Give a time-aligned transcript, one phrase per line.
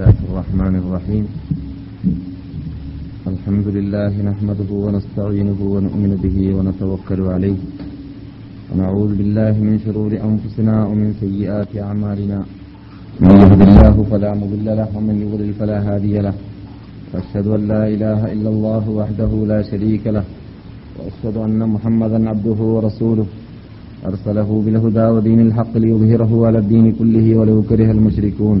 [0.00, 1.24] الله الرحمن الرحيم
[3.32, 7.58] الحمد لله نحمده ونستعينه ونؤمن به ونتوكل عليه
[8.70, 12.38] ونعوذ بالله من شرور أنفسنا ومن سيئات أعمالنا
[13.22, 16.34] من يهد الله فلا مضل له ومن يضلل فلا هادي له
[17.12, 20.24] وأشهد أن لا إله إلا الله وحده لا شريك له
[20.96, 23.26] وأشهد أن محمدا عبده ورسوله
[24.08, 28.60] أرسله بالهدى ودين الحق ليظهره على الدين كله ولو كره المشركون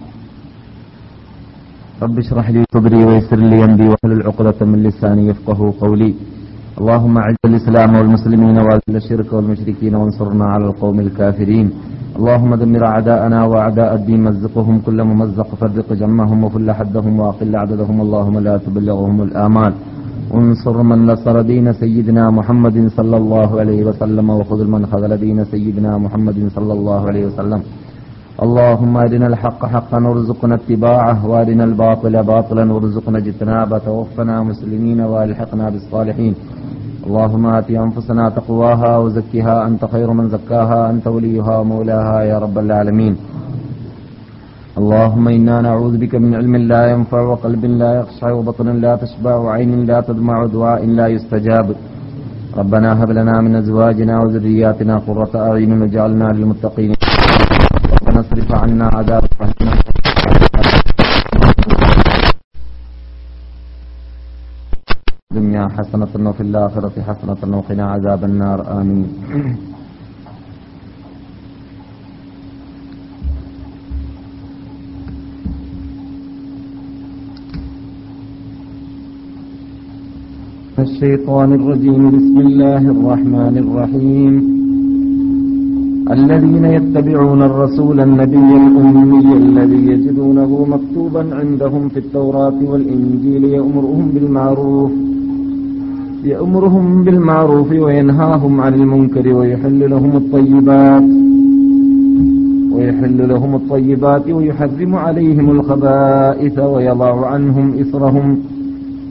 [2.05, 6.11] رب اشرح لي صدري ويسر لي أمري واحلل عقدة من لساني يفقه قولي.
[6.79, 11.67] اللهم أعز الإسلام والمسلمين وأذل الشرك والمشركين وانصرنا على القوم الكافرين.
[12.17, 17.97] اللهم دمر أعداءنا وأعداء الدين مزقهم كل ممزق فرق جمهم وكل حدهم وأقل عددهم.
[18.05, 19.73] اللهم لا تبلغهم الآمال.
[20.37, 25.91] انصر من نصر دين سيدنا محمد صلى الله عليه وسلم وخذ من خذل دين سيدنا
[25.97, 27.61] محمد صلى الله عليه وسلم.
[28.39, 36.35] اللهم أرنا الحق حقا وارزقنا اتباعه وأرنا الباطل باطلا وارزقنا اجتنابه توفنا مسلمين والحقنا بالصالحين.
[37.07, 43.15] اللهم آت أنفسنا تقواها وزكها أنت خير من زكاها أنت وليها ومولاها يا رب العالمين.
[44.77, 49.85] اللهم إنا نعوذ بك من علم لا ينفع وقلب لا يخشع وبطن لا تشبع وعين
[49.85, 51.67] لا تدمع ودعاء لا يستجاب.
[52.57, 56.93] ربنا هب لنا من أزواجنا وذرياتنا قرة أعين واجعلنا للمتقين.
[58.11, 59.79] ربنا اصرف عنا عذاب جهنم
[65.31, 68.59] الدنيا حسنة وفي الآخرة حسنة وقنا عذاب النار.
[68.81, 69.07] آمين.
[80.79, 82.03] الشيطان الرجيم.
[82.17, 84.60] بسم الله الرحمن الرحيم.
[86.09, 94.91] الذين يتبعون الرسول النبي الأمي الذي يجدونه مكتوبا عندهم في التوراة والإنجيل يأمرهم بالمعروف
[96.23, 101.03] يأمرهم بالمعروف وينهاهم عن المنكر ويحل لهم الطيبات
[102.71, 108.39] ويحل لهم الطيبات ويحرم عليهم الخبائث ويضع عنهم إصرهم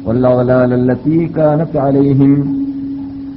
[0.06, 2.59] والأغلال التي كانت عليهم.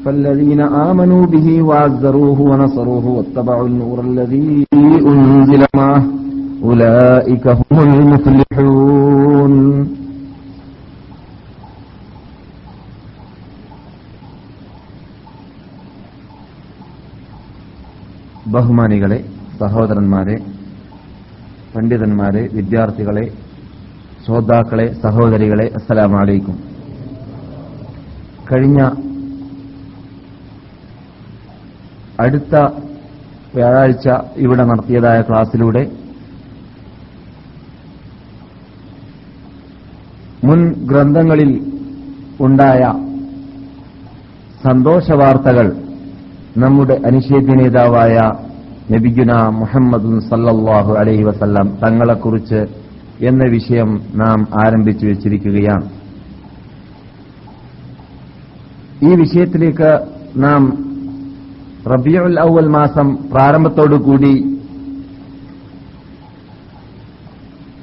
[0.04, 4.66] فالذين آمنوا به وعزروه ونصروه واتبعوا النور الذي
[5.06, 6.02] أنزل معه
[6.62, 9.54] أولئك هم المفلحون
[18.52, 19.18] ബഹുമാനികളെ
[19.60, 20.36] സഹോദരന്മാരെ
[21.74, 23.24] പണ്ഡിതന്മാരെ വിദ്യാർത്ഥികളെ
[24.24, 26.56] ശ്രോതാക്കളെ സഹോദരികളെ അസ്സലാമു അലൈക്കും
[28.50, 28.80] കഴിഞ്ഞ
[32.21, 32.55] അടുത്ത
[33.55, 35.91] വ്യാഴാഴ്ച ഇവിടെ നടത്തിയതായ ക്ലാസ്സിലൂടെ
[40.43, 41.51] മുൻ ഗ്രന്ഥങ്ങളിൽ
[42.41, 42.81] ഉണ്ടായ
[44.63, 45.67] സന്തോഷ വാർത്തകൾ
[46.57, 48.15] നമ്മുടെ അനിഷേധ്യ നേതാവായ
[48.91, 52.61] നബിഗുന മുഹമ്മദ് സല്ലാഹു അലൈഹി വസല്ലം തങ്ങളെക്കുറിച്ച്
[53.25, 55.85] എന്ന വിഷയം നാം ആരംഭിച്ചു വെച്ചിരിക്കുകയാണ്.
[59.03, 59.91] ഈ വിഷയത്തിലേക്ക്
[60.37, 60.92] നാം
[61.91, 64.33] റബിയുൽ ഔവൽ മാസം പ്രാരംഭത്തോടുകൂടി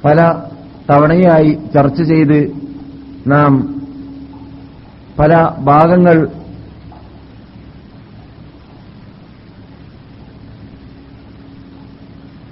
[0.05, 0.19] പല
[0.89, 2.39] തവണയായി ചർച്ച ചെയ്ത്
[3.27, 3.51] നാം
[5.19, 6.17] പല ഭാഗങ്ങൾ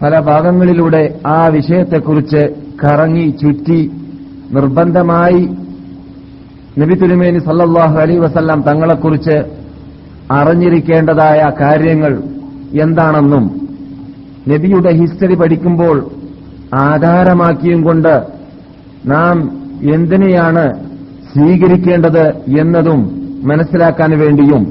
[0.02, 2.42] പല ഭാഗങ്ങളിലൂടെ ആ വിഷയത്തെക്കുറിച്ച്
[2.84, 3.80] കറങ്ങി ചുറ്റി
[4.52, 5.42] നിർബന്ധമായി
[6.78, 9.36] നബി തിരുമേനി സല്ലല്ലാഹു അലൈ വസല്ലാം തങ്ങളെക്കുറിച്ച്
[10.32, 12.14] അറിഞ്ഞിരിക്കേണ്ടതായ കാര്യങ്ങൾ
[12.80, 13.46] എന്താണെന്നും
[14.48, 15.98] നബിയുടെ ഹിസ്റ്ററി പഠിക്കുമ്പോൾ
[16.76, 18.14] ആധാരമാക്കിയും കൊണ്ട്
[19.06, 19.38] നാം
[19.94, 20.66] എന്തിനെയാണ്
[21.34, 22.26] സ്വീകരിക്കേണ്ടത്
[22.60, 23.02] എന്നതും
[23.44, 24.64] മനസ്സിലാക്കാൻ വേണ്ടിയും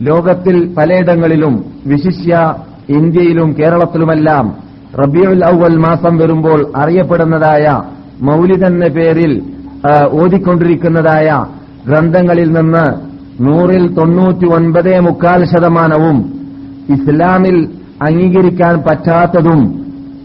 [0.00, 1.54] ലോകത്തിൽ പലയിടങ്ങളിലും
[1.86, 2.54] വിശിഷ്യ
[2.88, 4.46] ഇന്ത്യയിലും കേരളത്തിലുമെല്ലാം
[5.00, 7.82] റബിയുൽ ഔവൽ മാസം വരുമ്പോൾ അറിയപ്പെടുന്നതായ
[8.20, 9.32] മൗലിദ് എന്ന പേരിൽ
[10.12, 11.28] ഓതിക്കൊണ്ടിരിക്കുന്നതായ
[11.86, 12.84] ഗ്രന്ഥങ്ങളിൽ നിന്ന്
[13.44, 16.18] നൂറിൽ തൊണ്ണൂറ്റി ഒൻപതേ മുക്കാൽ ശതമാനവും
[16.88, 17.56] ഇസ്ലാമിൽ
[18.02, 19.60] അംഗീകരിക്കാൻ പറ്റാത്തതും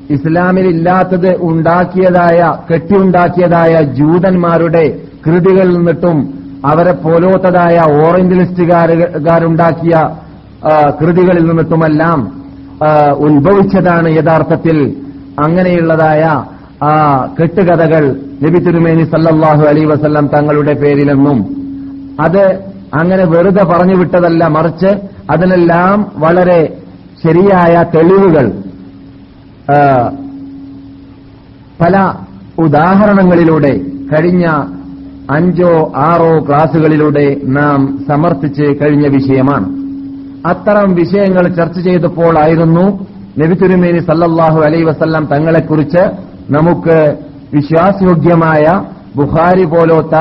[0.09, 4.85] ഇസ്ലാമിൽ ഇല്ലാത്തത് ഉണ്ടാക്കിയതായ കെട്ടിയുണ്ടാക്കിയതായ ജൂതന്മാരുടെ
[5.25, 6.17] കൃതികളിൽ നിന്നിട്ടും
[6.65, 9.95] അവരെ പോലോത്തതായ ഓറഞ്ച് ലിസ്റ്റുകാരുണ്ടാക്കിയ
[11.01, 12.19] കൃതികളിൽ നിന്നിട്ടുമെല്ലാം
[13.19, 14.77] ഉത്ഭവിച്ചതാണ് യഥാർത്ഥത്തിൽ
[15.39, 16.23] അങ്ങനെയുള്ളതായ
[16.83, 16.91] ആ
[17.39, 18.03] കെട്ടുകഥകൾ
[18.43, 21.39] നബി തിരുമേനി സല്ലാഹു അലൈ വസല്ലം തങ്ങളുടെ പേരിലെന്നും.
[22.19, 22.43] അത്
[22.93, 24.91] അങ്ങനെ വെറുതെ പറഞ്ഞു വിട്ടതല്ല മറിച്ച്
[25.31, 26.77] അതിനെല്ലാം വളരെ
[27.25, 28.51] ശരിയായ തെളിവുകൾ
[31.81, 32.13] പല
[32.59, 33.73] ഉദാഹരണങ്ങളിലൂടെ
[34.13, 34.45] കഴിഞ്ഞ
[35.31, 39.67] അഞ്ചോ ആറോ ക്ലാസുകളിലൂടെ നാം സമർത്ഥിച്ച് കഴിഞ്ഞ വിഷയമാണ്.
[40.47, 43.07] അത്തരം വിഷയങ്ങൾ ചർച്ച ചെയ്തപ്പോഴായിരുന്നു
[43.39, 46.03] നബി സല്ലാഹു അലൈ വസല്ലം തങ്ങളെക്കുറിച്ച്
[46.51, 47.15] നമുക്ക്
[47.53, 48.65] വിശ്വാസയോഗ്യമായ
[49.15, 50.15] ബുഖാരി പോലോത്ത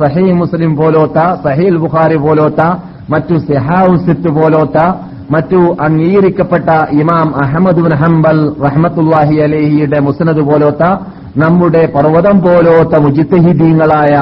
[0.00, 2.62] സഹീ മുസ്ലിം പോലോത്ത സഹീൽ ബുഖാരി പോലോത്ത
[3.10, 4.78] മറ്റു സെഹാവുസിത്ത് പോലോത്ത
[5.30, 6.68] മറ്റു അംഗീകരിക്കപ്പെട്ട
[7.00, 10.82] ഇമാം അഹമ്മദ് ഹംബൽ റഹ്മത്തുല്ലാഹി അലേഹിയുടെ മുസ്നദ് പോലോത്ത
[11.36, 14.16] നമ്മുടെ പർവതം പോലോത്ത മുജിത്തഹിദീങ്ങളായ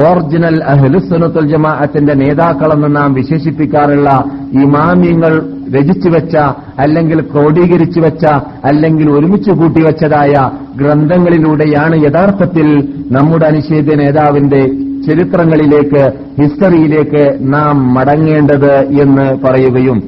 [0.00, 4.08] ഓറിജിനൽ അഹ്ലുസുനത്തുൽ ജമാഅത്തിന്റെ നേതാക്കളെന്ന് നാം വിശേഷിപ്പിക്കാറുള്ള
[4.62, 5.32] ഇമാമ്യങ്ങൾ
[5.74, 6.34] രചിച്ചു വെച്ച
[6.78, 8.24] അല്ലെങ്കിൽ ക്രോഡീകരിച്ചു വെച്ച
[8.64, 10.34] അല്ലെങ്കിൽ ഒരുമിച്ച് കൂട്ടിവെച്ചതായ
[10.76, 12.68] ഗ്രന്ഥങ്ങളിലൂടെയാണ് യഥാർത്ഥത്തിൽ
[13.10, 14.62] നമ്മുടെ അനിഷേധ്യ നേതാവിന്റെ
[15.06, 16.02] ചരിത്രങ്ങളിലേക്ക്
[16.42, 19.98] ഹിസ്റ്ററിയിലേക്ക് നാം മടങ്ങേണ്ടത് എന്ന് പറയുകയും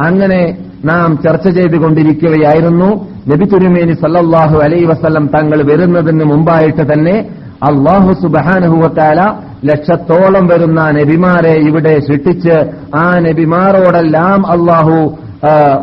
[0.00, 2.90] അങ്ങനെ നാം ചർച്ച ചെയ്തുകൊണ്ടിരിക്കുകയായിരുന്നു.
[3.28, 7.16] നബി തുരുമേനി സല്ലല്ലാഹു അലൈ വസല്ലം തങ്ങൾ വരുന്നതിന് മുമ്പായിട്ട് തന്നെ
[7.62, 9.20] അള്ളാഹു സുബാനുഹുവത്താല
[9.64, 12.56] ലക്ഷത്തോളം വരുന്ന നബിമാരെ ഇവിടെ സൃഷ്ടിച്ച്
[12.96, 14.96] ആ നബിമാരോടെല്ലാം അള്ളാഹു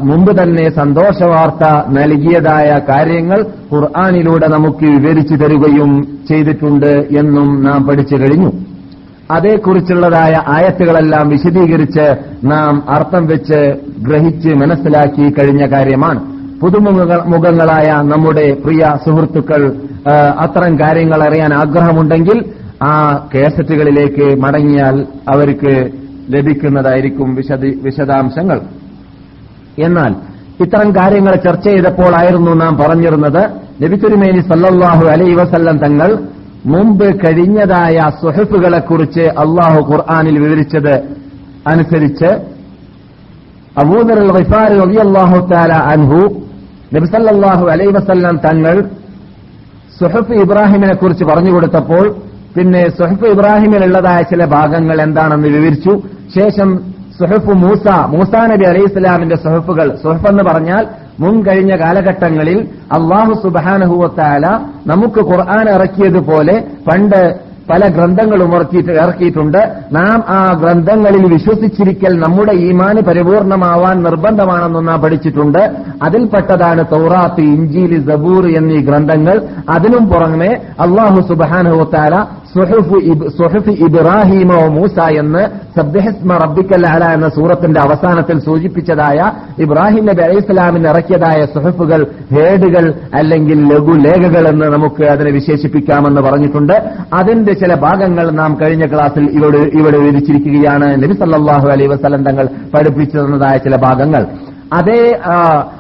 [0.04, 3.40] മുമ്പ് തന്നെ സന്തോഷവാർത്ത നൽകിയതായ കാര്യങ്ങൾ
[3.74, 5.92] ഖുർആാനിലൂടെ നമുക്ക് വിവരിച്ചു തരികയും
[6.30, 8.52] ചെയ്തിട്ടുണ്ട് എന്നും നാം പഠിച്ചു കഴിഞ്ഞു.
[9.32, 12.06] അതേക്കുറിച്ചുള്ളതായ ആയത്തുകളെല്ലാം വിശദീകരിച്ച്
[12.44, 13.62] നാം അർത്ഥം വെച്ച്
[14.00, 16.22] ഗ്രഹിച്ച് മനസ്സിലാക്കി കഴിഞ്ഞ കാര്യമാണ്.
[16.62, 19.62] പുതുമുഖ മുഖങ്ങളായ നമ്മുടെ പ്രിയ സുഹൃത്തുക്കൾ
[20.40, 22.46] അത്തരം കാര്യങ്ങൾ അറിയാൻ ആഗ്രഹമുണ്ടെങ്കിൽ
[22.84, 22.94] ആ
[23.36, 25.90] കേസറ്റുകളിലേക്ക് മടങ്ങിയാൽ അവർക്ക്
[26.30, 27.36] ലഭിക്കുന്നതായിരിക്കും
[27.84, 28.62] വിശദാംശങ്ങൾ.
[29.86, 30.12] എന്നാൽ
[30.64, 33.44] ഇത്തരം കാര്യങ്ങൾ ചർച്ച ചെയ്തപ്പോഴായിരുന്നു നാം പറഞ്ഞിരുന്നത്
[33.82, 36.10] നബിത്തുരുമേനി സല്ലാഹു അലൈ വസല്ലം തങ്ങൾ
[36.66, 40.96] മുമ്പ് കഴിഞ്ഞതായ സുഹഫുകളെക്കുറിച്ച് അള്ളാഹു ഖുർആാനിൽ വിവരിച്ചത്
[41.72, 42.30] അനുസരിച്ച്
[43.82, 44.20] അബൂദർ
[44.82, 46.22] റളിയല്ലാഹു തആല അൻഹു
[46.96, 47.08] നബി
[47.76, 48.76] അലൈ വസല്ലം തങ്ങൾ
[50.00, 52.06] സുഹഫ് ഇബ്രാഹിമിനെ കുറിച്ച് പറഞ്ഞു കൊടുത്തപ്പോൾ
[52.56, 55.94] പിന്നെ സുഹഫ് ഇബ്രാഹിമിലുള്ളതായ ചില ഭാഗങ്ങൾ എന്താണെന്ന് വിവരിച്ചു.
[56.36, 56.70] ശേഷം
[57.20, 59.98] സുഹഫ് മൂസ മൂസാ നബി അലൈഹി സ്വലാമിന്റെ സുഹഫുകൾ.
[60.04, 60.88] സുഹഫ് എന്ന് പറഞ്ഞാൽ
[61.20, 64.46] മുൻ കഴിഞ്ഞ കാലഘട്ടങ്ങളിൽ അള്ളാഹു സുബാനഹുവത്താല
[64.88, 68.52] നമുക്ക് ഖുർആൻ ഇറക്കിയതുപോലെ പണ്ട് പല ഗ്രന്ഥങ്ങളും
[68.92, 69.58] ഇറക്കിയിട്ടുണ്ട്.
[69.92, 75.72] നാം ആ ഗ്രന്ഥങ്ങളിൽ വിശ്വസിച്ചിരിക്കൽ നമ്മുടെ ഈമാന് പരിപൂർണമാവാൻ നിർബന്ധമാണെന്ന് നാം പഠിച്ചിട്ടുണ്ട്.
[76.04, 79.42] അതിൽപ്പെട്ടതാണ് തൗറാത്ത് ഇഞ്ചീലി സബൂർ എന്നീ ഗ്രന്ഥങ്ങൾ.
[79.70, 82.26] അതിനും പുറമെ അള്ളാഹു സുബാനുഹത്താല
[82.58, 85.42] സുഹഫ് ഇബ്- സുഹഫ് ഇബ്രാഹിമോ മൂസ എന്ന്
[85.78, 89.20] സബ്ദഹിസ്മ റബ്ബിക്കൽ അല എന്ന സൂറത്തിന്റെ അവസാനത്തിൽ സൂചിപ്പിച്ചതായ
[89.60, 92.02] ഇബ്രാഹിം നബി അലൈഹി സ്വലാമിന് ഇറക്കിയതായ സുഹഫുകൾ
[92.32, 96.74] ഹേഡുകൾ അല്ലെങ്കിൽ ലഘുലേഖകൾ എന്ന് നമുക്ക് അതിനെ വിശേഷിപ്പിക്കാമെന്ന് പറഞ്ഞിട്ടുണ്ട്.
[97.14, 103.18] അതിന്റെ ചില ഭാഗങ്ങൾ നാം കഴിഞ്ഞ ക്ലാസ്സിൽ ഇവിടെ ഇവിടെ വിവരിച്ചിരിക്കുകയാണ് നബി സല്ലാഹു അലൈഹി വസല്ലം തങ്ങൾ പഠിപ്പിച്ചു
[103.18, 104.24] തന്നതായ ചില ഭാഗങ്ങൾ.
[104.72, 105.02] അതേ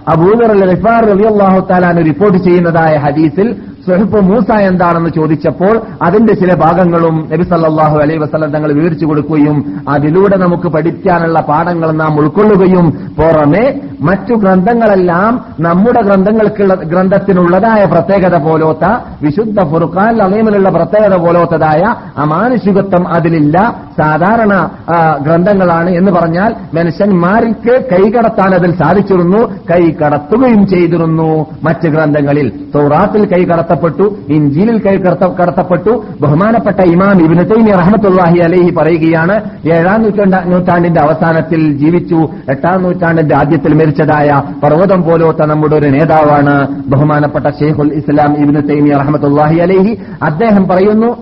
[0.07, 3.55] അബൂദർ അൽ റബി റളിയല്ലാഹു താലാൻ റിപ്പോർട്ട് ചെയ്യുന്നതായ ഹദീസിൽ
[3.87, 9.57] സുഹിപ്പ് മൂസ എന്താണെന്ന് ചോദിച്ചപ്പോൾ അതിന്റെ ചില ഭാഗങ്ങളും നബി സല്ലാഹു അലൈ വസ്ലം തങ്ങൾ വിവരിച്ചു കൊടുക്കുകയും
[9.89, 13.65] അതിലൂടെ നമുക്ക് പഠിക്കാനുള്ള പാഠങ്ങൾ നാം ഉൾക്കൊള്ളുകയും പുറമെ
[14.01, 18.85] മറ്റു ഗ്രന്ഥങ്ങളെല്ലാം നമ്മുടെ ഗ്രന്ഥങ്ങൾക്കുള്ള ഗ്രന്ഥത്തിനുള്ളതായ പ്രത്യേകത പോലോത്ത
[19.21, 21.81] വിശുദ്ധ ഫുർഖാൻ അലൈമിലുള്ള പ്രത്യേകത പോലോത്തതായ
[22.17, 23.57] അമാനുഷികത്വം അതിലില്ല.
[23.99, 24.53] സാധാരണ
[25.23, 29.37] ഗ്രന്ഥങ്ങളാണ് എന്ന് പറഞ്ഞാൽ മനുഷ്യന്മാർക്ക് കൈകടത്താൻ അതിൽ സാധിച്ചിരുന്നു
[29.71, 31.45] കൈ കടത്തുകയും ചെയ്തിരുന്നു.
[31.63, 36.03] മറ്റ് ഗ്രന്ഥങ്ങളിൽ തോറാത്തിൽ കൈ കടത്തപ്പെട്ടു ഇഞ്ചിലിൽ കൈ കടത്തപ്പെട്ടു.
[36.21, 39.35] ബഹുമാനപ്പെട്ട ഇമാം ഇബ്നു തൈമി റഹ്മത്തുള്ളാഹി അലൈഹി പറയുകയാണ്
[39.73, 42.19] ഏഴാം നൂറ്റാണ്ട നൂറ്റാണ്ടിന്റെ അവസാനത്തിൽ ജീവിച്ചു
[42.49, 46.55] എട്ടാം നൂറ്റാണ്ടിന്റെ ആദ്യത്തിൽ മരിച്ചതായ പർവതം പോലോത്ത നമ്മുടെ ഒരു നേതാവാണ്
[46.87, 49.97] ബഹുമാനപ്പെട്ട ഷെയ്ഖുൽ ഇസ്ലാം ഇബ്നു തൈമി റഹ്മത്തുള്ളാഹി അലൈഹി.
[50.23, 51.17] അദ്ദേഹം പറയുന്നു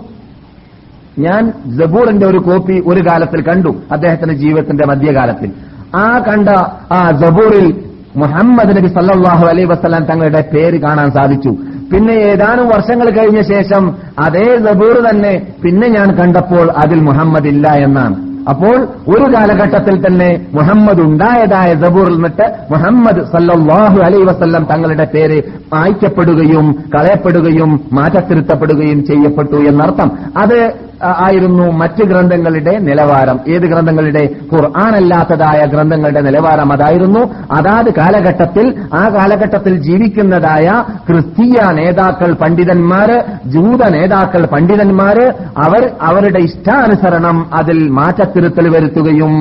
[1.19, 5.51] ഞാൻ ജബൂറിന്റെ ഒരു കോപ്പി ഒരു കാലത്തിൽ കണ്ടു അദ്ദേഹത്തിന്റെ ജീവിതത്തിന്റെ മധ്യകാലത്തിൽ.
[5.93, 6.49] ആ കണ്ട
[6.91, 7.67] ആ ജബൂറിൽ
[8.15, 11.51] മുഹമ്മദ് നബി സല്ലാഹു അലൈ വസല്ലം തങ്ങളുടെ പേര് കാണാൻ സാധിച്ചു.
[11.91, 13.83] പിന്നെ ഏതാനും വർഷങ്ങൾ കഴിഞ്ഞ ശേഷം
[14.19, 18.15] അതേ ജബൂർ തന്നെ പിന്നെ ഞാൻ കണ്ടപ്പോൾ അതിൽ മുഹമ്മദ് ഇല്ല എന്നാണ്.
[18.51, 18.75] അപ്പോൾ
[19.07, 25.37] ഒരു കാലഘട്ടത്തിൽ തന്നെ മുഹമ്മദ് ഉണ്ടായതായ ജബൂറിൽ നിന്നിട്ട് മുഹമ്മദ് സല്ലാഹു അലൈ വസല്ലം തങ്ങളുടെ പേര്
[25.73, 30.11] മായ്ക്കപ്പെടുകയും കളയപ്പെടുകയും മാറ്റത്തിരുത്തപ്പെടുകയും ചെയ്യപ്പെട്ടു എന്നർത്ഥം.
[30.37, 30.57] അത്
[31.03, 33.39] ആയിരുന്നു മറ്റ് ഗ്രന്ഥങ്ങളുടെ നിലവാരം.
[33.47, 34.35] ഏത് ഗ്രന്ഥങ്ങളുടെ?
[34.53, 37.19] ഖുർആാനല്ലാത്തതായ ഗ്രന്ഥങ്ങളുടെ നിലവാരം അതായിരുന്നു.
[37.51, 45.25] അതാത് കാലഘട്ടത്തിൽ ആ കാലഘട്ടത്തിൽ ജീവിക്കുന്നതായ ക്രിസ്തീയ നേതാക്കൾ പണ്ഡിതന്മാര് ജൂത നേതാക്കൾ പണ്ഡിതന്മാര്
[45.57, 49.33] അവർ അവരുടെ ഇഷ്ടാനുസരണം അതിൽ മാറ്റത്തിരുത്തൽ വരുത്തുകയും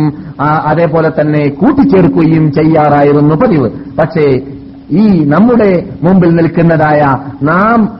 [0.42, 3.70] അതേപോലെ തന്നെ കൂട്ടിച്ചേർക്കുകയും ചെയ്യാറായിരുന്നു പതിവ്.
[3.98, 4.53] പക്ഷേ
[4.90, 7.98] ഈ നമ്മുടെ മുമ്പിൽ നിൽക്കുന്നതായ നാം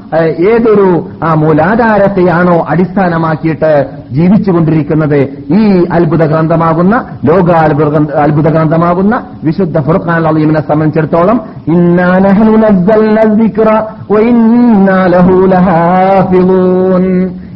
[0.50, 5.28] ഏതൊരു ആ മൂലാധാരത്തെയാണോ അടിസ്ഥാനമാക്കിയിട്ട് ജീവിച്ചുകൊണ്ടിരിക്കുന്നത്?
[5.54, 7.50] ഈ അത്ഭുത ഗ്രന്ഥമാകുന്ന ലോക
[8.16, 12.18] അത്ഭുത ഗ്രന്ഥമാകുന്ന വിശുദ്ധ ഫുർഖാൻ അലീമിനെ സംബന്ധിച്ചിടത്തോളം ഇന്നാ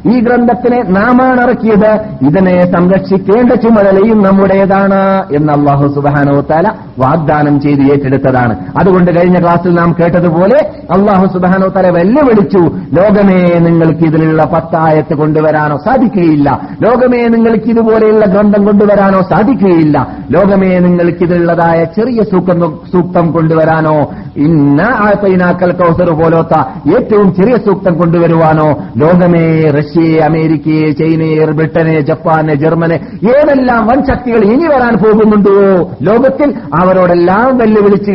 [0.06, 2.00] ഈ ഗ്രന്ഥത്തിനെ നാമാണ് ഇറക്കിയത്.
[2.22, 8.56] ഇതിനെ സംരക്ഷിക്കേണ്ട ചുമതലയും നമ്മുടേതാണ് എന്ന് അള്ളാഹു സുബാനോത്താല വാഗ്ദാനം ചെയ്ത് ഏറ്റെടുത്തതാണ്.
[8.80, 10.58] അതുകൊണ്ട് കഴിഞ്ഞ ക്ലാസ്സിൽ നാം കേട്ടതുപോലെ
[10.90, 12.58] അള്ളാഹു സുബാനോത്താല വെല്ലുവിളിച്ചു.
[12.68, 16.60] ലോകമേ നിങ്ങൾക്ക് ഇതിലുള്ള പത്തായത്ത് കൊണ്ടുവരാനോ സാധിക്കുകയില്ല.
[16.82, 20.16] ലോകമേ നിങ്ങൾക്ക് ഇതുപോലെയുള്ള ഗ്രന്ഥം കൊണ്ടുവരാനോ സാധിക്കുകയില്ല.
[20.30, 26.58] ലോകമേ നിങ്ങൾക്ക് ഇതിലുള്ളതായ ചെറിയ സൂക്തം സൂക്തം കൊണ്ടുവരാനോ ഇന്ന ആത്തൈനാക്കൽ കൗസർ പോലോത്ത
[26.96, 32.97] ഏറ്റവും ചെറിയ സൂക്തം കൊണ്ടുവരുവാനോ ലോകമേ റഷ്യയെ അമേരിക്കയെ ചൈനയെ ബ്രിട്ടനെ ജപ്പാനെ ജർമ്മനെ
[33.35, 35.54] ഏതെല്ലാം വൻ ശക്തികൾ ഇനി വരാൻ പോകുന്നുണ്ടോ?
[36.02, 38.11] ലോകത്തിൽ അവരോടെല്ലാം വെല്ലുവിളിച്ച്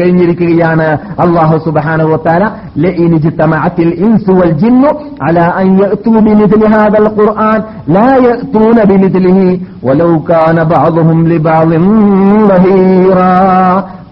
[0.00, 2.44] കഴിഞ്ഞിരിക്കുകയാണ് അള്ളാഹു സുബാനുവത്താല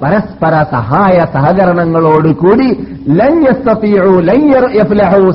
[0.02, 2.68] പരസ്പര സഹായ സഹകരണങ്ങളോടുകൂടി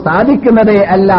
[0.06, 1.12] സാധിക്കുന്നതേ അല്ല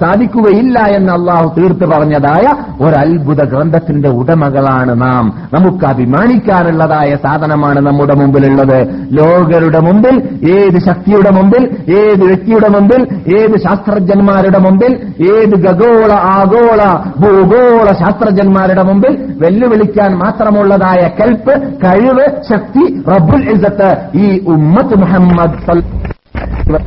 [0.00, 2.44] സാധിക്കുകയില്ല എന്ന് അള്ളാഹു തീർത്ത് പറഞ്ഞതായ
[2.80, 5.24] ഒരത്ഭുത ഗ്രന്ഥത്തിന്റെ ഉടമകളാണ് നാം.
[5.54, 8.78] നമുക്ക് അഭിമാനിക്കാനുള്ളതായ സാധനമാണ് നമ്മുടെ മുമ്പിലുള്ളത്.
[9.12, 10.16] ലോകരുടെ മുമ്പിൽ
[10.54, 11.62] ഏത് ശക്തിയുടെ മുമ്പിൽ
[11.98, 13.02] ഏത് വ്യക്തിയുടെ മുമ്പിൽ
[13.38, 14.92] ഏത് ശാസ്ത്രജ്ഞന്മാരുടെ മുമ്പിൽ
[15.32, 16.80] ഏത് ഗഗോള ആഗോള
[17.18, 22.75] ഭൂഗോള ശാസ്ത്രജ്ഞന്മാരുടെ മുമ്പിൽ വെല്ലുവിളിക്കാൻ മാത്രമുള്ളതായ കെൽപ്പ് കഴിവ് ശക്തി
[23.08, 26.84] റബ്ബുൽ ഇസത്ത് ഈ ഉമ്മത്ത് മുഹമ്മദ് സല്ല-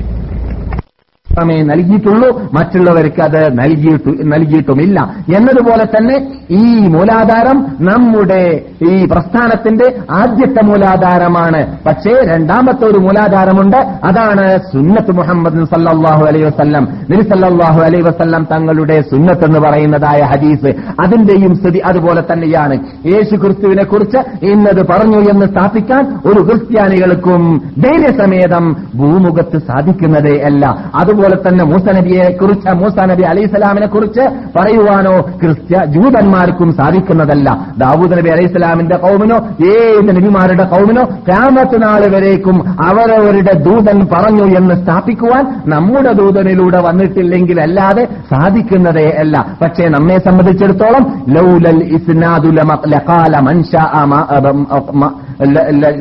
[1.39, 2.29] മാത്രമേ നൽകിയിട്ടുള്ളൂ.
[2.53, 5.15] മറ്റുള്ളവർക്ക് അത് നൽകിയിട്ടു നൽകിയിട്ടുമില്ല.
[5.38, 6.15] എന്നതുപോലെ തന്നെ
[6.51, 11.62] ഈ മൂലാധാരം നമ്മുടെ ഈ പ്രസ്ഥാനത്തിന്റെ ആദ്യത്തെ മൂലാധാരമാണ്.
[11.86, 13.77] പക്ഷേ രണ്ടാമത്തെ ഒരു മൂലാധാരമുണ്ട്.
[13.77, 16.88] അതാണ് സുന്നത്ത് മുഹമ്മദ് സല്ലാഹു അലൈ വസല്ലം.
[17.10, 22.75] നബി സല്ലല്ലാഹു അലൈഹി വസല്ലം തങ്ങളുടെ സുന്നത്ത് എന്ന് പറയുന്നതായ ഹദീസ് അതിന്റെയും സ്ഥിതി അതുപോലെ തന്നെയാണ്.
[23.05, 30.65] യേശു ക്രിസ്തുവിനെ കുറിച്ച് ഇന്നത് പറഞ്ഞു എന്ന് സ്ഥാപിക്കാൻ ഒരു ക്രിസ്ത്യാനികൾക്കും ധൈര്യസമേതം ഭൂമുഖത്ത് സാധിക്കുന്നതേ അല്ല.
[30.96, 34.21] അതുപോലെ തന്നെ മൂസ നബിയെ കുറിച്ച് മൂസ നബി അലൈഹിസ്സലാമിനെ കുറിച്ച്
[34.59, 37.50] പറയുവാനോ ക്രിസ്ത്യ ജൂതന്മാർക്കും സാധിക്കുന്നതല്ല.
[37.77, 39.38] ദാവൂദ് നബി അലൈഹിസ്സലാമിന്റെ കൗമിനോ
[39.74, 48.05] ഏത് നബിമാരുടെ കൗമിനോ ക്യാമത്ത് നാൾ വരേക്കും അവരവരുടെ ദൂതൻ പറഞ്ഞു എന്ന് സ്ഥാപിക്കുവാൻ നമ്മുടെ ദൂതനിലൂടെ വന്നിട്ടില്ലെങ്കിൽ അല്ലാതെ
[48.05, 49.55] സാധിക്കുന്നതേ അല്ല.
[49.62, 53.83] പക്ഷേ നമ്മെ സംബന്ധിച്ചിടത്തോളം ലൗലൽ ഇസ്നാദുല ലഖാല മൻഷാ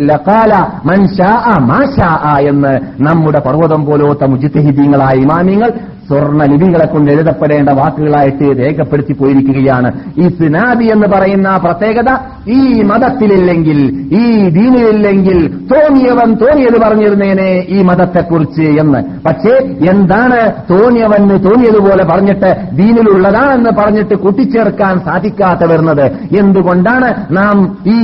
[0.01, 0.53] ലഖാല
[0.85, 1.79] മൻ ശാഅ മാ
[2.39, 5.71] എന്ന് നമ്മുടെ പർവതം പോലോത്ത മുജിത്തഹിദീങ്ങളായ ഇമാമിങ്ങൾ
[6.09, 9.93] സ്വർണ ലിപികളെ കൊണ്ട് എഴുതപ്പെടേണ്ട വാക്കുകളായിട്ട് രേഖപ്പെടുത്തി പോയിരിക്കുകയാണ്.
[10.19, 12.11] ഈ സിനാദി എന്ന് പറയുന്ന പ്രത്യേകത
[12.51, 13.79] ഈ മതത്തിലില്ലെങ്കിൽ
[14.21, 15.39] ഈ ദീനിലില്ലെങ്കിൽ
[15.73, 19.01] തോന്നിയവൻ തോന്നിയത് പറഞ്ഞിരുന്നേനെ ഈ മതത്തെക്കുറിച്ച് എന്ന്.
[19.27, 19.55] പക്ഷേ
[19.91, 26.05] എന്താണ് തോന്നിയവന് തോന്നിയതുപോലെ പറഞ്ഞിട്ട് ദീനിലുള്ളതാണെന്ന് പറഞ്ഞിട്ട് കൂട്ടിച്ചേർക്കാൻ സാധിക്കാത്ത വരുന്നത്?
[26.39, 27.99] എന്തുകൊണ്ടാണ് നാം ഈ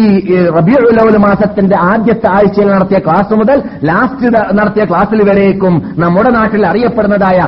[0.48, 7.40] റബിയുലവൽ മാസത്തിന്റെ ആദ്യത്തെ ആഴ്ചയിൽ നടത്തിയ ക്ലാസ് മുതൽ ലാസ്റ്റ് നടത്തിയ ക്ലാസ്സിൽ വരേക്കും നമ്മുടെ നാട്ടിൽ അറിയപ്പെടുന്നതായ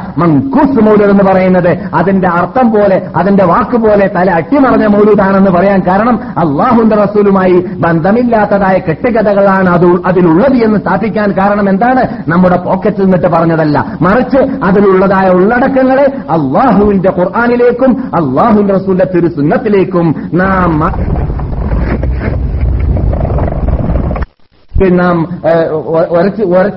[0.46, 6.16] മങ്കൂസ് മൗലൂദ് എന്ന് പറയുന്നത് അതിന്റെ അർത്ഥം പോലെ അതിന്റെ വാക്ക് പോലെ തല അട്ടിമറഞ്ഞ മൗലൂദാണെന്ന് പറയാൻ കാരണം
[6.38, 12.02] അള്ളാഹുന്റെ റസൂലുമായി ബന്ധമില്ലാത്തതായ കെട്ടുകഥകളാണ് അത് അതിലുള്ളത് എന്ന് സ്ഥാപിക്കാൻ കാരണം എന്താണ്?
[12.28, 13.76] നമ്മുടെ പോക്കറ്റിൽ നിന്നിട്ട് പറഞ്ഞതല്ല.
[14.02, 20.94] മറിച്ച് അതിലുള്ളതായ ഉള്ളടക്കങ്ങളെ അള്ളാഹുവിന്റെ ഖുർആാനിലേക്കും അള്ളാഹുവിന്റെ റസൂലിന്റെ തിരുസുന്നത്തിലേക്കും നാം മ-
[24.84, 25.28] നാം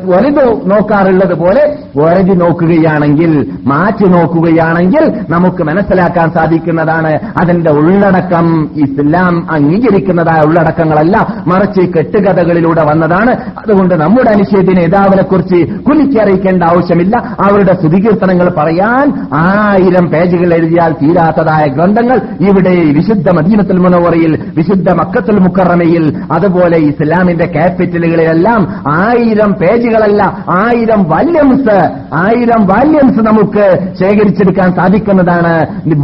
[0.09, 8.69] വലുത് നോക്കാറുള്ളത് പോലെ വരതി നോക്കുകയാണെങ്കിൽ മാറ്റി നോക്കുകയാണെങ്കിൽ നമുക്ക് മനസ്സിലാക്കാൻ സാധിക്കുന്നതാണ് അതിന്റെ ഉള്ളടക്കം.
[8.75, 13.31] ഇസ്ലാം അംഗീകരിക്കുന്നതായ ഉള്ളടക്കങ്ങളല്ല മറിച്ച് കെട്ടുകഥകളിലൂടെ വന്നതാണ്.
[13.31, 17.17] അതുകൊണ്ട് നമ്മുടെ അനിഷേധ നേതാവിനെ കുറിച്ച് കുലിക്കറിയിക്കേണ്ട ആവശ്യമില്ല.
[17.17, 26.17] അവരുടെ സ്തുതികീർത്തനങ്ങൾ പറയാൻ ആയിരം പേജുകൾ എഴുതിയാൽ തീരാത്തതായ ഗ്രന്ഥങ്ങൾ ഇവിടെ വിശുദ്ധ മദീനത്തുൽ മുനവറയിൽ വിശുദ്ധ മക്കത്തുൽ മുക്കറമയിൽ
[26.31, 27.45] അതുപോലെ ഇസ്ലാമിന്റെ
[27.89, 28.61] ക്യാപിറ്റലുകളിലെല്ലാം
[28.95, 30.21] ആയിരം പേജുകളല്ല
[30.55, 31.77] ആയിരം വല്യംസ്
[32.13, 33.65] ആയിരം വാല്യംസ് നമുക്ക്
[33.99, 35.53] ശേഖരിച്ചെടുക്കാൻ സാധിക്കുന്നതാണ്.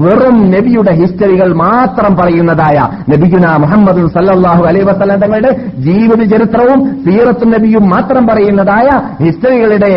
[0.01, 2.77] വെറും നബിയുടെ ഹിസ്റ്ററികൾ മാത്രം പറയുന്നതായ
[3.11, 5.51] നബിഗുന മുഹമ്മദ് സല്ലാഹു അലൈ വസ്ലാം തങ്ങളുടെ
[5.87, 8.89] ജീവിത ചരിത്രവും സീറത്തും നബിയും മാത്രം പറയുന്നതായ
[9.25, 9.93] ഹിസ്റ്ററികളുടെ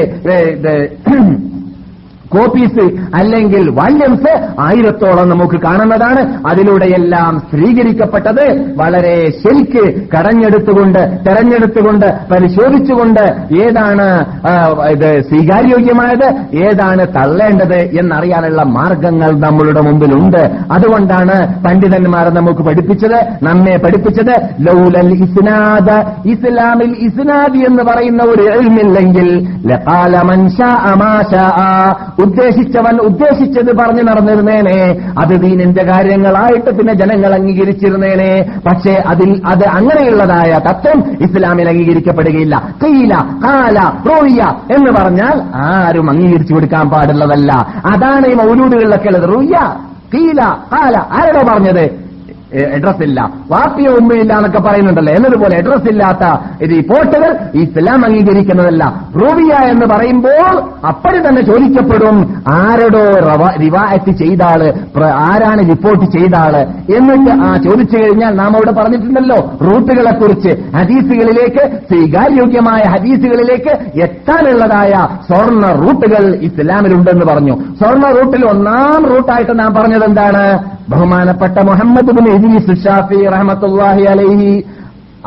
[2.34, 6.22] കോപ്പീസ് അല്ലെങ്കിൽ വല്യംസ് ആയിരത്തോളം നമുക്ക് കാണുന്നതാണ്.
[6.50, 8.44] അതിലൂടെയെല്ലാം സ്ത്രീകരിക്കപ്പെട്ടത്
[8.76, 9.84] വളരെ ശരിക്ക്
[10.16, 13.24] കടഞ്ഞെടുത്തുകൊണ്ട് തെരഞ്ഞെടുത്തുകൊണ്ട് പരിശോധിച്ചുകൊണ്ട്
[13.62, 14.08] ഏതാണ്
[14.90, 16.28] ഇത് സ്വീകാര്യോഗ്യമായത്
[16.64, 20.42] ഏതാണ് തള്ളേണ്ടത് എന്നറിയാനുള്ള മാർഗങ്ങൾ നമ്മളുടെ മുമ്പിലുണ്ട്.
[20.72, 24.34] അതുകൊണ്ടാണ് പണ്ഡിതന്മാർ നമുക്ക് പഠിപ്പിച്ചത് നമ്മെ പഠിപ്പിച്ചത്
[24.66, 25.96] ലൗലൽ ഇസ്നാദ്
[26.30, 29.28] ഇസ്ലാമിൽ ഇസ്നാദ് എന്ന് പറയുന്ന ഒരു എഴുമില്ലെങ്കിൽ
[32.18, 35.12] ഉദ്ദേശിച്ചവൻ ഉദ്ദേശിച്ചത് പറഞ്ഞു നടന്നിരുന്നേനെ.
[35.18, 38.60] അത് ദീനിന്റെ കാര്യങ്ങളായിട്ട് പിന്നെ ജനങ്ങൾ അംഗീകരിച്ചിരുന്നേനെ.
[38.66, 42.74] പക്ഷേ അതിൽ അത് അങ്ങനെയുള്ളതായ തത്വം ഇസ്ലാമിൽ അംഗീകരിക്കപ്പെടുകയില്ല.
[42.84, 44.40] കീല കാല റൂയ
[44.76, 47.52] എന്ന് പറഞ്ഞാൽ ആരും അംഗീകരിച്ചു കൊടുക്കാൻ പാടുള്ളതല്ല.
[47.86, 49.34] അതാണ് ഈ മൗലൂദുകളിലൊക്കെ ഉള്ളത്.
[49.34, 49.56] റൂയ
[50.14, 50.40] കീല
[50.72, 50.96] കാല.
[50.98, 52.07] ആരോ പറഞ്ഞത്?
[52.54, 53.32] അഡ്രസ് ഇല്ല.
[53.50, 55.12] വാപ്പിയ ഉമ്മയില്ല എന്നൊക്കെ പറയുന്നുണ്ടല്ലോ.
[55.12, 56.24] എന്നതുപോലെ അഡ്രസ് ഇല്ലാത്ത
[56.64, 59.06] റിപ്പോർട്ടുകൾ ഇസ്ലാം അംഗീകരിക്കുന്നതല്ല.
[59.16, 63.04] റൂബിയ എന്ന് പറയുമ്പോൾ അപ്പോഴും തന്നെ ചോദിക്കപ്പെടും ആരോടോ
[63.60, 64.62] റിവായത്ത് ചെയ്ത ആൾ
[65.04, 66.56] ആരാണ് റിപ്പോർട്ട് ചെയ്ത ആൾ
[66.96, 69.36] എന്നിട്ട് ആ ചോദിച്ചു കഴിഞ്ഞാൽ നാം അവിടെ പറഞ്ഞിട്ടുണ്ടല്ലോ.
[69.36, 74.90] റൂട്ടുകളെ കുറിച്ച് ഹദീസുകളിലേക്ക് സ്വീകാര്യോഗ്യമായ ഹദീസുകളിലേക്ക് എത്താനുള്ളതായ
[75.28, 77.54] സ്വർണ റൂട്ടുകൾ ഇസ്ലാമിലുണ്ടെന്ന് പറഞ്ഞു.
[77.54, 80.58] സ്വർണ റൂട്ടിൽ ഒന്നാം റൂട്ടായിട്ട് നാം പറഞ്ഞത് എന്താണ്
[80.90, 84.50] ബഹുമാനപ്പെട്ട മുഹമ്മദ് ബിൻ ഇദ്രീസ് ഷാഫി റഹ്മത്തുള്ളാഹി അലൈഹി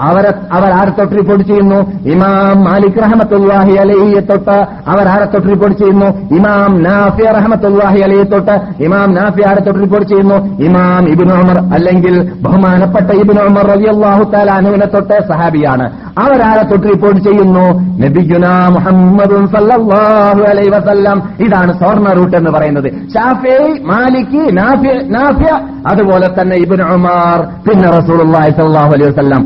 [0.07, 1.79] അവരെ അവർ ആരെ തൊട്ട് റിപ്പോർട്ട് ചെയ്യുന്നു?
[2.13, 4.57] ഇമാം മാലിക് റഹമത്തുല്ലാഹി അലഹിയെ തൊട്ട്.
[4.91, 6.09] അവർ ആരെ തൊട്ട് റിപ്പോർട്ട് ചെയ്യുന്നു?
[6.37, 8.83] ഇമാം നാഫി റഹമത്തുല്ലാഹി അലഹിയെ തൊട്ട്.
[8.83, 10.37] ഇമാം നാഫി ആരെ തൊട്ട് റിപ്പോർട്ട് ചെയ്യുന്നു?
[10.67, 12.15] ഇമാം ഇബിൻ ഉമർ അല്ലെങ്കിൽ
[12.45, 15.87] ബഹുമാനപ്പെട്ട ഇബിൻ ഉമർ റളിയല്ലാഹു തആല അനുവിനെ തൊട്ട് സഹാബിയാണ്.
[16.23, 17.65] അവരാരെ തൊട്ട് റിപ്പോർട്ട് ചെയ്യുന്നു?
[18.03, 18.45] നബിഗുന
[18.77, 19.35] മുഹമ്മദ്
[20.51, 21.17] അലൈഹി വസല്ലം.
[21.45, 22.89] ഇതാണ് സ്വർണ റൂട്ട് എന്ന് പറയുന്നത്.
[23.13, 23.55] ഷാഫി
[23.91, 25.51] മാലിക് നാഫിയ
[25.91, 29.41] അതുപോലെ തന്നെ ഇബിൻ ഉമാർ പിന്നെ സ്വല്ലല്ലാഹു അലൈഹി വസല്ലം.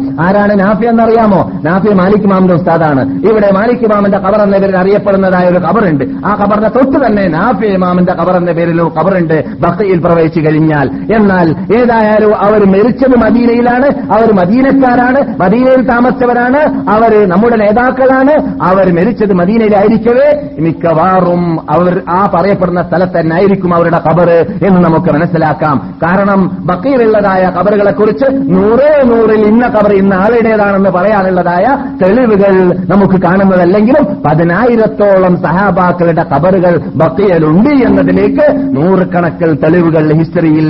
[0.46, 1.52] ആരാണ് നാഫി എന്നറിയാമോ?
[1.64, 3.20] നാഫി മാലിക് മാമിന്റെ ഉസ്താദാണ്.
[3.24, 8.14] ഇവിടെ മാലിക് മാമിന്റെ കബർ എന്ന പേരിൽ അറിയപ്പെടുന്നതായ ഒരു കബറുണ്ട് ആ കബറിന്റെ തൊട്ട് തന്നെ നാഫി ഇമാമിന്റെ
[8.14, 10.90] കബർ എന്ന പേരിൽ ഒരു കബറുണ്ട് ഭക്തിയിൽ പ്രവേശിച്ചു കഴിഞ്ഞാൽ.
[11.16, 14.14] എന്നാൽ ഏതായാലും അവർ മരിച്ചത് മദീനയിലാണ്.
[14.14, 15.36] അവർ മദീനക്കാരാണ്.
[15.40, 16.90] മദീനയിൽ താമസിച്ചവരാണ്.
[16.90, 18.64] അവർ നമ്മുടെ നേതാക്കളാണ്.
[18.64, 20.48] അവർ മരിച്ചത് മദീനയിലായിരിക്കവേ.
[20.60, 24.30] മിക്കവാറും അവർ ആ പറയപ്പെടുന്ന സ്ഥലത്ത് തന്നെ ആയിരിക്കും അവരുടെ കബർ
[24.68, 25.96] എന്ന് നമുക്ക് മനസ്സിലാക്കാം.
[26.04, 31.66] കാരണം ബക്കയിലുള്ളതായ ഖബറുകളെ കുറിച്ച് നൂറേ നൂറിൽ ഇന്ന കബർ ഇന്ന ആളുടേതാണെന്ന് പറയാനുള്ളതായ
[32.04, 32.54] തെളിവുകൾ
[32.92, 40.68] നമുക്ക് കാണുന്നതല്ലെങ്കിലും പതിനായിരത്തോളം സഹാബാക്കളുടെ കബറുകൾ ബക്കയിലുണ്ട് എന്നതിലേക്ക് നൂറുകണക്കിൽ തെളിവുകൾ ഹിസ്റ്ററിയിൽ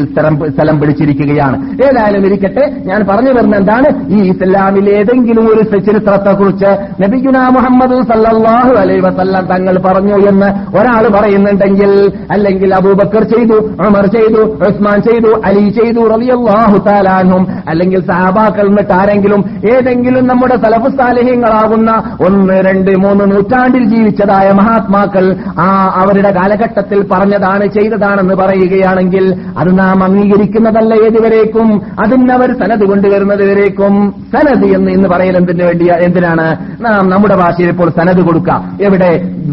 [0.53, 1.57] സ്ഥലം പിടിച്ചിരിക്കുകയാണ്.
[1.87, 3.89] ഏതായാലും ഇരിക്കട്ടെ ഞാൻ പറഞ്ഞു വരുന്ന എന്താണ്?
[4.09, 6.69] ഈ ഇസ്ലാമിൽ ഏതെങ്കിലും ഒരു ചരിത്രത്തെക്കുറിച്ച്
[7.03, 11.91] നബിഗുന മുഹമ്മദ് സല്ലാഹു അലൈ വസല്ലം തങ്ങൾ പറഞ്ഞു എന്ന് ഒരാൾ പറയുന്നുണ്ടെങ്കിൽ
[12.31, 19.41] അല്ലെങ്കിൽ അബൂബക്കർ ചെയ്തു ഉമർ ചെയ്തു ഉസ്മാൻ ചെയ്തു അലി ചെയ്തു റളിയല്ലാഹു താലാനും അല്ലെങ്കിൽ സഹാബാക്കൾ എന്നിട്ട് ആരെങ്കിലും
[19.73, 21.91] ഏതെങ്കിലും നമ്മുടെ സലഫ് സാലഹ്യങ്ങളാകുന്ന
[22.27, 29.25] ഒന്ന് രണ്ട് മൂന്ന് നൂറ്റാണ്ടിൽ ജീവിച്ചതായ മഹാത്മാക്കൾ ആ അവരുടെ കാലഘട്ടത്തിൽ പറഞ്ഞതാണ് ചെയ്തതാണെന്ന് പറയുകയാണെങ്കിൽ
[29.57, 31.81] അത് നാം അംഗീകരിക്കുന്നതല്ല ഏതുവരേക്കും.
[31.99, 36.47] അതിനവർ സനത് കൊണ്ടുവരുന്നത് വരേക്കും സനത് എന്ന് ഇന്ന് പറയൽ എന്തിനു വേണ്ടി എന്തിനാണ്?
[36.81, 39.11] നാം നമ്മുടെ ഭാഷയിൽ ഇപ്പോൾ സനത് കൊടുക്കുക എവിടെ?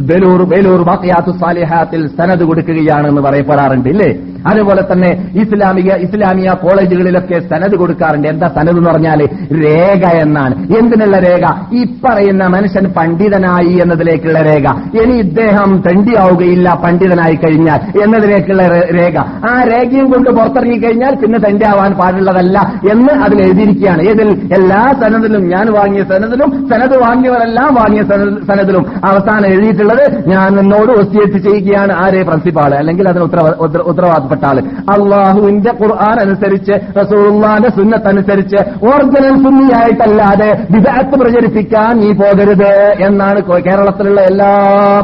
[0.08, 4.10] ബലൂർ ബലൂർ ബാക്കിയാത്തു സാലിഹാത്തിൽ സനത് കൊടുക്കുകയാണെന്ന് പറയപ്പെടാറുണ്ട് ഇല്ലേ?
[4.46, 8.28] അതുപോലെ തന്നെ ഇസ്ലാമിക ഇസ്ലാമിക കോളേജുകളിലൊക്കെ സനത് കൊടുക്കാറുണ്ട്.
[8.28, 9.28] എന്താ സനത് എന്ന് പറഞ്ഞാൽ
[9.64, 10.66] രേഖ എന്നാണ്.
[10.78, 11.74] എന്തിനുള്ള രേഖ?
[11.74, 14.98] ഈ പറയുന്ന മനുഷ്യൻ പണ്ഡിതനായി എന്നതിലേക്കുള്ള രേഖ.
[15.02, 19.18] ഇനി ഇദ്ദേഹം തെണ്ടിയാവുകയില്ല പണ്ഡിതനായി കഴിഞ്ഞാൽ എന്നതിലേക്കുള്ള രേഖ.
[19.50, 24.02] ആ രേഖയും കൊണ്ട് പുറത്തിറങ്ങി കഴിഞ്ഞാൽ പിന്നെ തെണ്ടിയാവാൻ പാടുള്ളതല്ല എന്ന് അതിൽ എഴുതിയിരിക്കുകയാണ്.
[24.02, 28.02] ഏതിൽ എല്ലാ സനദിലും ഞാൻ വാങ്ങിയ സനദിലും സനത് വാങ്ങിയവരെല്ലാം വാങ്ങിയ
[28.46, 31.92] സനതിലും അവസാനം എഴുതിയിട്ടുള്ളത് ഞാൻ എന്നോട് ഒസ്റ്റിയേറ്റ് ചെയ്യുകയാണ്.
[32.04, 32.22] ആരെ?
[32.22, 34.58] പ്രിൻസിപ്പാൾ അല്ലെങ്കിൽ അതിന് ഉത്തരവ- ഉത്തരവാദപ്പെട്ട ആൾ.
[34.94, 42.70] അള്ളാഹുവിന്റെ ഖുർആൻ അനുസരിച്ച് റസൂള്ളാന്റെ സുന്നത്ത് അനുസരിച്ച് ഒറിജിനൽ സുന്നിയായിട്ടല്ലാതെ വിദഗ്ധ പ്രചരിപ്പിക്കാൻ നീ പോകരുത്
[43.06, 44.50] എന്നാണ് കേരളത്തിലുള്ള എല്ലാ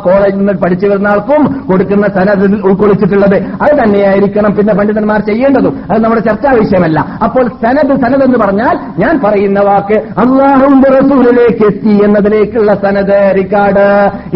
[0.05, 3.37] കോളേജിൽ നിന്ന് പഠിച്ചു വരുന്ന ആൾക്കും കൊടുക്കുന്ന സനദിൽ ഉൾക്കൊള്ളിച്ചിട്ടുള്ളത്.
[3.37, 5.75] അത് തന്നെയായിരിക്കണം പിന്നെ പണ്ഡിതന്മാർ ചെയ്യേണ്ടതും.
[5.91, 6.99] അത് നമ്മുടെ ചർച്ചാ വിഷയമല്ല.
[7.25, 13.87] അപ്പോൾ സനദ് സനദ് എന്ന് പറഞ്ഞാൽ ഞാൻ പറയുന്ന വാക്ക് അള്ളാഹുവിന്റെ റസൂലിലേക്ക് എത്തി എന്നതിലേക്കുള്ള സനദ് റിക്കാർഡ്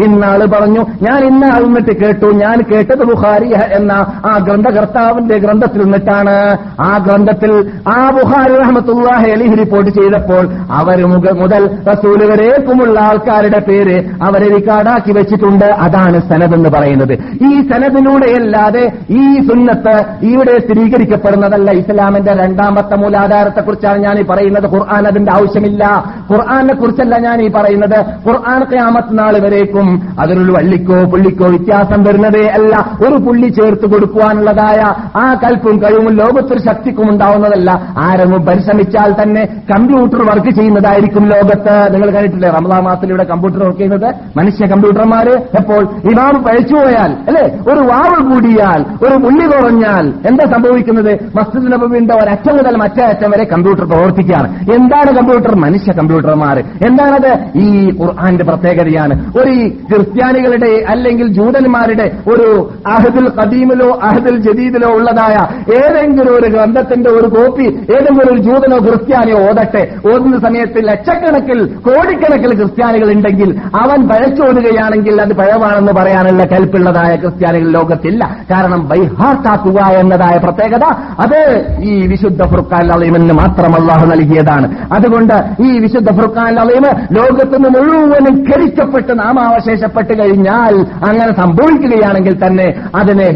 [0.05, 2.25] ഇന്നാൾ പറഞ്ഞു ഞാൻ ഇന്നാൾ നിന്നിട്ട് കേട്ടു.
[2.43, 3.91] ഞാൻ കേട്ടത് ബുഖാരി എന്ന
[4.25, 4.37] ആ
[4.83, 6.35] ഗ്രന്ഥകർത്താവിന്റെ ഗ്രന്ഥത്തിൽ നിന്നിട്ടാണ്
[6.81, 7.51] ആ ഗ്രന്ഥത്തിൽ
[7.87, 11.05] ആ ബുഹാരി റഹ്മത്തുള്ളാഹി അലിഹി റിപ്പോർട്ട് ചെയ്തപ്പോൾ അവർ
[11.41, 15.65] മുതൽ റസൂൽ വരേക്കുമുള്ള ആൾക്കാരുടെ പേര് അവരെ റിക്കാർഡാക്കി വെച്ചിട്ടുണ്ട്.
[15.65, 17.13] അതാണ് സനദ് എന്ന് പറയുന്നത്.
[17.45, 21.71] ഈ സനദിലൂടെയല്ലാതെ ഈ സുന്നത്ത് ഇവിടെ സ്ഥിരീകരിക്കപ്പെടുന്നതല്ല.
[21.71, 24.67] ഇസ്ലാമിന്റെ രണ്ടാമത്തെ മൂലാധാരത്തെക്കുറിച്ചാണ് ഞാൻ ഈ പറയുന്നത്.
[24.73, 25.83] ഖുർആൻ അതിന്റെ ആവശ്യമില്ല.
[26.31, 27.99] ഖുർആാനെ കുറിച്ചല്ല ഞാൻ ഈ പറയുന്നത്.
[28.27, 29.87] ഖുർആൻ ക്യാമത്ത് നാൾ വരേക്കും.
[30.19, 32.73] അതിലൊരു വള്ളിക്കോ പുള്ളിക്കോ വ്യത്യാസം വരുന്നതേ അല്ല.
[33.07, 37.71] ഒരു പുള്ളി ചേർത്ത് കൊടുക്കുവാനുള്ളതായ ഉണ്ടാക്കുന്നതായ ആ കൽപ്പും കഴിവും ലോകത്തൊരു ശക്തിക്കും ഉണ്ടാവുന്നതല്ല.
[37.97, 41.93] ആരെങ്കിലും പരിശ്രമിച്ചാൽ തന്നെ കമ്പ്യൂട്ടർ വർക്ക് ചെയ്യുന്നതായിരിക്കും ലോകത്ത്.
[41.93, 44.15] നിങ്ങൾ കണ്ടിട്ടില്ലേ റമദാ ഇവിടെ കമ്പ്യൂട്ടർ വർക്ക് ചെയ്യുന്നത്?
[44.37, 47.45] മനുഷ്യ കമ്പ്യൂട്ടർമാര് എപ്പോൾ ഇമാം പഴിച്ചു പോയാൽ അല്ലെ?
[47.71, 51.13] ഒരു വാവ് കൂടിയാൽ ഒരു പുള്ളി കുറഞ്ഞാൽ എന്താ സംഭവിക്കുന്നത്?
[51.13, 54.47] മസ്ജിദ് ഒരറ്റം മുതൽ മറ്റേ അറ്റം വരെ കമ്പ്യൂട്ടർ പ്രവർത്തിക്കുകയാണ്.
[54.73, 55.55] എന്താണ് കമ്പ്യൂട്ടർ?
[55.55, 57.31] മനുഷ്യ കമ്പ്യൂട്ടർമാർ എന്താണത്?
[57.55, 59.13] ഈ ഖുർആാന്റെ പ്രത്യേകതയാണ്.
[59.37, 65.35] ഒരു ക്രിസ്ത്യാനികളുടെ അല്ലെങ്കിൽ ജൂതന്മാരുടെ ഒരു അഹദുൽ കദീമിലോ അഹദുൽ ജദീദിലോ ഉള്ളതായ
[65.77, 69.81] ഏതെങ്കിലും ഒരു ഗ്രന്ഥത്തിന്റെ ഒരു കോപ്പി ഏതെങ്കിലും ഒരു ജൂതനോ ക്രിസ്ത്യാനിയോ ഓതട്ടെ.
[70.11, 73.49] ഓതുന്ന സമയത്ത് ലക്ഷക്കണക്കിൽ കോടിക്കണക്കിൽ ക്രിസ്ത്യാനികൾ ഉണ്ടെങ്കിൽ
[73.81, 78.23] അവൻ പഴച്ചോടുകയാണെങ്കിൽ അത് പഴവാണെന്ന് പറയാനുള്ള കൽപ്പുള്ളതായ ക്രിസ്ത്യാനികൾ ലോകത്തില്ല.
[78.51, 80.85] കാരണം ബൈഹാർട്ടാക്കുക എന്നതായ പ്രത്യേകത
[81.25, 81.39] അത്
[81.83, 84.69] ഈ വിശുദ്ധ ഫുർഖാൻ അലീമിന് മാത്രം അള്ളാഹു നൽകിയതാണ്.
[84.93, 86.85] അതുകൊണ്ട് ഈ വിശുദ്ധ ഫുർഖാൻ അലീം
[87.17, 90.75] ലോകത്തുനിന്ന് മുഴുവനും ഖരിക്കപ്പെട്ട് നാമാവശേഷപ്പെട്ട് കഴിഞ്ഞാൽ
[91.09, 93.27] അങ്ങനെ സംഭവിക്കുകയാണെങ്കിൽ തന്നെ അതിനെ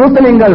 [0.00, 0.52] മുസ്ലിങ്ങൾ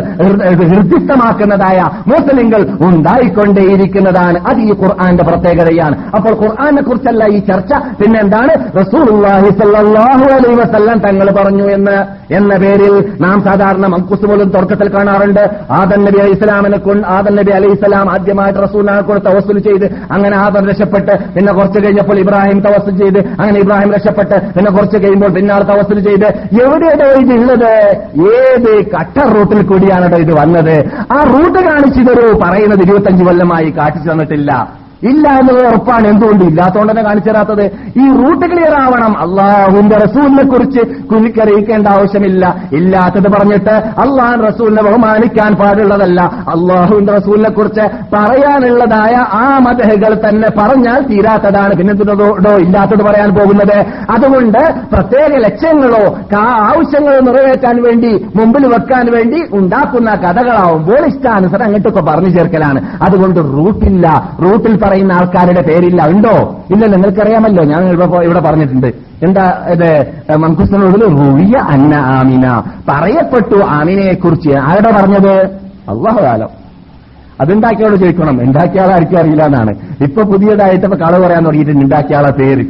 [0.71, 4.37] ഹൃദ്യസ്ഥമാക്കുന്നതായ മുസ്ലിങ്ങൾ ഉണ്ടായിക്കൊണ്ടേയിരിക്കുന്നതാണ്.
[4.47, 5.95] അത് ഈ ഖുർആന്റെ പ്രത്യേകതയാണ്.
[6.15, 7.73] അപ്പോൾ ഖുർആനെ കുറിച്ചല്ല ഈ ചർച്ച.
[8.01, 8.53] പിന്നെന്താണ്?
[8.91, 11.97] സ്വല്ലല്ലാഹു അലൈഹി വസല്ലം തങ്ങൾ പറഞ്ഞു എന്ന്
[12.33, 15.43] എന്ന പേരിൽ നാം സാധാരണ മങ്കുസ് പോലും തുടക്കത്തിൽ കാണാറുണ്ട്.
[15.71, 20.37] ആദൻ നബി അലൈഹി ഇസ്ലാമിനെ കൊണ്ട് ആദൻ നബി അലൈഹി ഇസ്ലാം ആദ്യമായിട്ട് റസൂലിനെ കൊണ്ട് തവസ്സുൽ ചെയ്ത് അങ്ങനെ
[20.37, 25.61] ആദൻ രക്ഷപ്പെട്ട് പിന്നെ കുറച്ച് കഴിഞ്ഞപ്പോൾ ഇബ്രാഹിം തവസ്സുൽ ചെയ്ത് അങ്ങനെ ഇബ്രാഹിം രക്ഷപ്പെട്ട് പിന്നെ കുറച്ച് കഴിയുമ്പോൾ പിന്നാൾ
[25.63, 26.27] തവസ്സുൽ ചെയ്ത്.
[26.63, 27.71] എവിടെയാണ് ഇത് ഉള്ളത്?
[28.35, 30.75] ഏത് കട്ടർ റൂട്ടിൽ കൂടിയാണ് ഇത് വന്നത്?
[31.11, 34.51] ആ റൂട്ട് കാണിച്ചിതൊരു പറയുന്നത് ഇരുപത്തഞ്ച് കൊല്ലമായി കാട്ടിച്ചു തന്നിട്ടില്ല.
[35.03, 36.07] ഇല്ല എന്നത് ഉറപ്പാണ്.
[36.07, 36.45] എന്തുകൊണ്ട്?
[36.45, 37.63] ഇല്ലാത്തതുകൊണ്ട് തന്നെ കാണിച്ചു തരാത്തത്.
[37.99, 39.17] ഈ റൂട്ട് ക്ലിയർ ആവണം.
[39.17, 42.55] അള്ളാഹുവിന്റെ റസൂലിനെ കുറിച്ച് കുലിക്കറിയിക്കേണ്ട ആവശ്യമില്ല.
[42.73, 46.21] ഇല്ലാത്തത് പറഞ്ഞിട്ട് അള്ളാഹ് റസൂലിനെ ബഹുമാനിക്കാൻ പാടുള്ളതല്ല.
[46.21, 47.81] അള്ളാഹുവിന്റെ റസൂലിനെ കുറിച്ച്
[48.13, 51.75] പറയാനുള്ളതായ ആ മതഹകൾ തന്നെ പറഞ്ഞാൽ തീരാത്തതാണ്.
[51.75, 51.93] പിന്നെ
[52.57, 53.85] ഇല്ലാത്തത് പറയാൻ പോകുന്നത്?
[54.09, 54.59] അതുകൊണ്ട്
[54.93, 62.81] പ്രത്യേക ലക്ഷ്യങ്ങളോ ആവശ്യങ്ങളോ നിറവേറ്റാൻ വേണ്ടി മുമ്പിൽ വെക്കാൻ വേണ്ടി ഉണ്ടാക്കുന്ന കഥകളാവുമ്പോൾ ഇഷ്ടാനുസരം അങ്ങോട്ടൊക്കെ പറഞ്ഞു ചേർക്കലാണ്.
[63.01, 64.29] അതുകൊണ്ട് റൂട്ടില്ല.
[64.43, 66.07] റൂട്ടിൽ പറയുന്ന ആൾക്കാരുടെ പേരില്ല.
[66.07, 66.63] ഉണ്ടോ?
[66.71, 67.63] ഇല്ല നിങ്ങൾക്കറിയാമല്ലോ.
[67.63, 67.89] ഞാൻ
[68.23, 68.87] ഇവിടെ പറഞ്ഞിട്ടുണ്ട്.
[69.23, 70.13] എന്താ ഇത്?
[70.37, 72.63] മൻകുസ്തനോട് റുവിയ അന്ന ആമിന.
[72.89, 75.33] പറയപ്പെട്ടു ആമിനയെ കുറിച്ച് ആരുടെ പറഞ്ഞത്?
[75.89, 76.49] അള്ളാഹുകാലം
[77.41, 78.41] അതുണ്ടാക്കിയോട് ചോദിക്കണം.
[78.41, 79.75] ഉണ്ടാക്കിയ ആളായിരിക്കും അറിയില്ല എന്നാണ്.
[80.03, 81.83] ഇപ്പൊ പുതിയതായിട്ട് കളവ് പറയാൻ തുടങ്ങിയിട്ടുണ്ട്.
[81.85, 82.65] ഉണ്ടാക്കിയ പേര്.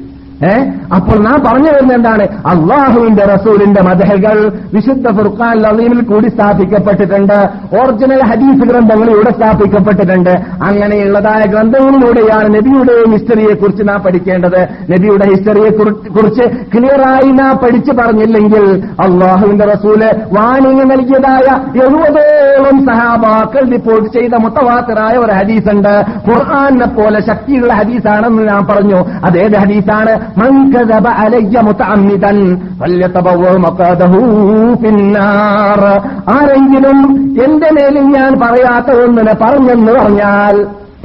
[0.46, 0.70] ഏ?
[0.96, 2.24] അപ്പോൾ നാം പറഞ്ഞു വരുന്നത് എന്താണ്?
[2.24, 7.50] അള്ളാഹുവിന്റെ റസൂലിന്റെ മതഹകൾ വിശുദ്ധ ഫുർഖാൻ ലളീമിൽ കൂടി സ്ഥാപിക്കപ്പെട്ടിട്ടുണ്ട്.
[7.76, 10.30] ഒറിജിനൽ ഹദീസ് ഗ്രന്ഥങ്ങൾ ഇവിടെ സ്ഥാപിക്കപ്പെട്ടിട്ടുണ്ട്.
[10.64, 14.68] അങ്ങനെയുള്ളതായ ഗ്രന്ഥങ്ങളിലൂടെയാണ് നബിയുടെ ഹിസ്റ്ററിയെ കുറിച്ച് നാം പഠിക്കേണ്ടത്.
[14.90, 15.70] നബിയുടെ ഹിസ്റ്ററിയെ
[16.10, 25.32] കുറിച്ച് ക്ലിയറായി നാം പഠിച്ചു പറഞ്ഞില്ലെങ്കിൽ അള്ളാഹുവിന്റെ റസൂൽ വാണിംഗ് നൽകിയതായ എഴുപതോളം സഹാബാക്കൾ റിപ്പോർട്ട് ചെയ്ത മുത്തവാത്തറായ ഒരു
[25.32, 29.06] ഹദീസ് ഉണ്ട് ഖുർആാനെ പോലെ ശക്തിയുള്ള ഹദീസാണെന്ന് ഞാൻ പറഞ്ഞു.
[29.26, 30.27] അതേത് ഹദീസാണ്?
[30.37, 32.33] من كذب علي متعمدا
[32.81, 34.13] فليتبوأ مقعده
[34.81, 35.83] في النار
[36.37, 36.99] ആരെങ്കിലും
[37.45, 40.55] എന്റെ മേലിൽ ഞാൻ പറയാത്ത ഒന്നിനെ പറഞ്ഞെന്ന് പറഞ്ഞാൽ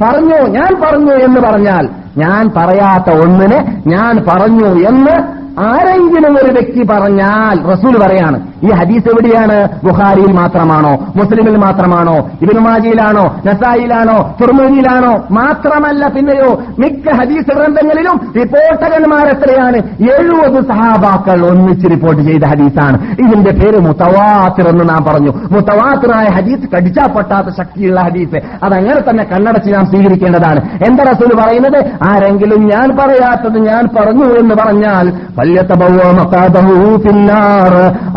[0.02, 1.84] പറഞ്ഞു ഞാൻ പറഞ്ഞു എന്ന് പറഞ്ഞാൽ
[2.16, 5.16] ഞാൻ പറയാത്ത ഒന്നിനെ ഞാൻ പറഞ്ഞു എന്ന്
[5.59, 9.67] ആരെങ്കിലും ഒരു വ്യക്തി പറഞ്ഞാൽ റസൂൽ പറയാണ് ഈ ഹദീസ് എവിടെയാണ്?
[9.83, 11.13] ബുഹാരിയിൽ മാത്രമാണോ?
[11.15, 12.29] മുസ്ലിമിൽ മാത്രമാണോ?
[12.41, 14.35] ഇബിനുമാജിയിലാണോ നസായിലാണോ?
[14.41, 19.75] തുർമുരിയിലാണോ മാത്രമല്ല പിന്നെയോ മിക്ക ഹദീസ് ഗ്രന്ഥങ്ങളിലും റിപ്പോർട്ടകന്മാർ എത്രയാണ്?
[20.11, 23.11] എഴുപത് സഹാബാക്കൾ ഒന്നിച്ച് റിപ്പോർട്ട് ചെയ്ത ഹദീസാണ്.
[23.11, 25.31] ഇതിന്റെ പേര് മുത്തവാത്തിർ എന്ന് നാം പറഞ്ഞു.
[25.51, 28.65] മുത്തവാത്തിറായ ഹദീസ് കടിച്ചാ പൊട്ടാത്ത ശക്തിയുള്ള ഹദീസ്.
[28.65, 30.59] അതങ്ങനെ തന്നെ കണ്ണടച്ച് നാം സ്വീകരിക്കേണ്ടതാണ്.
[30.87, 31.85] എന്താ റസൂൽ പറയുന്നത്?
[32.03, 35.13] ആരെങ്കിലും ഞാൻ പറയാത്തത് ഞാൻ പറഞ്ഞു എന്ന് പറഞ്ഞാൽ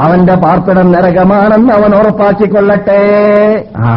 [0.00, 3.00] അവന്റെ പാർപ്പിടം നരകമാണെന്ന് അവൻ ഉറപ്പാക്കിക്കൊള്ളട്ടെ.
[3.76, 3.90] ആ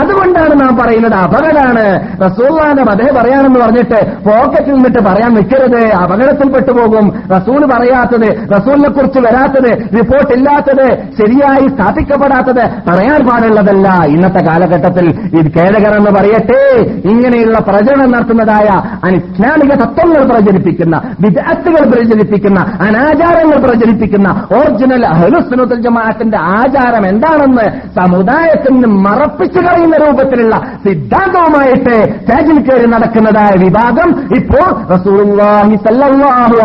[0.00, 2.00] അതുകൊണ്ടാണ് നാം പറയുന്നത് അപകടമാണ്.
[2.26, 5.92] റസൂള്ളാന്റെ മതേ പറയാണെന്ന് പറഞ്ഞിട്ട് പോക്കറ്റിൽ നിന്നിട്ട് പറയാൻ നിൽക്കരുത്.
[5.94, 7.22] അപകടത്തിൽ പെട്ടുപോകും.
[7.36, 14.04] റസൂൾ പറയാത്തത് റസൂലിനെ കുറിച്ച് വരാത്തത് റിപ്പോർട്ട് ഇല്ലാത്തത് ശരിയായി സ്ഥാപിക്കപ്പെടാത്തത് പറയാൻ പാടുള്ളതല്ല.
[14.04, 16.62] ഇന്നത്തെ കാലഘട്ടത്തിൽ ഇത് ഖേദകരെന്ന് പറയട്ടെ
[17.08, 18.66] ഇങ്ങനെയുള്ള പ്രചരണം നടത്തുന്നതായ
[19.04, 22.53] അനിസ്ലാമിക തത്വങ്ങൾ പ്രചരിപ്പിക്കുന്ന വിദഗ്ധകൾ പ്രചരിപ്പിക്കുന്ന
[22.86, 27.66] അനാചാരങ്ങൾ പ്രചരിപ്പിക്കുന്ന ഒറിജിനൽ അഹ്ലുസ്സുന്നത്തുൽ ജമാഅത്തിന്റെ ആചാരം എന്താണെന്ന്
[27.98, 30.54] സമുദായത്തിൽ നിന്ന് മറപ്പിച്ചു കളയുന്ന രൂപത്തിലുള്ള
[30.86, 35.76] സിദ്ധാന്തവുമായിട്ട് സ്റ്റേജിൽ കയറി നടക്കുന്നതായ വിഭാഗം ഇപ്പോൾ റസൂലുള്ളാഹി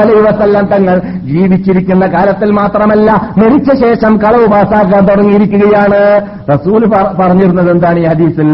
[0.02, 6.02] അലൈഹി വസല്ലം തങ്ങൾ ജീവിച്ചിരിക്കുന്ന കാലത്തിൽ മാത്രമല്ല മരിച്ച ശേഷം കളവ് പാസാക്കാൻ തുടങ്ങിയിരിക്കുകയാണ്.
[6.54, 6.82] റസൂൽ
[7.20, 8.50] പറഞ്ഞിരുന്നത് എന്താണ് ഈ ഹദീസിൽ?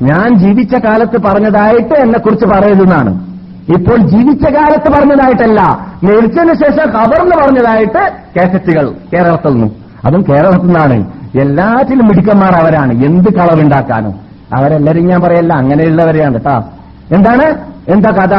[0.00, 3.12] ഞാൻ ജീവിച്ച കാലത്ത് പറഞ്ഞതായിട്ട് എന്നെക്കുറിച്ച് പറയുന്നതാണ്
[3.68, 5.60] ഇപ്പോൾ ജീവിച്ച കാലത്ത് പറഞ്ഞതായിട്ടല്ല.
[6.04, 9.72] മരിച്ചതിന് ശേഷം ഖബറിന് പറഞ്ഞതായിട്ട് കാസറ്റുകൾ കേരളത്തിൽ നിന്നും.
[10.04, 11.12] അതും കേരളത്തിൽ നിന്നാണ്.
[11.40, 13.04] എല്ലാറ്റിലും മിടുക്കന്മാർ അവരാണ്.
[13.04, 14.14] എന്ത് കളവുണ്ടാക്കാനും.
[14.54, 16.62] അവരെല്ലാരും ഞാൻ പറയല്ല അങ്ങനെയുള്ളവരെയാണ് കേട്ടാ.
[17.12, 17.54] എന്താണ്?
[17.88, 18.34] എന്താ കഥ?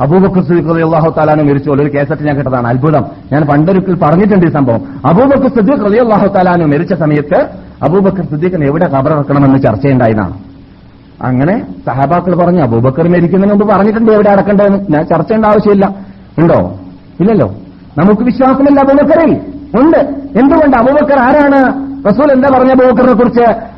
[0.00, 1.70] അബൂബക്കർ സിദ്ദീഖ് അള്ളാഹു താലാനും മരിച്ചു.
[1.70, 2.68] ഒരു കേസറ്റ് ഞാൻ കേട്ടതാണ്.
[2.68, 3.04] അത്ഭുതം.
[3.32, 4.80] ഞാൻ പണ്ടൊരിക്കൽ പറഞ്ഞിട്ടുണ്ട് ഈ സംഭവം.
[5.06, 7.46] അബൂബക്കർ സിദ്ദീഖ് അള്ളാഹു താലാനും മരിച്ച സമയത്ത്
[7.82, 10.34] അബൂബക്കർ സിദ്ദീഖിന് എവിടെ കബറിറക്കണമെന്ന് ചർച്ചയുണ്ടായതാണ്
[11.22, 14.78] അങ്ങനെ സഹാബാക്കൾ പറഞ്ഞു അബൂബക്കർ മരിക്കുന്നതിന് മുമ്പ് പറഞ്ഞിട്ടുണ്ട് എവിടെ അടക്കേണ്ടതെന്ന്.
[14.78, 15.94] ഞാൻ ചർച്ച ചെയ്യേണ്ട ആവശ്യമില്ല.
[16.38, 16.78] ഉണ്ടോ?
[17.20, 17.54] ഇല്ലല്ലോ.
[17.98, 19.40] നമുക്ക് വിശ്വാസമില്ല അബൂബക്കറിൽ.
[19.80, 19.98] ഉണ്ട്.
[20.38, 20.76] എന്തുകൊണ്ട്?
[20.76, 21.86] അബൂബക്കർ ആരാണ്?
[22.08, 23.76] റസൂൽ എന്താ പറഞ്ഞ അബൂബക്കറിനെ കുറിച്ച്?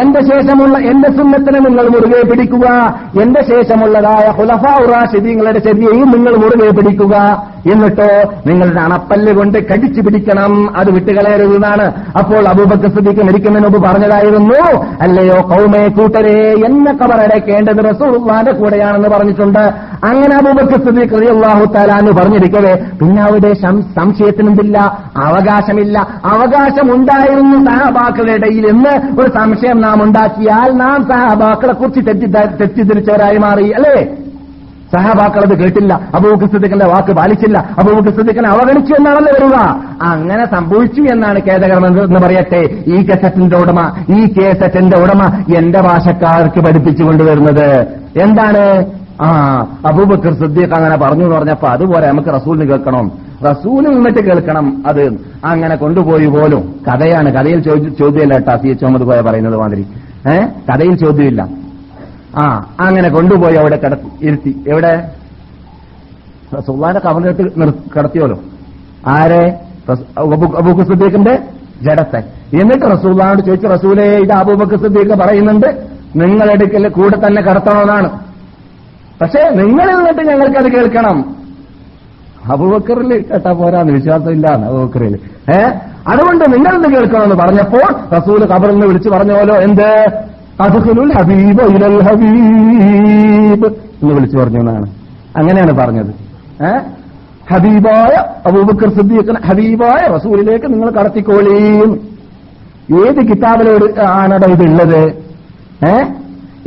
[0.00, 2.94] എന്റെ ശേഷമുള്ള എന്റെ സുന്നത്തിനെ നിങ്ങൾ മുറുകെ പിടിക്കുക.
[3.22, 7.46] എന്റെ ശേഷമുള്ളതായ ഹുലഫ റാഷിദീങ്ങളുടെ ശരിയെയും നിങ്ങൾ മുറുകെ പിടിക്കുക.
[7.72, 8.08] എന്നിട്ടോ
[8.46, 10.52] നിങ്ങളുടെ അണപ്പല്ല് കൊണ്ട് കടിച്ചു പിടിക്കണം.
[10.76, 11.86] അത് വിട്ടുകളയരുതെന്നാണ്
[12.18, 14.60] അപ്പോൾ അബൂബക്കർ സിദ്ദീഖ് മരിക്കുന്നതിന് മുമ്പ് പറഞ്ഞതായിരുന്നു.
[15.00, 16.36] അല്ലയോ കൗമേ കൂട്ടരെ
[16.68, 19.62] എന്നെ കബറടക്കേണ്ടത് റസൂള്ളാന്റെ കൂടെയാണെന്ന് പറഞ്ഞിട്ടുണ്ട്.
[20.04, 23.52] അങ്ങനെ അബൂബക്കർ സിദ്ദീഖ് റളിയല്ലാഹു തആലാന്ന് പറഞ്ഞിരിക്കവേ പിന്നെ അവിടെ
[23.98, 24.78] സംശയത്തിനെന്തില്ല?
[25.16, 25.98] അവകാശമില്ല.
[26.24, 32.26] അവകാശം ഉണ്ടായിരുന്നു സഹാബാക്കളുടെ ഇടയിൽ എന്ന് ഒരു സംശയം നാം ഉണ്ടാക്കിയാൽ നാം സഹബാക്കളെ കുറിച്ച് തെറ്റി
[32.60, 33.96] തെറ്റിദ്ധരിച്ചവരായി മാറി അല്ലേ?
[34.96, 36.00] സഹാബാക്കൾ അത് കേട്ടില്ല.
[36.14, 37.58] അബൂബക്കർ സിദ്ദിഖിന്റെ വാക്ക് പാലിച്ചില്ല.
[37.78, 39.54] അബൂബക്കർ സിദ്ദിഖിനെ അവഗണിച്ചു എന്നാണല്ലോ വരിക.
[40.02, 42.84] അങ്ങനെ സംഭവിച്ചു എന്നാണ് ഖേദകരം എന്ന് പറയട്ടെ.
[42.86, 47.86] ഈ കസറ്റിന്റെ ഉടമ ഈ കേസറ്റിന്റെ ഉടമ എന്റെ ഭാഷക്കാർക്ക് പഠിപ്പിച്ചു കൊണ്ടുവരുന്നത്.
[48.22, 48.86] എന്താണ്?
[49.22, 53.12] ആ അബൂബക്കർ സിദ്ദീഖ് അങ്ങനെ പറഞ്ഞു എന്ന് പറഞ്ഞപ്പോ അതുപോലെ നമുക്ക് റസൂലിന് കേൾക്കണം.
[53.50, 55.16] റസൂലിൽ നിന്നിട്ട് കേൾക്കണം അത്.
[55.44, 56.74] അങ്ങനെ കൊണ്ടുപോയി പോലും.
[56.88, 57.32] കഥയാണ്.
[57.32, 58.56] കഥയിൽ ചോദ്യ- ചോദ്യമല്ല കേട്ടാ.
[58.56, 59.86] സി എച്ച് മുഹമ്മദ് പോയ പറയുന്നത് മാതിരി.
[60.32, 61.61] ഏഹ് കഥയിൽ ചോദ്യമില്ല.
[62.36, 64.64] ആ അങ്ങനെ കൊണ്ടുപോയി അവിടെ കിടത്തി ഇരുത്തി.
[64.68, 65.10] എവിടെ?
[66.58, 68.38] റസൂള്ളാന്റെ കവറിലിട്ട് നിർ- കിടത്തിയോലോ.
[69.06, 69.60] ആരെ?
[70.18, 71.38] അബൂബക്കർ സിദ്ദീഖിന്റെ
[71.82, 72.18] ജഡത്തെ
[72.60, 75.88] എന്നിട്ട് റസൂള്ളാനോട് ചോദിച്ചു റസൂലെ ഇത് അബൂബക്കർ സിദ്ദീഖ് പറയുന്നുണ്ട്.
[76.16, 78.20] നിങ്ങളെടുക്കൽ കൂടെ തന്നെ കടത്തണമെന്നാണ്.
[79.20, 81.36] പക്ഷേ നിങ്ങളിൽ നിന്നിട്ട് ഞങ്ങൾക്കത് കേൾക്കണം.
[82.52, 85.18] അബൂബക്കറിൽ കേട്ടാ പോരാന്ന് വിശ്വാസമില്ല അബൂബക്കറിൽ
[85.56, 85.60] ഏ?
[86.08, 90.06] അതുകൊണ്ട് നിങ്ങൾ കേൾക്കണമെന്ന് പറഞ്ഞപ്പോൾ റസൂൽ കബറിൽ നിന്ന് വിളിച്ചു പറഞ്ഞോലോ എന്ത്?
[90.62, 93.66] അദ്ഖുലുൽ ഹബീബ് ഇലൽ ഹബീബ്.
[94.02, 94.86] എന്ന് വിളിച്ചു പറഞ്ഞു എന്നാണ്.
[95.36, 96.12] അങ്ങനെയാണ് പറഞ്ഞത്.
[97.50, 98.12] ഹബീബായ
[98.46, 101.90] അബൂബക്കർ സിദ്ദീഖിന് ഹബീബായ റസൂലിലേക്ക് നിങ്ങൾ കടത്തിക്കോളിയും
[103.00, 105.00] ഏത് കിതാബിലോട് ആണടോ ഇതുള്ളത്
[105.84, 105.94] ഏ?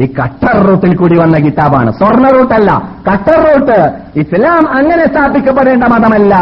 [0.04, 1.92] ഈ കട്ടർ റൂട്ടിൽ കൂടി വന്ന കിതാബാണ്.
[1.92, 2.72] സ്വർണ റൂട്ടല്ല
[3.08, 3.78] കട്ടർ റൂട്ട്.
[4.20, 6.34] ഇസ്ലാം അങ്ങനെ സ്ഥാപിക്കപ്പെടേണ്ട മതമല്ല.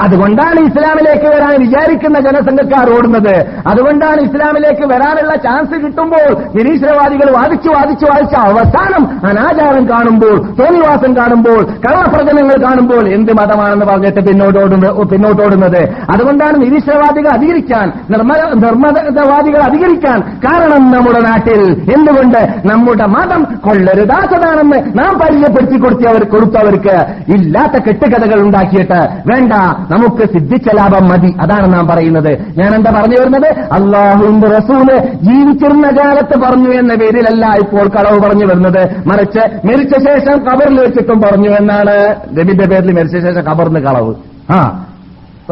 [0.00, 3.34] അതുകൊണ്ടാണ് ഇസ്ലാമിലേക്ക് വരാൻ വിചാരിക്കുന്ന ജനസംഘക്കാർ ഓടുന്നത്.
[3.66, 12.56] അതുകൊണ്ടാണ് ഇസ്ലാമിലേക്ക് വരാനുള്ള ചാൻസ് കിട്ടുമ്പോൾ നിരീശ്വരവാദികൾ വാദിച്ചു വാദിച്ചു വാദിച്ച അവസാനം അനാചാരം കാണുമ്പോൾ തോന്നിവാസം കാണുമ്പോൾ കള്ളപ്രചനങ്ങൾ
[12.66, 21.62] കാണുമ്പോൾ എന്ത് മതമാണെന്ന് പറഞ്ഞിട്ട് പിന്നോട്ടോടുന്നത് പിന്നോട്ടോടുന്നത് അതുകൊണ്ടാണ് നിരീശ്വരവാദികൾ അധികരിക്കാൻ നിർമ്മ നിർമ്മതവാദികൾ അധികരിക്കാൻ കാരണം നമ്മുടെ നാട്ടിൽ.
[21.96, 22.40] എന്തുകൊണ്ട്?
[22.72, 29.52] നമ്മുടെ മതം കൊള്ളരുതാത്തതാണെന്ന് നാം പരിചയപ്പെടുത്തി കൊടുത്തവർ കൊടുത്തവർക്ക് ഇല്ലാത്ത കെട്ടുകഥകൾ ഉണ്ടാക്കിയിട്ട് വേണ്ട
[29.90, 31.34] നമുക്ക് സിദ്ധിച്ച ലാഭം മതി.
[31.40, 32.38] അതാണ് നാം പറയുന്നത്.
[32.58, 33.46] ഞാൻ എന്താ പറഞ്ഞു വരുന്നത്?
[33.46, 39.08] അള്ളാഹുവിന്റെ റസൂൽ ജീവിച്ചിരുന്ന കാലത്ത് പറഞ്ഞു എന്ന പേരിലല്ല ഇപ്പോൾ കളവ് പറഞ്ഞു വരുന്നത്.
[39.08, 42.16] മറിച്ച് മരിച്ച ശേഷം കബറിൽ വെച്ചിട്ടും പറഞ്ഞു എന്നാണ്.
[42.40, 44.14] രബിന്റെ പേരിൽ മരിച്ച ശേഷം കബറിന് കളവ്.
[44.50, 44.84] ആ.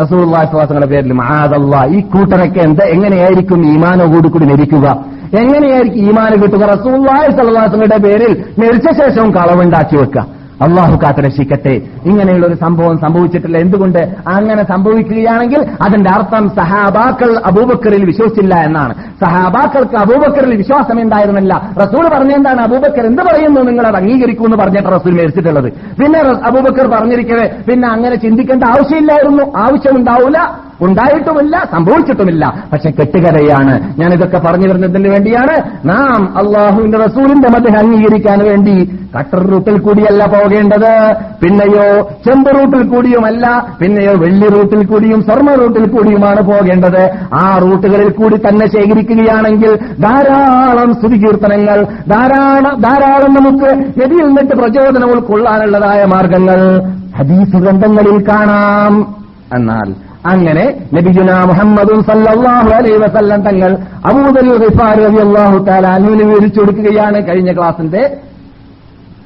[0.02, 2.82] റസൂള്ളാസ്വാസങ്ങളുടെ പേരിൽ മഹാദല്ല ഈ കൂട്ടരൊക്കെ എന്ത്?
[2.82, 5.04] എങ്ങനെയായിരിക്കും ഈമാനോ കൂടി കൂടി മരിക്കുക?
[5.38, 6.64] എങ്ങനെയായിരിക്കും ഈമാന് കിട്ടുക?
[6.64, 10.40] റസൂള്ളാഹി സല്ലാസങ്ങളുടെ പേരിൽ മരിച്ച ശേഷവും കളവുണ്ടാക്കി വെക്കുക.
[10.62, 11.80] അള്ളാഹു കാത്തരക്ഷിക്കട്ടെ.
[12.04, 13.58] ഇങ്ങനെയുള്ള ഒരു സംഭവം സംഭവിച്ചിട്ടില്ല.
[13.58, 13.98] എന്തുകൊണ്ട്?
[14.28, 18.94] അങ്ങനെ സംഭവിക്കുകയാണെങ്കിൽ അതിന്റെ അർത്ഥം സഹാബാക്കൾ അബൂബക്കറിൽ വിശ്വസിച്ചില്ല എന്നാണ്.
[18.94, 21.70] സഹാബാക്കൾക്ക് അബൂബക്കറിൽ വിശ്വാസം ഉണ്ടായിരുന്നില്ല.
[21.82, 23.60] റസൂൽ പറഞ്ഞെന്താണ് അബൂബക്കർ എന്ത് പറയുന്നു?
[23.60, 25.72] നിങ്ങൾ അത് അംഗീകരിക്കൂ എന്ന് പറഞ്ഞിട്ട് റസൂൽ മരിച്ചിട്ടുള്ളത്.
[25.72, 29.42] പിന്നെ അബൂബക്കർ പറഞ്ഞിരിക്കവേ പിന്നെ അങ്ങനെ ചിന്തിക്കേണ്ട ആവശ്യമില്ലായിരുന്നു.
[29.56, 32.64] ആവശ്യമുണ്ടാവില്ല ഉണ്ടായിട്ടുമില്ല സംഭവിച്ചിട്ടുമില്ല.
[32.72, 34.00] പക്ഷെ കെട്ടുകഥയാണ്.
[34.00, 41.14] ഞാൻ ഇതൊക്കെ പറഞ്ഞു വരുന്നതിന് വേണ്ടിയാണ് നാം അള്ളാഹുവിന്റെ റസൂലിന്റെ മതം അംഗീകരിക്കാൻ വേണ്ടി കട്ടർ റൂട്ടിൽ കൂടിയല്ല പോകേണ്ടത്.
[41.42, 47.10] പിന്നെയോ ചെമ്പ് റൂട്ടിൽ കൂടിയുമല്ല പിന്നെയോ വെള്ളി റൂട്ടിൽ കൂടിയും സ്വർണ റൂട്ടിൽ കൂടിയുമാണ് പോകേണ്ടത്.
[47.34, 53.70] ആ റൂട്ടുകളിൽ കൂടി തന്നെ ശേഖരിക്കുകയാണെങ്കിൽ ധാരാളം സ്തുതികീർത്തനങ്ങൾ ധാരാളം ധാരാളം നമുക്ക്
[54.04, 56.82] എതിയിൽ നിന്നിട്ട് പ്രചോദനം ഉൾക്കൊള്ളാനുള്ളതായ മാർഗങ്ങൾ
[57.18, 59.14] ഹദീസ് ഗ്രന്ഥങ്ങളിൽ കാണാം.
[59.54, 63.76] എന്നാൽ അങ്ങനെ നബിജുന മുഹമ്മദും സല്ലാഹു അലൈ വസല്ലം തങ്ങൾ
[64.10, 68.16] അബൂദൽ റിഫാർ റളിയല്ലാഹു അള്ളാഹു താലാനുവിന് വിവരിച്ചു കൊടുക്കുകയാണ് കഴിഞ്ഞ ക്ലാസിന്റെ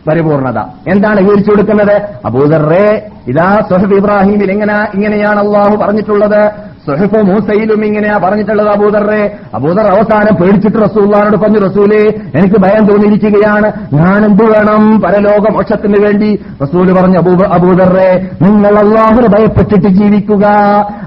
[0.09, 0.59] പരിപൂർണത.
[0.89, 2.03] എന്താണ് വിവരിച്ചു കൊടുക്കുന്നത്?
[2.25, 6.74] അബൂദറേ ഇതാ സുഹബ് ഇബ്രാഹിമിൽ എങ്ങനെ ഇങ്ങനെയാണ് അള്ളാഹു പറഞ്ഞിട്ടുള്ളത്?
[6.87, 12.03] സുഹഫ് മൂസയിലും ഇങ്ങനെയാ പറഞ്ഞിട്ടുള്ളത് അബൂദറെ അബൂദർ അവസാനം പേടിച്ചിട്ട് റസൂള്ളാനോട് പറഞ്ഞു റസൂലേ
[12.35, 13.73] എനിക്ക് ഭയം തോന്നിയിരിക്കുകയാണ്.
[13.95, 16.45] ഞാൻ എന്ത് വേണം പരലോക മോക്ഷത്തിന് വേണ്ടി?
[16.63, 20.47] റസൂൽ പറഞ്ഞു അബൂ അബൂദറെ നിങ്ങൾ അള്ളാഹുനെ ഭയപ്പെട്ടിട്ട് ജീവിക്കുക.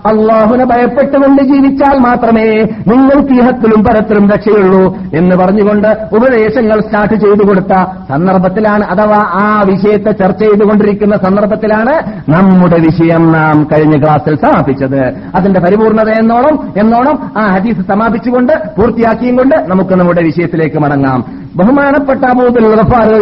[0.05, 2.47] അള്ളാഹുനെ ഭയപ്പെട്ടുകൊണ്ട് ജീവിച്ചാൽ മാത്രമേ
[2.87, 4.97] നിങ്ങൾക്ക് ഇഹത്തിലും പരത്തിലും രക്ഷയുള്ളൂ.
[5.13, 7.73] എന്ന് പറഞ്ഞുകൊണ്ട് ഉപദേശങ്ങൾ സ്റ്റാർട്ട് ചെയ്തു കൊടുത്ത
[8.09, 11.95] സന്ദർഭത്തിലാണ് അഥവാ ആ വിഷയത്തെ ചർച്ച ചെയ്തുകൊണ്ടിരിക്കുന്ന സന്ദർഭത്തിലാണ്
[12.31, 15.01] നമ്മുടെ വിഷയം നാം കഴിഞ്ഞ ക്ലാസ്സിൽ സമാപിച്ചത്.
[15.35, 21.47] അതിന്റെ പരിപൂർണത എന്നോണം എന്നോണം ആ ഹദീസ് സമാപിച്ചുകൊണ്ട് പൂർത്തിയാക്കിയും കൊണ്ട് നമുക്ക് നമ്മുടെ വിഷയത്തിലേക്ക് മടങ്ങാം.
[21.56, 22.23] ബഹുമാനപ്പെട്ട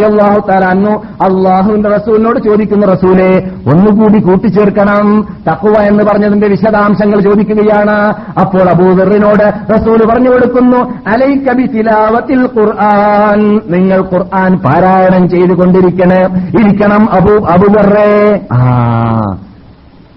[0.06, 5.28] അള്ളാഹു താലാന്നു അള്ളാഹുവിന്റെ റസൂലിനോട് ചോദിക്കുന്ന റസൂലെ ഒന്നുകൂടി കൂട്ടിച്ചേർക്കണം.
[5.52, 8.14] തക്കുവ എന്ന് പറഞ്ഞതിന്റെ വിശദാംശങ്ങൾ ചോദിക്കുകയാണ്.
[8.40, 10.78] അപ്പോൾ അബൂദറിനോട് റസൂൽ പറഞ്ഞു കൊടുക്കുന്നു
[11.08, 13.60] അലൈക്കബി തിലാവത്തിൽ ഖുർആൻ.
[13.68, 16.22] നിങ്ങൾ ഖുർആൻ പാരായണം ചെയ്തുകൊണ്ടിരിക്കണേ.
[16.60, 18.60] ഇരിക്കണം അബൂ അബുദറേ ആ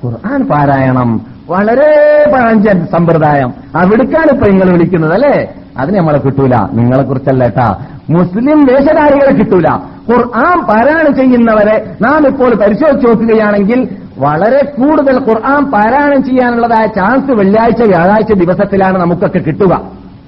[0.05, 1.38] ഖുർആൻ പാരായണം.
[1.49, 3.55] വളരെ പഴഞ്ചൻ സമ്പ്രദായം.
[3.77, 5.55] അവിടുക്കാണ് ഇപ്പൊ നിങ്ങൾ വിളിക്കുന്നത് അല്ലേ?
[5.79, 6.57] അത് നമ്മളെ കിട്ടൂല.
[6.73, 7.77] നിങ്ങളെ കുറിച്ചല്ല കേട്ടാ.
[8.11, 9.65] മുസ്ലിം വേഷധാരികളെ കിട്ടൂല.
[10.13, 18.33] ഖുർആൻ പാരായണം ചെയ്യുന്നവരെ നാം ഇപ്പോൾ പരിശോധിച്ച് നോക്കുകയാണെങ്കിൽ വളരെ കൂടുതൽ ഖുർആൻ പാരായണം ചെയ്യാനുള്ളതായ ചാൻസ് വെള്ളിയാഴ്ച വ്യാഴാഴ്ച
[18.33, 19.81] ദിവസത്തിലാണ് നമുക്കൊക്കെ കിട്ടുക.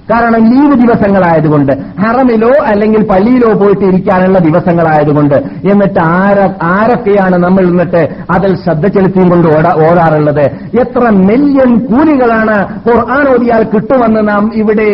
[0.09, 5.35] കാരണം ലീവ് ദിവസങ്ങളായതുകൊണ്ട് ഹറമിലോ അല്ലെങ്കിൽ പള്ളിയിലോ പോയിട്ട് ഇരിക്കാനുള്ള ദിവസങ്ങളായതുകൊണ്ട്
[5.71, 9.47] എന്നിട്ട് ആര ആരൊക്കെയാണ് നമ്മൾ എന്നിട്ട് അതിൽ ശ്രദ്ധ ചെലുത്തിയും കൊണ്ട്
[9.87, 10.43] ഓടാറുള്ളത്?
[10.79, 12.57] എത്ര മില്യൺ കൂലികളാണ്
[12.89, 14.87] ഖുർആൻ ഓതിയാൽ കിട്ടുമെന്ന് നാം ഇവിടെ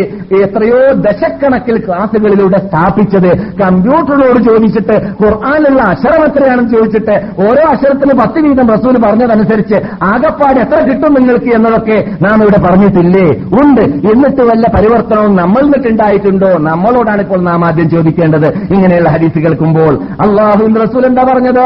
[0.43, 3.31] എത്രയോ ദശക്കണക്കിൽ ക്ലാസുകളിലൂടെ സ്ഥാപിച്ചത്.
[3.63, 11.13] കമ്പ്യൂട്ടറിനോട് ചോദിച്ചിട്ട് ഖുർആാനുള്ള അക്ഷരം എത്രയാണെന്ന് ചോദിച്ചിട്ട് ഓരോ അക്ഷരത്തിന് പത്ത് വീതം റസൂൽ പറഞ്ഞതനുസരിച്ച് ആകപ്പാട് എത്ര കിട്ടും
[11.13, 13.27] നിങ്ങൾക്ക് എന്നതൊക്കെ നാം ഇവിടെ പറഞ്ഞിട്ടില്ലേ?
[13.61, 13.81] ഉണ്ട്.
[13.81, 14.65] എന്നിട്ട് വല്ല
[15.07, 16.47] പരിവർത്തനവും നമ്മൾ നിന്നിട്ടുണ്ടായിട്ടുണ്ടോ?
[16.57, 18.47] നമ്മളോടാണ് ഇപ്പോൾ നാം ആദ്യം ചോദിക്കേണ്ടത്.
[18.47, 21.65] ഇങ്ങനെയുള്ള ഹദീസ് കേൾക്കുമ്പോൾ അള്ളാഹു റസൂൽ എന്താ പറഞ്ഞത്?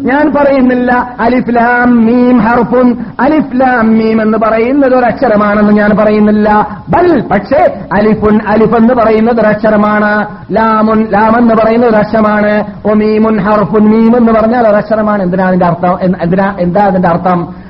[0.00, 1.16] ഞാൻ പറയുന്നില്ല.
[1.20, 6.66] അലിഫ്ലാം മീം ഹർഫുൻ അലിഫ്ലാം മീം എന്ന് പറയുന്നത് ഒരു അക്ഷരമാണെന്ന് ഞാൻ പറയുന്നില്ല.
[6.88, 7.62] ബൽ പക്ഷേ
[7.98, 13.84] അലിഫുൻ അലിഫ് എന്ന് പറയുന്നത് ഒരു അക്ഷരമാണ് ലാമുൻ ലാം എന്ന് പറയുന്നത് ഒരു അക്ഷരമാണ് ഒ മീമുൻ ഹർഫുൻ
[13.90, 15.98] മീം എന്ന് പറഞ്ഞാൽ ഒരു അക്ഷരമാണ് എന്തിനാ അതിന്റെ അർത്ഥം?
[16.22, 16.56] എന്തിനാ?
[16.60, 17.64] എന്താ അതിന്റെ അർത്ഥം?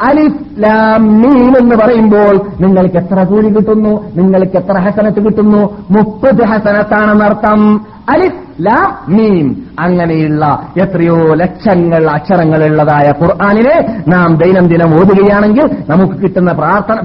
[0.00, 3.94] അലിഫ് ലാം മീൻ എന്ന് പറയുമ്പോൾ നിങ്ങൾക്ക് എത്ര കൂലി കിട്ടുന്നു?
[4.16, 5.62] നിങ്ങൾക്ക് എത്ര ഹസനത്ത് കിട്ടുന്നു?
[5.90, 7.60] മുപ്പത് ഹസനത്താണെന്നർത്ഥം.
[8.08, 9.66] അലിഫ് ലാ മീം.
[9.80, 16.52] അങ്ങനെയുള്ള എത്രയോ ലക്ഷങ്ങൾ അക്ഷരങ്ങളുള്ളതായ ഖുർആാനിനെ നാം ദൈനംദിനം ഓതുകയാണെങ്കിൽ നമുക്ക് കിട്ടുന്ന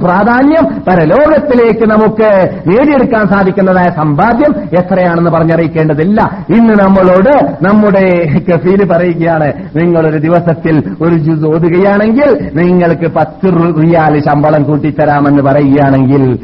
[0.03, 6.45] പ്രാധാന്യം പരലോകത്തിലേക്ക് നമുക്ക് നേടിയെടുക്കാൻ സാധിക്കുന്നതായ സമ്പാദ്യം എത്രയാണെന്ന് പറഞ്ഞറിയിക്കേണ്ടതില്ല.
[6.49, 13.47] ഇന്ന് നമ്മളോട് നമ്മുടെ കഫീൽ പറയുകയാണ് നിങ്ങളൊരു ദിവസത്തിൽ ഒരു ജ്യൂസ് ഓതുകയാണെങ്കിൽ നിങ്ങൾക്ക് പത്ത്
[13.83, 16.39] റിയാൽ ശമ്പളം കൂട്ടിത്തരാമെന്ന് പറയുകയാണെങ്കിൽ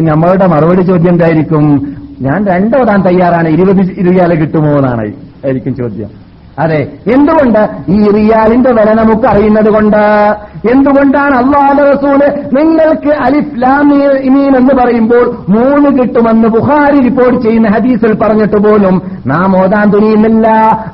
[0.00, 1.96] നമ്മളുടെ മറുപടി ചോദ്യം എന്തായിരിക്കും?
[2.20, 5.12] ഞാൻ രണ്ടോതാൻ തയ്യാറാണ് ഇരുപത് റിയാൽ കിട്ടുമോ എന്നാണ്
[5.44, 6.24] ആയിരിക്കും ചോദ്യം.
[6.58, 9.96] അതെ എന്തുകൊണ്ട് ഈ റിയാലിന്റെ വില നമുക്ക് അറിയുന്നത് കൊണ്ട്?
[10.70, 12.20] എന്തുകൊണ്ടാണ് അള്ളാഹ് റസൂൽ
[12.52, 20.48] നിങ്ങൾക്ക് അലിഫ്ലാമീൻ എന്ന് പറയുമ്പോൾ മൂന്ന് കിട്ടുമെന്ന് ബുഹാരി റിപ്പോർട്ട് ചെയ്യുന്ന ഹദീസിൽ പറഞ്ഞിട്ട് പോലും നാം ഓതാൻ തുനിയുന്നില്ല.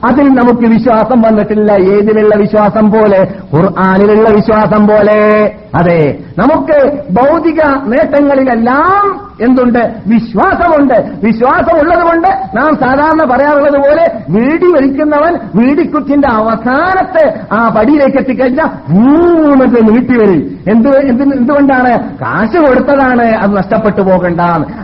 [0.04, 1.72] അതിൽ നമുക്ക് വിശ്വാസം വന്നിട്ടില്ല.
[1.72, 3.28] ഏതിലുള്ള വിശ്വാസം പോലെ?
[3.54, 5.52] ഖുർആാനിലുള്ള വിശ്വാസം പോലെ.
[5.74, 6.78] അതെ നമുക്ക്
[7.12, 9.94] ഭൗതിക നേട്ടങ്ങളിലെല്ലാം എന്തുണ്ട്?
[10.06, 10.94] വിശ്വാസമുണ്ട്.
[11.24, 20.40] വിശ്വാസമുള്ളതുകൊണ്ട് നാം സാധാരണ പറയാറുള്ളത് പോലെ വീടി വലിക്കുന്നവൻ വീടിക്കുറ്റിന്റെ അവസാനത്തെ ആ പടിയിലേക്ക് എത്തിക്കഴിഞ്ഞാൽ മൂന്നിട്ട് നീട്ടി വരും.
[20.70, 20.88] എന്ത്
[21.37, 21.92] എന്തുകൊണ്ടാണ്?
[22.20, 24.40] കാശ് കൊടുത്തതാണ് അത് നഷ്ടപ്പെട്ടു പോകണ്ട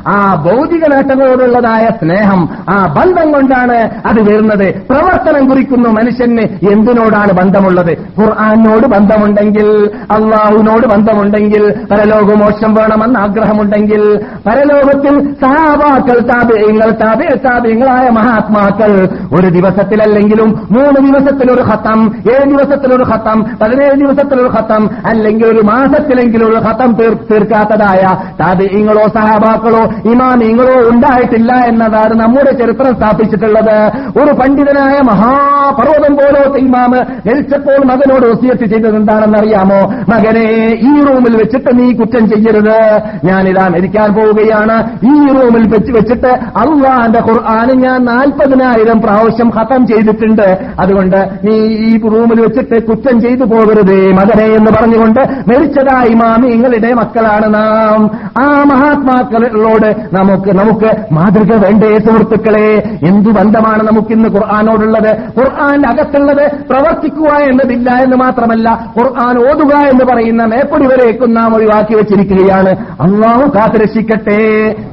[0.07, 4.75] ആ ഭൗതിക നേട്ടങ്ങളോടുള്ളതായ സ്നേഹം ആ ബന്ധം കൊണ്ടാണ് അത് വരുന്നത്.
[4.91, 6.41] പ്രവർത്തനം കുറിക്കുന്നു മനുഷ്യന്
[6.73, 7.93] എന്തിനോടാണ് ബന്ധമുള്ളത്?
[8.21, 14.03] ഖുർആാനോട് ബന്ധമുണ്ടെങ്കിൽ അള്ളാഹുവിനോട് ബന്ധമുണ്ടെങ്കിൽ പരലോകമോക്ഷം വേണമെന്ന് ആഗ്രഹമുണ്ടെങ്കിൽ
[14.47, 18.93] പരലോകത്തിൽ സഹാബാക്കൾ താപേയങ്ങൾ താപേ താപയങ്ങളായ മഹാത്മാക്കൾ
[19.33, 22.01] ഒരു ദിവസത്തിലല്ലെങ്കിലും മൂന്ന് ദിവസത്തിലൊരു ഹത്തം
[22.33, 28.03] ഏഴ് ദിവസത്തിലൊരു ഹത്തം പതിനേഴ് ദിവസത്തിലൊരു ഹത്തം അല്ലെങ്കിൽ ഒരു മാസത്തിലെങ്കിലും ഒരു ഹത്തം തീർ- തീർക്കാത്തതായ
[28.41, 33.77] താപേയങ്ങളോ സഹാബാക്കളോ ഇമാമിങ്ങളോ ഉണ്ടായിട്ടില്ല എന്നതാണ് നമ്മുടെ ചരിത്രം സ്ഥാപിച്ചിട്ടുള്ളത്.
[34.19, 41.79] ഒരു പണ്ഡിതനായ മഹാപർവതം പോലത്തെ ഇമാമ് മരിച്ചപ്പോൾ മകനോട് ഒസിയത്ത് ചെയ്തത് എന്താണെന്ന് അറിയാമോ മകനെ ഈ റൂമിൽ വെച്ചിട്ട്
[41.79, 43.01] നീ കുറ്റം ചെയ്യരുത്.
[43.25, 44.99] ഞാനിതാ മരിക്കാൻ പോവുകയാണ്.
[45.05, 50.59] ഈ റൂമിൽ വെച്ച് വെച്ചിട്ട് അള്ളാന്റെ ഖുർആാന് ഞാൻ നാൽപ്പതിനായിരം പ്രാവശ്യം ഹതം ചെയ്തിട്ടുണ്ട്.
[50.81, 58.11] അതുകൊണ്ട് നീ ഈ റൂമിൽ വെച്ചിട്ട് കുറ്റം ചെയ്തു പോകരുതേ മകനെ എന്ന് പറഞ്ഞുകൊണ്ട് മരിച്ചതായി മാമിങ്ങളുടെ മക്കളാണ് നാം.
[58.43, 62.83] ആ മഹാത്മാക്കളോട് നമുക്ക് നമുക്ക് മാതൃക വേണ്ടേ സുഹൃത്തുക്കളെ?
[63.07, 65.11] എന്തു ബന്ധമാണ് നമുക്കിന്ന് ഖുർആാനോടുള്ളത്?
[65.41, 72.71] ഖുർആാന്റെ അകത്തുള്ളത് പ്രവർത്തിക്കുക എന്നതില്ല എന്ന് മാത്രമല്ല ഖുർആൻ ഓതുക എന്ന് പറയുന്ന മേപ്പടി വരേക്കും നാം ഒഴിവാക്കി വെച്ചിരിക്കുകയാണ്.
[73.01, 74.41] അള്ളാഹു കാത്തുരക്ഷിക്കട്ടെ.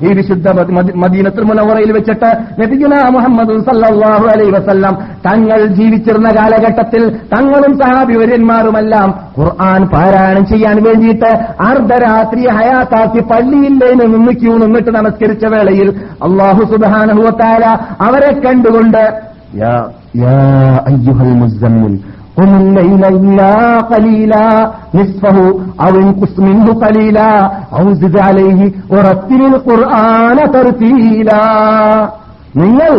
[0.02, 7.10] ഈ വിശുദ്ധ മദ- മദ- മദീനത്തുൽ മുനവറയിൽ വെച്ചിട്ട് നബിഗുന മുഹമ്മദ് സല്ലാഹു അലൈ വസല്ലം തങ്ങൾ ജീവിച്ചിരുന്ന കാലഘട്ടത്തിൽ
[7.10, 11.30] തങ്ങളും സഹാബിവര്യന്മാരുമെല്ലാം ഖുർആൻ പാരായണം ചെയ്യാൻ വേണ്ടിയിട്ട്
[11.62, 15.90] അർദ്ധരാത്രി ഹയാത്താക്കി പള്ളിയില്ലേന് നിന്ന് ക്യൂ നിന്നിട്ട് നമസ്കരിച്ച വേളയിൽ
[16.24, 17.64] അള്ളാഹു സുബാനഹുവത്താര
[18.02, 19.04] അവരെ കണ്ടുകൊണ്ട്
[19.56, 19.76] യാ
[22.39, 23.53] قم الليل إلا
[23.93, 24.47] قليلا
[24.95, 25.39] نصفه
[25.85, 27.31] أو انقص منه قليلا
[27.77, 28.61] أو زد عليه
[28.93, 31.43] ورتل القرآن ترتيلا
[32.61, 32.93] നിങ്ങൾ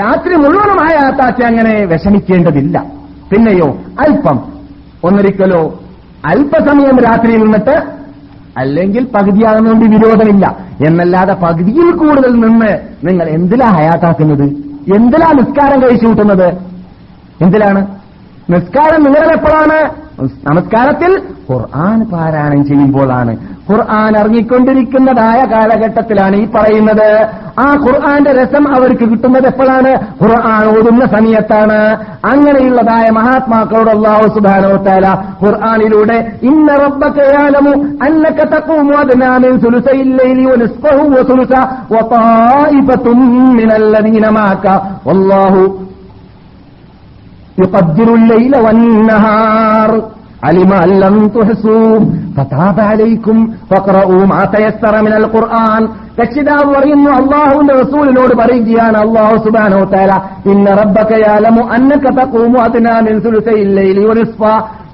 [0.00, 2.76] രാത്രി മുഴുവനും ആയാത്താക്കി അങ്ങനെ വിഷമിക്കേണ്ടതില്ല
[3.30, 3.68] പിന്നെയോ
[4.04, 4.36] അല്പം
[5.06, 5.62] ഒന്നൊരിക്കലോ
[6.24, 7.74] അല്പസമയം രാത്രി നിന്നിട്ട്
[8.56, 10.44] അല്ലെങ്കിൽ പകുതിയാകുന്നതുകൊണ്ട് വിരോധമില്ല
[10.86, 12.70] എന്നല്ലാതെ പകുതിയിൽ കൂടുതൽ നിന്ന്
[13.06, 14.46] നിങ്ങൾ എന്തിലാ ഹയാത്താക്കുന്നത്
[14.96, 16.48] എന്തിലാ നിസ്കാരം കഴിച്ചു കൂട്ടുന്നത്
[17.44, 17.80] എന്തിലാണ്
[18.51, 19.79] നിസ്കാരം നിങ്ങൾ എപ്പോഴാണ്
[20.47, 21.11] നമസ്കാരത്തിൽ
[21.49, 23.33] ഖുർആൻ പാരായണം ചെയ്യുമ്പോഴാണ്.
[23.69, 27.09] ഖുർആൻ ഇറങ്ങിക്കൊണ്ടിരിക്കുന്നതായ കാലഘട്ടത്തിലാണ് ഈ പറയുന്നത്.
[27.59, 29.91] ആ ഖുർആന്റെ രസം അവർക്ക് കിട്ടുന്നത് എപ്പോഴാണ്?
[30.21, 31.79] ഖുർആൻ ഓടുന്ന സമയത്താണ്.
[32.25, 35.07] അങ്ങനെയുള്ളതായ മഹാത്മാക്കളോട് അള്ളാഹു സുബാനോ താല
[35.43, 37.73] ഖുർആനിലൂടെ ഇന്ന റബ്ബക യഅലമു
[38.05, 41.53] അന്നക തഖൂമു അദ്നാ മിൻ സുലുസൈൽ ലൈലി വനിസ്ഫഹു വസുലുസ
[41.91, 43.21] വതായിഫത്തും
[43.57, 44.65] മിനല്ലദീന മാക.
[45.07, 45.63] വല്ലാഹു
[47.58, 49.90] يقدر الليل والنهار
[50.42, 51.92] علم أن لم تحصوا
[52.36, 53.36] فتاب عليكم
[53.70, 55.82] فاقرؤوا ما تيسر من القرآن
[56.20, 60.12] രക്ഷിതാവ് പറയുന്നു അള്ളാഹുവിന്റെ റസൂലിനോട് പറയുകയാണ് അള്ളാഹു സുബാനോ താല
[60.52, 64.42] ഇന്ന റബ്ബക യാലമു അന്നക തഖൂമു അദ്നാ മിൻ സുലുസൈൽ ലൈലി വനിസ്ഫ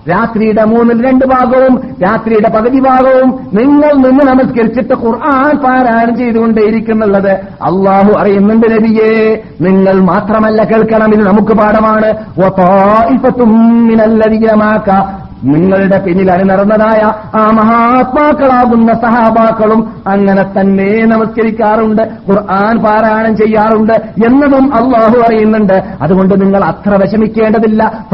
[0.09, 7.31] രാത്രിയുടെ മൂന്നിൽ രണ്ട് ഭാഗവും രാത്രിയുടെ പകുതി ഭാഗവും നിങ്ങൾ നിന്ന് നമസ്കരിച്ചിട്ട് ഖുർആൻ പാരായണം ചെയ്തുകൊണ്ടേയിരിക്കുന്നുള്ളത്.
[7.69, 12.09] അള്ളാഹു അറിയുന്നുണ്ട് നബിയെ നിങ്ങൾ മാത്രമല്ല കേൾക്കണം ഇത് നമുക്ക് പാഠമാണ്.
[15.43, 17.01] നിങ്ങളുടെ പിന്നിൽ അണിനിറന്നതായ
[17.37, 23.93] ആ മഹാത്മാക്കളാകുന്ന സഹാബാക്കളും അങ്ങനെ തന്നെ നമസ്കരിക്കാറുണ്ട് ഖുർആൻ പാരായണം ചെയ്യാറുണ്ട്
[24.25, 25.83] എന്നതും അള്ളാഹു അറിയുന്നുണ്ട്.
[26.01, 28.07] അതുകൊണ്ട് നിങ്ങൾ അത്ര വിഷമിക്കേണ്ടതില്ല.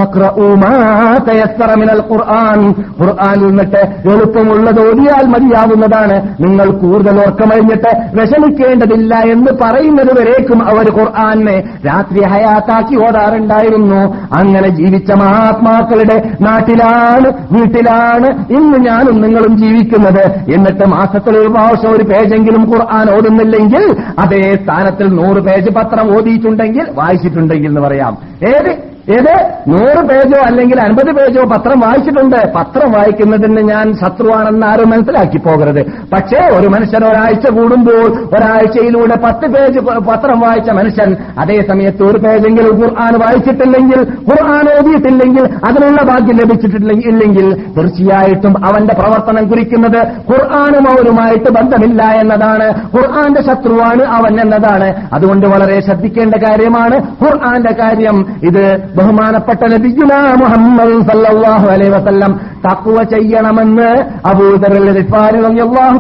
[2.11, 2.69] ഖുർആൻ.
[3.01, 12.24] ഖുർആനിൽ നിന്നിട്ട് എളുപ്പമുള്ളത് ഓതിയാൽ മതിയാവുന്നതാണ് നിങ്ങൾ കൂടുതൽ ഓർക്കമഴിഞ്ഞിട്ട് വിഷമിക്കേണ്ടതില്ല എന്ന് പറയുന്നത് വരേക്കും അവർ ഖുർആാനെ രാത്രി
[12.24, 14.15] ഹയാത്താക്കി ഓതാറുണ്ടായിരുന്നു.
[14.34, 17.11] അങ്ങനെ ജീവിച്ച മഹാത്മാക്കളുടെ നാട്ടിലാണ്
[17.51, 20.53] വീട്ടിലാണ് ഇന്ന് ഞാനും നിങ്ങളും ജീവിക്കുന്നത്.
[20.53, 27.68] എന്നിട്ട് മാസത്തിൽ ഒരു പ്രാവശ്യം ഒരു പേജെങ്കിലും ഖുർആൻ ഓടുന്നില്ലെങ്കിൽ അതേ സ്ഥാനത്തിൽ നൂറ് പേജ് പത്രം ഓതിയിട്ടുണ്ടെങ്കിൽ വായിച്ചിട്ടുണ്ടെങ്കിൽ
[27.68, 28.18] എന്ന് പറയാം.
[28.47, 28.90] ഏത്?
[29.10, 32.54] ഏത് നൂറ് പേജോ അല്ലെങ്കിൽ അൻപത് പേജോ പത്രം വായിച്ചിട്ടുണ്ട്.
[32.56, 35.86] പത്രം വായിക്കുന്നതിന് ഞാൻ ശത്രുവാണെന്ന് ആരും മനസ്സിലാക്കി പോകരുത്.
[35.86, 42.82] പക്ഷേ ഒരു മനുഷ്യൻ ഒരാഴ്ച കൂടുമ്പോൾ ഒരാഴ്ചയിലൂടെ പത്ത് പേജ് പത്രം വായിച്ച മനുഷ്യൻ അതേ സമയത്ത് ഒരു പേജെങ്കിലും
[42.82, 52.04] ഖുർആൻ വായിച്ചിട്ടില്ലെങ്കിൽ ഖുർആൻ ഓതിയിട്ടില്ലെങ്കിൽ അതിനുള്ള ഭാഗ്യം ലഭിച്ചിട്ടില്ലെങ്കിൽ ഇല്ലെങ്കിൽ തീർച്ചയായിട്ടും അവന്റെ പ്രവർത്തനം കുറിക്കുന്നത് ഖുർആാനും അവരുമായിട്ട് ബന്ധമില്ല
[52.04, 52.68] എന്നതാണ്.
[52.97, 55.10] ഖുർആന്റെ ശത്രുവാണ് അവൻ എന്നതാണ്.
[55.14, 58.26] അതുകൊണ്ട് വളരെ ശ്രദ്ധിക്കേണ്ട കാര്യമാണ് ഖുർആന്റെ കാര്യം.
[58.43, 62.31] ഇത് ബഹുമാനപ്പെട്ട നബിയുന മുഹമ്മദ് സല്ലല്ലാഹു അലൈഹി വസല്ലം
[62.65, 63.89] തക്കുവ ചെയ്യണമെന്ന്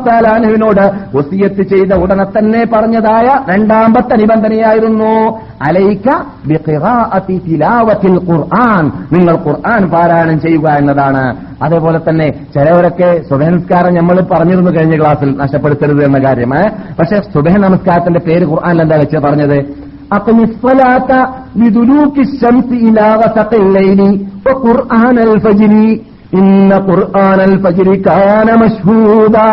[0.07, 0.83] താലാനുവിനോട്
[1.15, 5.13] വസിയത്ത് ചെയ്ത ഉടനെ തന്നെ പറഞ്ഞതായ രണ്ടാമത്തെ നിബന്ധനയായിരുന്നു
[5.67, 6.07] അലൈക
[6.45, 8.83] ബിഖിറാഅത്തി തിലാവത്തിൽ ഖുർആൻ.
[9.11, 11.23] നിങ്ങൾ ഖുർആൻ പാരായണം ചെയ്യുക എന്നതാണ്.
[11.61, 16.69] അതേപോലെ തന്നെ ചിലവരൊക്കെ സുബഹ നമസ്കാരം നമ്മൾ പറഞ്ഞിരുന്നു കഴിഞ്ഞ ക്ലാസ്സിൽ നഷ്ടപ്പെടുത്തരുത് എന്ന കാര്യം പക്ഷേ
[16.99, 19.57] പക്ഷെ സുബഹ നമസ്കാരത്തിന്റെ പേര് ഖുർആൻ എന്താ വെച്ച് പറഞ്ഞത്?
[20.12, 21.10] أقم الصلاة
[21.56, 24.00] لدلوك الشمس إلى غسق الليل
[24.46, 25.72] وقرآن الفجر
[26.34, 26.48] إن
[26.90, 29.50] قرآن الفجر كان مشهودا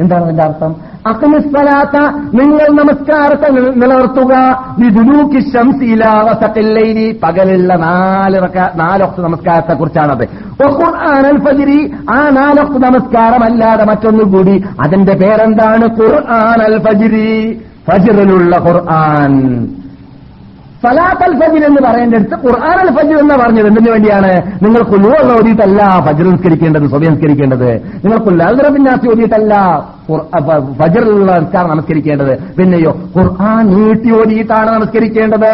[0.00, 0.70] എന്താണ് അതിന്റെ അർത്ഥം
[1.06, 1.96] അക്മിസ്വലാത്ത
[2.32, 4.32] നിങ്ങൾ നമസ്കാരത്തെ നില- നിലനിർത്തുക
[4.78, 10.24] വിദുലൂക്കി ശംസിലൈലി പകലുള്ള നാല് റക്ക- നാലൊക്ത് നമസ്കാരത്തെ കുറിച്ചാണത്
[10.78, 17.28] ഖുർആൻ ഫജിരി ആ നാലൊക്ത് നമസ്കാരമല്ലാതെ മറ്റൊന്നുകൂടി അതിന്റെ പേരെന്താണ് ഖുർആൻ അൽ ഫജിരി
[17.91, 19.65] ഫജിറിലുള്ള ഖുർആൻ.
[20.83, 24.31] സലാത്ത് അൽ ഫജിർ എന്ന് പറയേണ്ടടുത്ത് ഖുർആൻ അൽ ഫജിർ എന്ന് പറഞ്ഞത് എന്തിനു വേണ്ടിയാണ്?
[24.63, 27.73] നിങ്ങൾ കുല്ലുവെള്ള ഓതിയിട്ടല്ല ഫജിർ നിസ്കരിക്കേണ്ടത് സ്വയം നിസ്കരിക്കേണ്ടത്.
[27.73, 28.55] നിങ്ങൾ കുല്ലാൽ
[29.11, 29.85] ഓതിയിട്ടല്ല.
[30.79, 32.33] ഫജിറിലുള്ള നമസ്കാരം നമസ്കരിക്കേണ്ടത്.
[32.57, 35.53] പിന്നെയോ ഖുർആൻ നീട്ടി ഓടിയിട്ടാണ് നമസ്കരിക്കേണ്ടത്.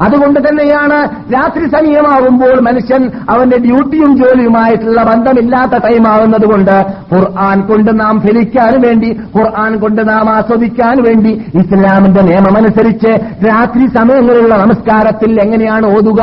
[0.00, 0.98] അതുകൊണ്ട് തന്നെയാണ്
[1.34, 6.76] രാത്രി സമയമാകുമ്പോൾ മനുഷ്യൻ അവന്റെ ഡ്യൂട്ടിയും ജോലിയുമായിട്ടുള്ള ബന്ധമില്ലാത്ത ടൈം ആവുന്നതുകൊണ്ട്
[7.14, 13.12] ഖുർആൻ കൊണ്ട് നാം ഫലിക്കാൻ വേണ്ടി ഖുർആൻ കൊണ്ട് നാം ആസ്വദിക്കാൻ വേണ്ടി ഇസ്ലാമിന്റെ നിയമമനുസരിച്ച്
[13.46, 16.22] രാത്രി സമയങ്ങളിലുള്ള നമസ്കാരത്തിൽ എങ്ങനെയാണ് ഓതുക?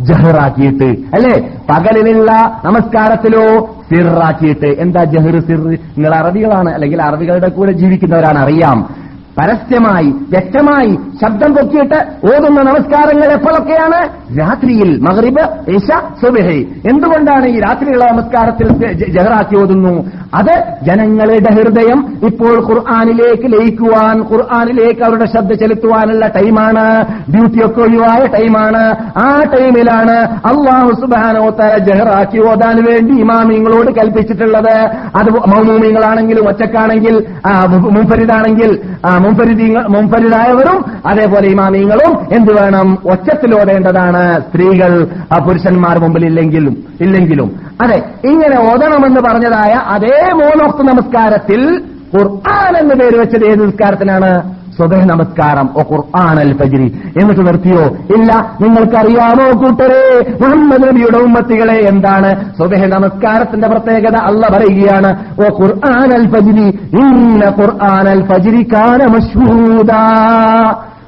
[0.00, 0.84] ജഹറാക്കിയിട്ട്.
[0.84, 1.50] അല്ലേ?
[1.70, 4.66] പകലിലുള്ള നമസ്കാരത്തിലോ സിറാക്കിയിട്ട്.
[4.66, 9.04] എന്താ ജഹർ സിർ നിങ്ങൾ അറബികളാണ് അല്ലെങ്കിൽ അറബികളുടെ കൂടെ ജീവിക്കുന്നവരാണ് അറിയാം.
[9.38, 11.94] പരസ്യമായി വ്യക്തമായി ശബ്ദം പൊക്കിയിട്ട്
[12.26, 14.08] ഓതുന്ന നമസ്കാരങ്ങൾ എപ്പോഴൊക്കെയാണ്?
[14.40, 15.86] രാത്രിയിൽ മഹറിബ് ഇഷ
[16.24, 16.72] സുബഹി.
[16.90, 20.04] എന്തുകൊണ്ടാണ് ഈ രാത്രിയുള്ള നമസ്കാരത്തിൽ ജഹറാക്കി ഓതുന്നു?
[20.34, 27.04] അത് ജനങ്ങളുടെ ഹൃദയം ഇപ്പോൾ ഖുർആാനിലേക്ക് ലയിക്കുവാൻ ഖുർആാനിലേക്ക് അവരുടെ ശ്രദ്ധ ചെലുത്തുവാനുള്ള ടൈമാണ്
[27.34, 29.12] ഡ്യൂട്ടിയൊക്കെ ഒഴിവായ ടൈമാണ്.
[29.18, 30.16] ആ ടൈമിലാണ്
[30.46, 34.74] അള്ളാഹു സുബാനോ തല ജഹറാക്കി ഓതാൻ വേണ്ടി ഇമാമിങ്ങളോട് കൽപ്പിച്ചിട്ടുള്ളത്.
[35.16, 42.98] അത് മൗമൂമിങ്ങളാണെങ്കിലും ഒറ്റക്കാണെങ്കിൽ ആ, മു- മുൻഫരിദാണെങ്കിൽ ആ, മുൻഫരിദീങ്ങ- മുൻഫരിദായവരും അതേപോലെ ഇമാമിങ്ങളും എന്ത് വേണം?
[43.10, 45.08] ഒച്ചത്തിൽ ഓടേണ്ടതാണ് സ്ത്രീകൾ
[45.46, 47.60] പുരുഷന്മാർ മുമ്പിൽ ഇല്ലെങ്കിലും ഇല്ലെങ്കിലും.
[47.82, 51.82] അതെ ഇങ്ങനെ ഓതണമെന്ന് പറഞ്ഞതായ അതേ മൂന്നോക്ത് നമസ്കാരത്തിൽ
[52.16, 55.70] ഖുർആൻ എന്ന് പേര് വെച്ചത് ഏത് നിസ്കാരത്തിനാണ് സ്വതഹ നമസ്കാരം.
[55.76, 57.02] ഓ ഖുർആൻ അൽ ഫജ്രി.
[57.20, 57.82] എന്നിട്ട് നിർത്തിയോ?
[57.86, 58.56] ഇല്ല.
[58.60, 60.32] നിങ്ങൾക്കറിയാമോ കൂട്ടരെ?
[60.42, 62.56] മുഹമ്മദ് നബിയുടെ ഉമ്മത്തികളെ എന്താണ്?
[62.56, 65.24] സ്വതഹ നമസ്കാരത്തിന്റെ പ്രത്യേകത അല്ല പറയുകയാണ്.
[65.40, 66.78] ഓ ഖുർആൻ അൽ ഫജ്രി.
[66.92, 70.10] ഇന്ന ഖുർആൻ അൽ ഫജ്രി കാന മഷ്ഹൂദാ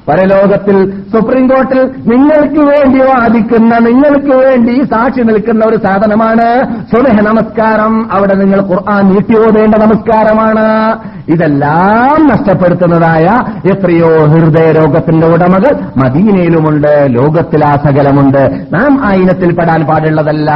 [0.09, 6.77] പരലോകത്തിൽ സുപ്രീം കോർട്ടിൽ നിങ്ങൾക്ക് വേണ്ടി വാദിക്കുന്ന നിങ്ങൾക്ക് വേണ്ടി സാക്ഷി നിൽക്കുന്ന ഒരു സാധനമാണ്.
[6.95, 8.13] സുലഹ നമസ്കാരം.
[8.13, 10.99] അവിടെ നിങ്ങൾ ഖുർആൻ നീട്ടി ഓതേണ്ട നമസ്കാരമാണ്.
[11.29, 13.27] ഇതെല്ലാം നഷ്ടപ്പെടുത്തുന്നതായ
[13.71, 20.51] എത്രയോ ഹൃദയ രോഗത്തിന്റെ ഉടമകൾ മദീനയിലുമുണ്ട് ലോകത്തിലാസകലമുണ്ട് നാം ആ ഇനത്തിൽ പെടാൻ പാടുള്ളതല്ല.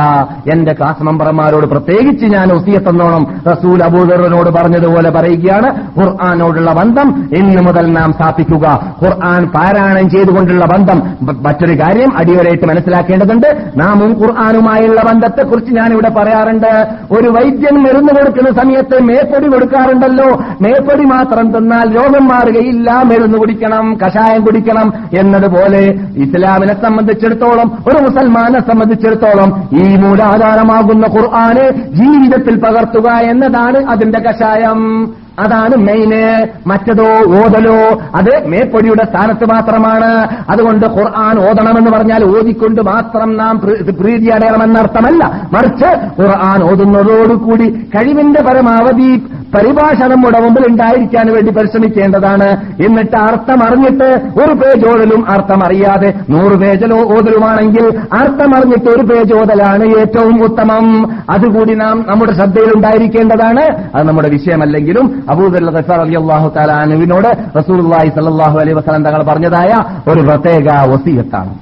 [0.53, 8.13] എന്റെ ക്ലാസ് മെമ്പർമാരോട് പ്രത്യേകിച്ച് ഞാൻ ഒസിയത്തെന്നോണം റസൂൽ അബൂദറിനോട് പറഞ്ഞതുപോലെ പറയുകയാണ് ഖുർആാനോടുള്ള ബന്ധം ഇന്നു മുതൽ നാം
[8.13, 8.95] സ്ഥാപിക്കുക.
[9.05, 13.73] ഖുർആൻ പാരായണം ചെയ്തുകൊണ്ടുള്ള ബന്ധം മറ്റൊരു കാര്യം അടിയോരായിട്ട് മനസ്സിലാക്കേണ്ടതുണ്ട്.
[13.77, 16.87] നാമും ഖുർആാനുമായുള്ള ബന്ധത്തെക്കുറിച്ച് ഞാനിവിടെ പറയാറുണ്ട്.
[17.11, 20.43] ഒരു വൈദ്യൻ മരുന്ന് കൊടുക്കുന്ന സമയത്ത് മേപ്പൊടി കൊടുക്കാറുണ്ടല്ലോ.
[20.61, 23.03] മേപ്പൊടി മാത്രം തന്നാൽ രോഗം മാറുകയില്ല.
[23.03, 33.11] മരുന്ന് കുടിക്കണം കഷായം കുടിക്കണം എന്നതുപോലെ ഇസ്ലാമിനെ സംബന്ധിച്ചിടത്തോളം ഒരു മുസൽമാനെ സംബന്ധിച്ചിടത്തോളം ഈ മൂലാധാരമാകുന്ന ഖുർആാന് ജീവിതത്തിൽ പകർത്തുക
[33.11, 35.13] എന്നതാണ് അതിന്റെ കഷായം.
[35.41, 38.01] അതാണ് മെയിന് മറ്റതോ ഓതലോ.
[38.15, 40.29] അത് മേപ്പൊടിയുടെ സ്ഥാനത്ത് മാത്രമാണ്.
[40.51, 45.49] അതുകൊണ്ട് ഖുർആൻ ഓതണമെന്ന് പറഞ്ഞാൽ ഓതിക്കൊണ്ട് മാത്രം നാം പ്രീ- പ്രീതി അടയണമെന്നർത്ഥമല്ല.
[45.53, 49.23] മറിച്ച് ഖുർആൻ ഓതുന്നതോടുകൂടി കഴിവിന്റെ പരമാവധി
[49.55, 52.49] പരിഭാഷ നമ്മുടെ മുമ്പിൽ ഉണ്ടായിരിക്കാൻ വേണ്ടി പരിശ്രമിക്കേണ്ടതാണ്.
[52.87, 54.09] എന്നിട്ട് അർത്ഥം അറിഞ്ഞിട്ട്
[54.43, 60.87] ഒരു പേജ് ഓതലും അർത്ഥം അറിയാതെ നൂറ് പേജലോ ഓതലുമാണെങ്കിൽ അർത്ഥം അറിഞ്ഞിട്ട് ഒരു പേജ് ഓതലാണ് ഏറ്റവും ഉത്തമം.
[61.31, 63.65] അതുകൂടി നാം നമ്മുടെ ശ്രദ്ധയിൽ ഉണ്ടായിരിക്കേണ്ടതാണ്.
[63.95, 65.65] അത് നമ്മുടെ വിഷയമല്ലെങ്കിലും അബൂദർ
[66.01, 69.73] അലി അള്ളാഹു താലാനുവിനോട് റസൂലുള്ളാഹി സല്ലാഹു അലൈ വസല്ലം തങ്ങൾ പറഞ്ഞതായ
[70.11, 71.55] ഒരു പ്രത്യേക വസീയത്താണ്.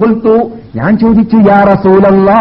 [0.00, 0.36] കുൽത്തു
[0.76, 2.38] ഞാൻ ചോദിച്ചു യാ റസൂലല്ലാ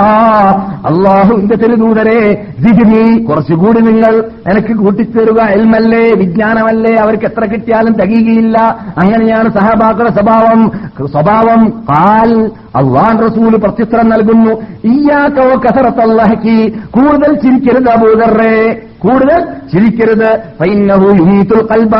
[0.85, 2.21] അള്ളാഹുവിന്റെ തെരുദൂതരെ
[2.59, 4.13] ജിഗ്നി കുറച്ചുകൂടി നിങ്ങൾ
[4.51, 5.39] എനിക്ക് കൂട്ടിത്തരുക.
[5.55, 8.57] എൽമല്ലേ വിജ്ഞാനമല്ലേ അവർക്ക് എത്ര കിട്ടിയാലും തകയുകയില്ല
[8.97, 10.61] അങ്ങനെയാണ് സഹബാക്കളുടെ സ്വഭാവം.
[11.13, 11.61] സ്വഭാവം
[11.91, 12.31] കാൽ
[12.75, 14.53] അള്ളാൻ റസൂൽ പ്രത്യുത്തരം നൽകുന്നു.
[14.93, 16.57] ഇയാക്കോ കസറത്തല്ലാഹി
[16.91, 18.55] കൂടുതൽ ചിരിക്കരുത് അബൂദറേ
[19.03, 19.39] കൂടുതൽ
[19.73, 20.29] ചിരിക്കരുത്.
[21.73, 21.95] കൽബ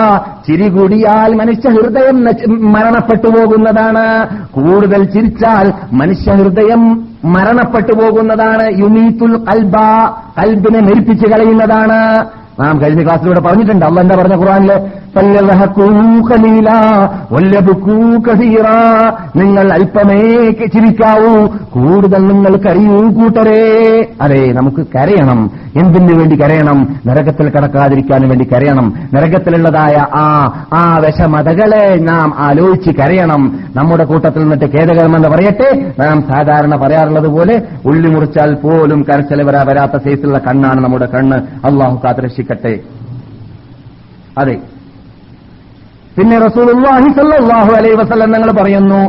[0.48, 2.24] ചിരി കൂടിയാൽ മനുഷ്യ ഹൃദയം
[2.72, 4.28] മരണപ്പെട്ടു പോകുന്നതാണ്.
[4.52, 8.80] കൂടുതൽ ചിരിച്ചാൽ മനുഷ്യ ഹൃദയം മരണപ്പെട്ടു പോകുന്നതാണ്.
[8.80, 9.74] യുമീത്തുൽ കൽബ
[10.40, 12.30] കൽബിനെ മരിപ്പിച്ചു കളയുന്നതാണ്.
[12.60, 13.86] നാം കഴിഞ്ഞ ക്ലാസ്സിലൂടെ പറഞ്ഞിട്ടുണ്ട്.
[13.86, 14.82] അല്ല എന്താ പറഞ്ഞ ഖുറാനിൽ.
[19.36, 21.48] നിങ്ങൾ അല്പമേ ചിരിക്കാവൂ.
[21.48, 24.06] കൂടുതൽ നിങ്ങൾ കരയൂ കൂട്ടരേ.
[24.22, 25.52] അതെ നമുക്ക് കരയണം.
[25.76, 27.00] എന്തിനു വേണ്ടി കരയണം?
[27.06, 28.94] നരകത്തിൽ കടക്കാതിരിക്കാൻ വേണ്ടി കരയണം.
[29.14, 33.60] നരകത്തിലുള്ളതായ ആ ആ വിഷമതകളെ നാം ആലോചിച്ച് കരയണം.
[33.76, 35.94] നമ്മുടെ കൂട്ടത്തിൽ നിന്നിട്ട് ഖേദകരമെന്ന് പറയട്ടെ.
[36.00, 41.38] നാം സാധാരണ പറയാറുള്ളത് പോലെ ഉള്ളി മുറിച്ചാൽ പോലും കരച്ചല വരാ വരാത്ത സൈസിലുള്ള കണ്ണാണ് നമ്മുടെ കണ്ണ്.
[41.38, 42.02] അള്ളാഹു
[42.50, 42.80] കാത്തുരക്ഷിക്കട്ടെ
[44.38, 44.62] അതെ.
[46.18, 49.02] പിന്നെ റസൂലുള്ളാഹി സല്ലല്ലാഹു അലൈഹി വസല്ലം ഞങ്ങൾ പറയുന്നു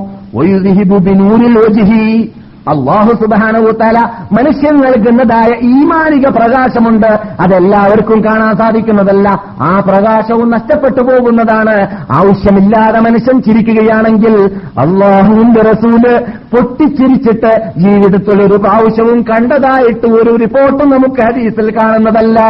[2.68, 3.98] അള്ളാഹു സുബ്ഹാനഹു തആല
[4.32, 7.18] മനുഷ്യൻ നൽകുന്നതായ ഈമാനിക പ്രകാശമുണ്ട്.
[7.40, 9.28] അതെല്ലാവർക്കും കാണാൻ സാധിക്കുന്നതല്ല.
[9.60, 11.74] ആ പ്രകാശവും നഷ്ടപ്പെട്ടു പോകുന്നതാണ്.
[12.10, 14.36] ആവശ്യമില്ലാതെ മനുഷ്യൻ ചിരിക്കുകയാണെങ്കിൽ
[14.78, 16.20] അള്ളാഹുവിന്റെ റസൂൽ
[16.54, 22.40] പൊട്ടിച്ചിരിച്ചിട്ട് ജീവിതത്തിൽ ഒരു പ്രാവശ്യവും കണ്ടതായിട്ട് ഒരു റിപ്പോർട്ടും നമുക്ക് ഹദീസിൽ കാണുന്നതല്ല.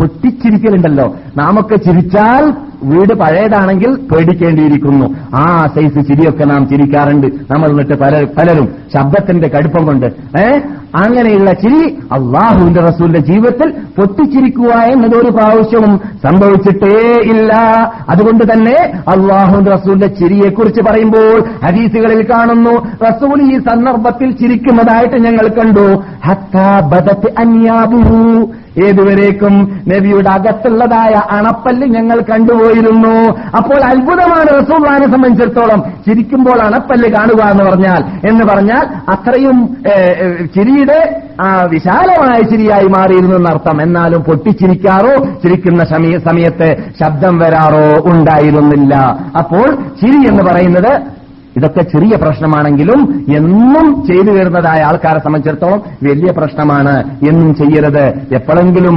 [0.00, 1.16] പൊട്ടിച്ചിരിക്കലുണ്ടല്ലോ.
[1.36, 5.14] നാമൊക്കെ ചിരിച്ചാൽ വീട് പഴയതാണെങ്കിൽ പേടിക്കേണ്ടിയിരിക്കുന്നു.
[5.34, 7.26] ആ സൈസ് ചിരിയൊക്കെ നാം ചിരിക്കാറുണ്ട്.
[7.26, 10.06] നമ്മൾ എന്നിട്ട് പല പലരും ശബ്ദത്തിന്റെ കടുപ്പം കൊണ്ട്.
[10.40, 10.60] ഏ?
[10.96, 17.54] അങ്ങനെയുള്ള ചിരി അള്ളാഹുവിന്റെ റസൂലിന്റെ ജീവിതത്തിൽ പൊട്ടിച്ചിരിക്കുക എന്നത് ഒരു പ്രാവശ്യവും സംഭവിച്ചിട്ടേ ഇല്ല.
[18.08, 22.70] അതുകൊണ്ട് തന്നെ അള്ളാഹുവിന്റെ റസൂലിന്റെ ചിരിയെക്കുറിച്ച് പറയുമ്പോൾ ഹദീസുകളിൽ കാണുന്നു
[23.08, 26.02] റസൂൽ ഈ സന്ദർഭത്തിൽ ചിരിക്കുന്നതായിട്ട് ഞങ്ങൾ കണ്ടു.
[26.24, 33.38] ഹത്താ ബദത്ത് അന്യാബുഹു ഏതുവരേക്കും നബിയുടെ അകത്തുള്ളതായ അണപ്പല്ല് ഞങ്ങൾ കണ്ടുപോയിരുന്നു.
[33.56, 38.30] അപ്പോൾ അത്ഭുതമാണ് റസൂള്ളാനെ സംബന്ധിച്ചിടത്തോളം ചിരിക്കുമ്പോൾ അണപ്പല്ല് കാണുക എന്ന് പറഞ്ഞാൽ.
[38.30, 39.76] എന്ന് പറഞ്ഞാൽ അത്രയും
[40.56, 41.22] ചിരിയുടെ
[41.70, 43.82] വിശാലമായ ചിരിയായി മാറിയിരുന്നു എന്നർത്ഥം.
[43.82, 48.94] എന്നാലും പൊട്ടിച്ചിരിക്കാറോ ചിരിക്കുന്ന സമയ- സമയത്ത് ശബ്ദം വരാറോ ഉണ്ടായിരുന്നില്ല.
[49.38, 51.19] അപ്പോൾ ചിരി എന്ന് പറയുന്നത്
[51.56, 56.96] ഇതൊക്കെ ചെറിയ പ്രശ്നമാണെങ്കിലും എന്നും ചെയ്തു വരുന്നതായ ആൾക്കാരെ സംബന്ധിച്ചിടത്തോളം വലിയ പ്രശ്നമാണ്
[57.28, 58.04] എന്നും ചെയ്യരുത്.
[58.34, 58.96] എപ്പോഴെങ്കിലും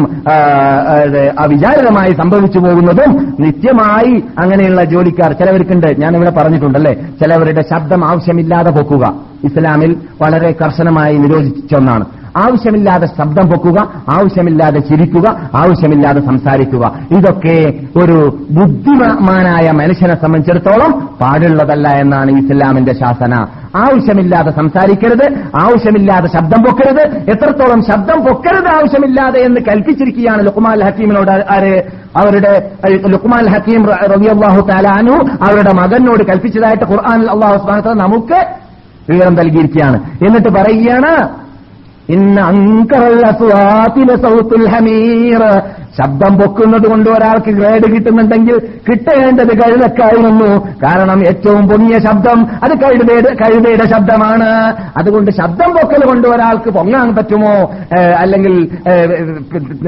[1.40, 5.88] അവിചാരിതമായി സംഭവിച്ചു പോകുന്നതും നിത്യമായി അങ്ങനെയുള്ള ജോലിക്കാർ ചിലവർക്കുണ്ട്.
[6.18, 6.94] ഇവിടെ പറഞ്ഞിട്ടുണ്ടല്ലേ?
[6.94, 9.14] ചിലവരുടെ ശബ്ദം ആവശ്യമില്ലാതെ പൊക്കുക.
[9.44, 12.06] ഇസ്ലാമിൽ വളരെ കർശനമായി നിരോധിച്ച ഒന്നാണ്.
[12.38, 13.80] ആവശ്യമില്ലാതെ ശബ്ദം പൊക്കുക
[14.10, 16.92] ആവശ്യമില്ലാതെ ചിരിക്കുക ആവശ്യമില്ലാതെ സംസാരിക്കുക.
[17.18, 17.74] ഇതൊക്കെ
[18.04, 23.34] ഒരു ബുദ്ധിമാനായ മനുഷ്യനെ സംബന്ധിച്ചിടത്തോളം പാടുള്ളതല്ല എന്നാണ് ഇസ്ലാമിന്റെ ശാസന.
[23.76, 25.26] ആവശ്യമില്ലാതെ സംസാരിക്കരുത്
[25.56, 31.84] ആവശ്യമില്ലാതെ ശബ്ദം പൊക്കരുത് എത്രത്തോളം ശബ്ദം പൊക്കരുത് ആവശ്യമില്ലാതെ എന്ന് കൽപ്പിച്ചിരിക്കുകയാണ് ലുക്മാൽ ഹക്കീമിനോട് ആര്
[32.18, 32.72] അവരുടെ
[33.08, 38.46] ലുക്മാൽ ഹക്കീം റബിയാഹു താലാനു അവരുടെ മകനോട് കൽപ്പിച്ചതായിട്ട് ഖുർആൻ അള്ളാഹു നമുക്ക്
[39.10, 39.98] വിവരം നൽകിയിരിക്കുകയാണ്.
[40.28, 41.43] എന്നിട്ട് പറയുകയാണ്
[42.10, 45.40] إن أنكر الأصوات لصوت الحمير
[45.98, 50.50] ശബ്ദം പൊക്കുന്നത് കൊണ്ട് ഒരാൾക്ക് ഗ്രേഡ് കിട്ടുന്നുണ്ടെങ്കിൽ കിട്ടേണ്ടത് കഴുതക്കായിരുന്നു
[50.84, 54.50] കാരണം ഏറ്റവും പൊങ്ങിയ ശബ്ദം അത് കഴുതയുടെ കഴുതയുടെ ശബ്ദമാണ്.
[54.98, 57.54] അതുകൊണ്ട് ശബ്ദം പൊക്കൽ കൊണ്ട് ഒരാൾക്ക് പൊങ്ങാൻ പറ്റുമോ?
[58.22, 58.56] അല്ലെങ്കിൽ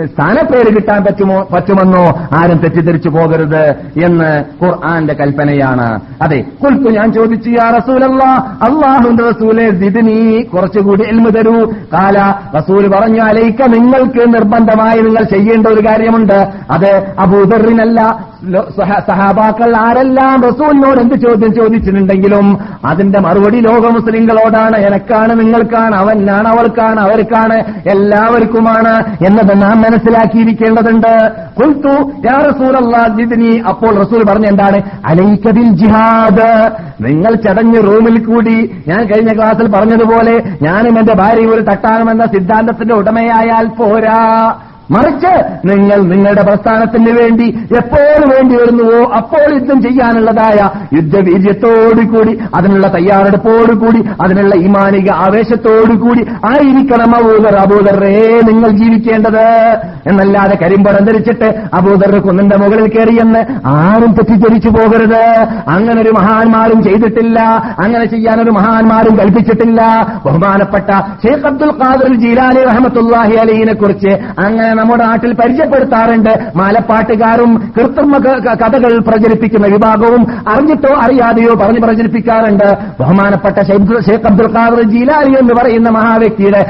[0.06, 1.39] സ്ഥാനപ്പേര് കിട്ടാൻ പറ്റുമോ?
[1.53, 2.06] പറ്റുമെന്നോ
[2.39, 3.64] ആരും തെറ്റിദ്ധരിച്ചു പോകരുത്
[4.06, 4.30] എന്ന്
[4.64, 5.89] ഖുർആന്റെ കൽപ്പനയാണ്.
[6.22, 8.24] അതെ കുൽത്തു ഞാൻ ചോദിച്ചു യാ റസൂലല്ല
[8.68, 10.20] അള്ളാഹുന്റെ റസൂലെ ദിദിനി
[10.53, 11.58] കുറച്ചുകൂടി എൽമു തരൂ.
[11.93, 12.18] കാല
[12.58, 16.39] റസൂൽ പറഞ്ഞു അലൈക്ക നിങ്ങൾക്ക് നിർബന്ധമായി നിങ്ങൾ ചെയ്യേണ്ട ഒരു കാര്യമുണ്ട്.
[16.71, 16.89] അത്
[17.19, 17.99] അബൂദറിനല്ല
[19.07, 22.47] സഹാബാക്കൾ ആരെല്ലാം റസൂലിനോട് എന്ത് ചോദ്യം ചോദിച്ചിട്ടുണ്ടെങ്കിലും
[22.85, 24.77] അതിന്റെ മറുപടി ലോക മുസ്ലിങ്ങളോടാണ്.
[24.87, 27.57] എനക്കാണ് നിങ്ങൾക്കാണ് അവനാണ് അവൾക്കാണ് അവർക്കാണ്
[27.91, 28.93] എല്ലാവർക്കുമാണ്
[29.25, 31.13] എന്നത് നാം മനസ്സിലാക്കിയിരിക്കേണ്ടതുണ്ട്.
[31.59, 32.37] കുൽത്തു യാ
[32.81, 34.81] അള്ളാഹിദിനി അപ്പോൾ റസൂൽ പറഞ്ഞ എന്താണ്?
[35.05, 36.51] അലൈക്കതിൽ ജിഹാദ്.
[37.05, 43.67] നിങ്ങൾ ചടഞ്ഞ് റൂമിൽ കൂടി ഞാൻ കഴിഞ്ഞ ക്ലാസ്സിൽ പറഞ്ഞതുപോലെ ഞാനും എന്റെ ഭാര്യയും ഒരു തട്ടാനുമെന്ന സിദ്ധാന്തത്തിന്റെ ഉടമയായാൽ
[43.79, 44.21] പോരാ.
[44.91, 45.33] മറിച്ച്
[45.65, 55.11] നിങ്ങൾ നിങ്ങളുടെ പ്രസ്ഥാനത്തിന് വേണ്ടി എപ്പോൾ വേണ്ടി വരുന്നുവോ അപ്പോൾ യുദ്ധം ചെയ്യാനുള്ളതായ യുദ്ധവീര്യത്തോടുകൂടി അതിനുള്ള തയ്യാറെടുപ്പോടുകൂടി അതിനുള്ള ഈമാനിക
[55.11, 57.55] ആവേശത്തോടുകൂടി ആയിരിക്കണം അബൂദർ.
[57.55, 59.47] അബൂദറേ നിങ്ങൾ ജീവിക്കേണ്ടത്.
[60.07, 65.25] എന്നല്ലാതെ കരിമ്പടം ധരിച്ചിട്ട് അബൂദർ കുന്നിന്റെ മുകളിൽ കയറിയെന്ന് ആരും തെറ്റിദ്ധരിച്ചു പോകരുത്.
[65.67, 67.39] അങ്ങനെ ഒരു മഹാന്മാരും ചെയ്തിട്ടില്ല.
[67.83, 69.81] അങ്ങനെ ചെയ്യാൻ ഒരു മഹാന്മാരും കൽപ്പിച്ചിട്ടില്ല.
[70.25, 70.89] ബഹുമാനപ്പെട്ട
[71.25, 76.30] ഷെയ്ഖ് അബ്ദുൽ ഖാദർ ജീലാനി റഹമത്തുല്ലാഹി അലീനെ കുറിച്ച് അങ്ങനെ നമ്മുടെ നാട്ടിൽ പരിചയപ്പെടുത്താറുണ്ട്.
[76.55, 82.67] മാലപ്പാട്ടുകാരും കൃത്രിമ കഥകൾ പ്രചരിപ്പിക്കുന്ന വിഭാഗവും അറിഞ്ഞിട്ടോ അറിയാതെയോ പറഞ്ഞു പ്രചരിപ്പിക്കാറുണ്ട്.
[82.99, 86.61] ബഹുമാനപ്പെട്ട ഷെയ്ഖ് അബ്ദുൽ ഖാദർ ജീലാനി എന്ന് പറയുന്ന മഹാവ്യക്തിയുടെ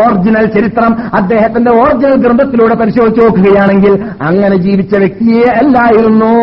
[0.00, 6.34] ഓറിജിനൽ ചരിത്രം അദ്ദേഹത്തിന്റെ ഒറിജിനൽ ഗ്രന്ഥത്തിലൂടെ പരിശോധിച്ച് നോക്കുകയാണെങ്കിൽ അങ്ങനെ ജീവിച്ച വ്യക്തിയെ അല്ലായിരുന്നു.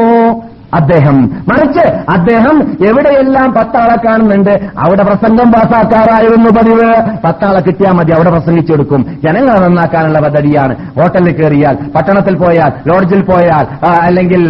[0.74, 1.18] അദ്ദേഹം.
[1.50, 2.58] മറിച്ച് അദ്ദേഹം
[2.88, 6.90] എവിടെയെല്ലാം പത്താളെ കാണുന്നുണ്ട് അവിടെ പ്രസംഗം പാസാക്കാറായിരുന്നു പതിവ്.
[7.26, 9.02] പത്താളെ കിട്ടിയാൽ മതി അവിടെ പ്രസംഗിച്ചെടുക്കും.
[9.24, 10.76] ജനങ്ങളെ നന്നാക്കാനുള്ള പദ്ധതിയാണ്.
[11.00, 14.44] ഹോട്ടലിൽ കയറിയാൽ പട്ടണത്തിൽ പോയാൽ ലോഡ്ജിൽ പോയാൽ അല്ലെങ്കിൽ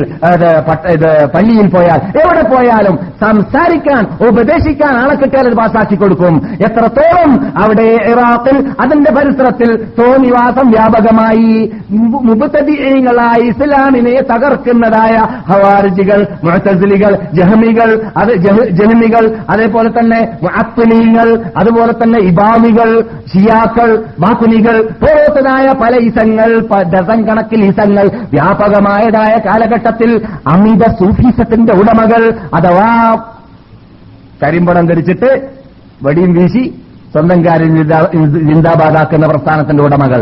[1.36, 6.36] പള്ളിയിൽ പോയാൽ എവിടെ പോയാലും സംസാരിക്കാൻ ഉപദേശിക്കാൻ ആളെ കിട്ടിയാൽ അത് പാസാക്കി കൊടുക്കും.
[6.62, 7.32] എത്രത്തോളം
[7.64, 9.70] അവിടെ ഇറാഖിൽ അതിന്റെ പരിസരത്തിൽ
[10.00, 15.16] തോന്നിവാസം വ്യാപകമായി മുബത്തതികളായി ഇസ്ലാമിനെ തകർക്കുന്നതായ
[16.12, 22.90] ഹവാരിജികൾ മുഴത്തസിലികൾ ജഹമികൾ അത് ജഹ- ജഹമികൾ അതേപോലെ തന്നെ മുഅത്ത്ലീങ്ങൾ അതുപോലെ തന്നെ ഇബാമികൾ
[23.32, 23.90] ഷിയാക്കൾ
[24.20, 26.50] ബാക്കുനികൾ പോലത്തതായ പല ഇസങ്ങൾ
[26.94, 30.12] ഡസൻ കണക്കിൽ ഇസങ്ങൾ വ്യാപകമായതായ കാലഘട്ടത്തിൽ
[30.48, 32.90] അമിത സൂഫീസത്തിന്റെ ഉടമകൾ അഥവാ
[34.42, 35.32] കരിമ്പണം ധരിച്ചിട്ട്
[36.02, 36.64] വെടിയും വീശി
[37.14, 37.74] സ്വന്തം കാര്യം
[38.48, 40.22] ജിന്ദാബാദാക്കുന്ന പ്രസ്ഥാനത്തിന്റെ ഉടമകൾ.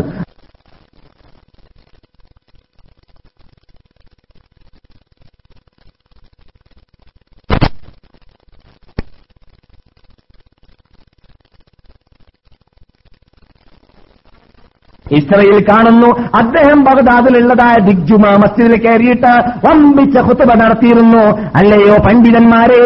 [15.11, 16.09] ഇസ്രയേൽ കാണുന്നു.
[16.37, 19.31] അദ്ദേഹം ബഗ്ദാദിലുള്ളതായ ദിഗ്ജുമ മസ്ജിദിൽ കയറിയിട്ട്
[19.65, 21.23] വമ്പിച്ച കുത്തുബ നടത്തിയിരുന്നു.
[21.55, 22.81] അല്ലയോ പണ്ഡിതന്മാരെ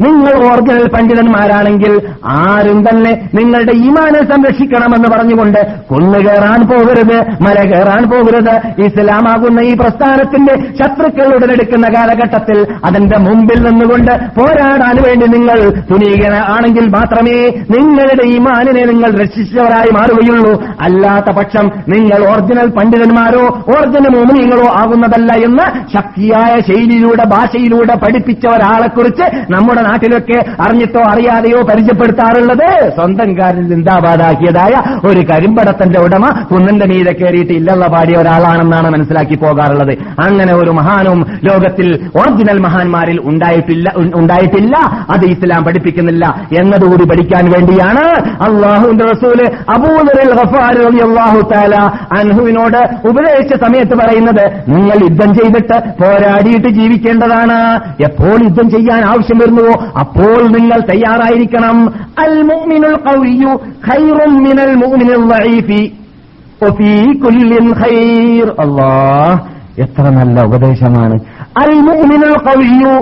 [0.00, 1.94] നിങ്ങൾ ഒറിജിനൽ പണ്ഡിതന്മാരാണെങ്കിൽ
[2.26, 5.60] ആരും തന്നെ നിങ്ങളുടെ ഈമാനെ സംരക്ഷിക്കണമെന്ന് പറഞ്ഞുകൊണ്ട്
[5.90, 8.54] കുന്നു കയറാൻ പോകരുത് മല കയറാൻ പോകരുത്.
[8.82, 15.58] ഇസ്ലാമാകുന്ന ഈ പ്രസ്ഥാനത്തിന്റെ ശത്രുക്കൾ ഉടലെടുക്കുന്ന കാലഘട്ടത്തിൽ അതിന്റെ മുമ്പിൽ നിന്നുകൊണ്ട് പോരാടാൻ വേണ്ടി നിങ്ങൾ
[15.90, 17.38] തുനീകന ആണെങ്കിൽ മാത്രമേ
[17.70, 20.52] നിങ്ങളുടെ ഈമാനിനെ നിങ്ങൾ രക്ഷിച്ചവരായി മാറുകയുള്ളൂ.
[20.80, 23.44] അല്ലാത്ത പക്ഷം നിങ്ങൾ ഒറിജിനൽ പണ്ഡിതന്മാരോ
[23.74, 33.38] ഒറിജിനൽ മോമിനികളോ ആകുന്നതല്ല എന്ന് ശക്തിയായ ശൈലിയിലൂടെ ഭാഷയിലൂടെ പഠിപ്പിച്ച ഒരാളെക്കുറിച്ച് നമ്മുടെ നാട്ടിലൊക്കെ അറിഞ്ഞിട്ടോ അറിയാതെയോ പരിചയപ്പെടുത്താറുള്ളത് സ്വന്തം
[33.38, 34.74] കാര്യം ചിന്താബാദാക്കിയതായ
[35.08, 39.92] ഒരു കരിമ്പടത്തിന്റെ ഉടമ കുന്നിന്റെ മീതെ കയറിയിട്ട് ഇല്ലള്ള പാടിയ ഒരാളാണെന്നാണ് മനസ്സിലാക്കി പോകാറുള്ളത്.
[40.18, 41.88] അങ്ങനെ ഒരു മഹാനും ലോകത്തിൽ
[42.20, 44.74] ഒറിജിനൽ മഹാന്മാരിൽ ഉണ്ടായിട്ടില്ല ഉണ്ടായിട്ടില്ല.
[45.14, 46.24] അത് ഇസ്ലാം പഠിപ്പിക്കുന്നില്ല
[46.60, 48.04] എന്നതുകൂടി പഠിക്കാൻ വേണ്ടിയാണ്
[48.46, 49.40] അള്ളാഹുന്റെ റസൂൽ
[49.76, 50.32] അബൂദറിൽ
[51.06, 51.74] അള്ളാഹു താല
[52.18, 54.44] അൻഹുവിനോട് ഉപദേശിച്ച സമയത്ത് പറയുന്നത്
[54.74, 57.58] നിങ്ങൾ യുദ്ധം ചെയ്തിട്ട് പോരാടിയിട്ട് ജീവിക്കേണ്ടതാണ്.
[58.04, 61.76] എപ്പോൾ യുദ്ധം ചെയ്യാൻ ആവശ്യം വരുന്നുവോ അപ്പോൾ നിങ്ങൾ തയ്യാറായിരിക്കണം.
[62.24, 63.52] അൽ മുഅ്മിനുൽ ഖവിയ്യു
[63.88, 65.82] ഖൈറും മിനൽ മുഅ്മിനിൽ ളഈഫി
[66.62, 66.94] വഫീ
[67.24, 68.48] കുല്ലിൻ ഖൈർ.
[68.64, 69.34] അല്ലാഹ്
[69.84, 71.16] എത്ര നല്ല ഉപദേശമാണ്.
[71.62, 72.94] അൽ മുഅ്മിനുൽ ഖവിയ്യു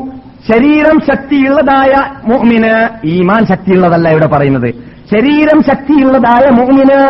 [0.51, 4.75] ശരീരം ശക്തിയുള്ളതായ മോമിന് ഈമാൻ ശക്തിയുള്ളതല്ല ഇവിടെ പറയുന്നത്.
[5.11, 7.01] ശരീരം ശക്തിയുള്ളതായ മോമിന്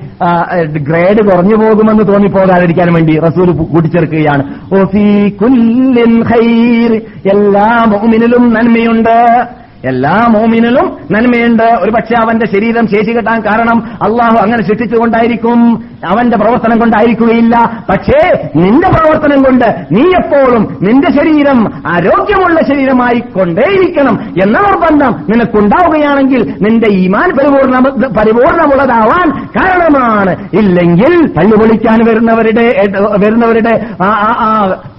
[0.64, 4.42] ഗ്രേഡ് കുറഞ്ഞു പോകുമെന്ന് തോന്നിപ്പോകാതിരിക്കാൻ വേണ്ടി റസൂൽ കൂട്ടിച്ചേർക്കുകയാണ്.
[7.26, 9.46] എല്ലാ മോമിനിലും നന്മയുണ്ട്.
[9.88, 11.66] എല്ലാ മോമിനിലും നന്മയുണ്ട്.
[11.82, 15.60] ഒരു പക്ഷെ അവന്റെ ശരീരം ശേഷി കെട്ടാൻ കാരണം അള്ളാഹു അങ്ങനെ ശിക്ഷിച്ചുകൊണ്ടായിരിക്കും
[16.06, 17.56] അവന്റെ പ്രവർത്തനം കൊണ്ടായിരിക്കുകയില്ല.
[17.88, 18.20] പക്ഷേ
[18.56, 27.30] നിന്റെ പ്രവർത്തനം കൊണ്ട് നീ എപ്പോഴും നിന്റെ ശരീരം ആരോഗ്യമുള്ള ശരീരമായി കൊണ്ടേയിരിക്കണം എന്ന നിർബന്ധം നിനക്കുണ്ടാവുകയാണെങ്കിൽ നിന്റെ ഈമാൻ
[27.38, 27.78] പരിപൂർണ
[28.18, 29.26] പരിപൂർണമുള്ളതാവാൻ
[29.56, 30.34] കാരണമാണ്.
[30.52, 32.66] ഇല്ലെങ്കിൽ തള്ളുപൊളിക്കാൻ വരുന്നവരുടെ
[33.24, 33.74] വരുന്നവരുടെ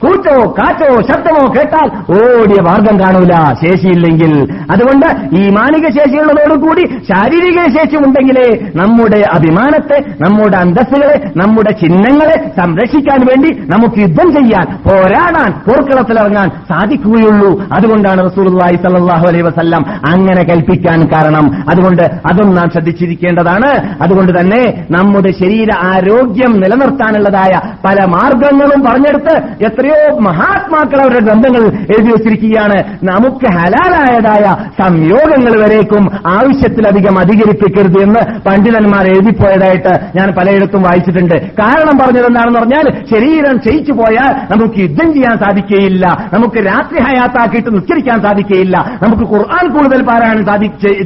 [0.03, 3.33] കൂറ്റോ കാറ്റോ ശബ്ദമോ കേട്ടാൽ ഓടിയ മാർഗം കാണൂല.
[3.63, 4.33] ശേഷിയില്ലെങ്കിൽ
[4.75, 13.59] അതുകൊണ്ട് ഈ മാനിക ശേഷിയുള്ളതോടുകൂടി ശാരീരിക ശേഷി ഉണ്ടെങ്കിലേ നമ്മുടെ അഭിമാനത്തെ നമ്മുടെ അന്തസ്സുകളെ നമ്മുടെ ചിഹ്നങ്ങളെ സംരക്ഷിക്കാൻ വേണ്ടി
[13.59, 17.63] നമുക്ക് യുദ്ധം ചെയ്യാൻ പോരാടാൻ പോർക്കളത്തിലിറങ്ങാൻ സാധിക്കുകയുള്ളൂ.
[17.73, 21.45] അതുകൊണ്ടാണ് റസൂലുള്ളാഹി സല്ലാഹു അലൈ വസല്ലം അങ്ങനെ കൽപ്പിക്കാൻ കാരണം.
[21.69, 23.71] അതുകൊണ്ട് അതും നാം ശ്രദ്ധിച്ചിരിക്കേണ്ടതാണ്.
[24.01, 27.53] അതുകൊണ്ട് തന്നെ നമ്മുടെ ശരീര ആരോഗ്യം നിലനിർത്താനുള്ളതായ
[27.85, 32.77] പല മാർഗങ്ങളും പറഞ്ഞെടുത്ത് എത്രയോ മഹാത്മാക്കൾ അവരുടെ ഗ്രന്ഥങ്ങൾ എഴുതി വച്ചിരിക്കുകയാണ്.
[33.03, 41.33] നമുക്ക് ഹലാലായതായ സംയോഗങ്ങൾ വരേക്കും ആവശ്യത്തിലധികം അധികരിപ്പിക്കരുത് എന്ന് പണ്ഡിതന്മാർ എഴുതിപ്പോയതായിട്ട് ഞാൻ പലയിടത്തും വായിച്ചിട്ടുണ്ട്.
[41.33, 46.29] കാരണം പറഞ്ഞത് എന്താണെന്ന് പറഞ്ഞാൽ ശരീരം ക്ഷയിച്ചു പോയാൽ നമുക്ക് യുദ്ധം ചെയ്യാൻ സാധിക്കുകയില്ല.
[46.33, 48.99] നമുക്ക് രാത്രി ഹയാത്താക്കിയിട്ട് നിസ്കരിക്കാൻ സാധിക്കുകയില്ല.
[49.03, 50.45] നമുക്ക് ഖുർആൻ കൂടുതൽ പാരായണം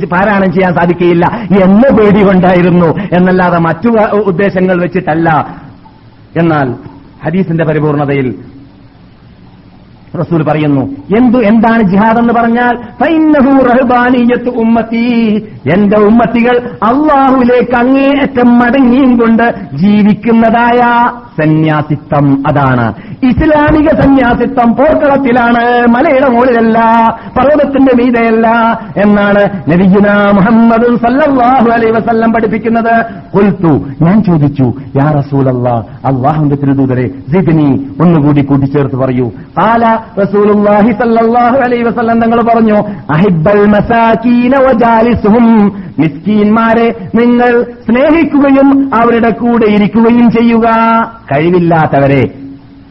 [0.10, 1.26] പാരായണം ചെയ്യാൻ സാധിക്കുകയില്ല.
[1.64, 2.88] എന്ന് പേടി കൊണ്ടായിരുന്നു.
[2.88, 5.30] എന്നല്ലാതെ മറ്റു ഉദ്ദേശങ്ങൾ വെച്ചിട്ടല്ല.
[6.38, 6.74] എന്നാൽ
[7.26, 8.36] ഹദീസിന്റെ പരിപൂർണതയിൽ
[10.18, 10.84] റസൂൽ പറയുന്നു
[11.18, 12.76] എന്തു എന്താണ് ജിഹാദ് എന്ന് പറഞ്ഞാൽ
[14.50, 15.04] ഉമ്മത്തി.
[15.74, 19.46] എന്റെ ഉമ്മത്തികൾ അള്ളാഹുലേക്ക് അങ്ങേയറ്റം മടങ്ങിയും കൊണ്ട്
[19.78, 20.82] ജീവിക്കുന്നതായ
[21.40, 22.88] സന്യാസിത്വം അതാണ്.
[23.24, 25.64] ഇസ്ലാമിക സന്യാസിത്വം പോർക്കളത്തിലാണ്.
[25.96, 26.78] മലയുടെ മുകളിലല്ല
[27.38, 28.48] പർവതത്തിന്റെ മീതയല്ല
[28.98, 32.96] എന്നാണ് നബിഗുന മുഹമ്മദ് സല്ലാഹു അലൈ വസല്ലം പഠിപ്പിക്കുന്നത്.
[33.34, 33.72] കൊൽത്തു
[34.02, 34.68] ഞാൻ ചോദിച്ചു
[35.00, 35.76] യാ റസൂൽ അള്ളാ
[36.12, 37.70] അള്ളാഹുന്റെ തിരുദൂതരെ ജിദിനി
[38.02, 39.28] ഒന്നുകൂടി കൂട്ടിച്ചേർത്ത് പറയൂ.
[39.60, 39.84] കാല
[40.22, 42.78] റസൂലുള്ളാഹി സല്ലല്ലാഹു അലൈഹി വസല്ലം തങ്ങൾ പറഞ്ഞു
[43.16, 43.62] അഹിബൽ
[44.68, 45.46] വജാലിസുഹും
[46.00, 47.52] മിസ്കീന്മാരെ നിങ്ങൾ
[47.88, 50.68] സ്നേഹിക്കുകയും അവരുടെ കൂടെ ഇരിക്കുകയും ചെയ്യുക.
[51.32, 52.24] കഴിവില്ലാത്തവരെ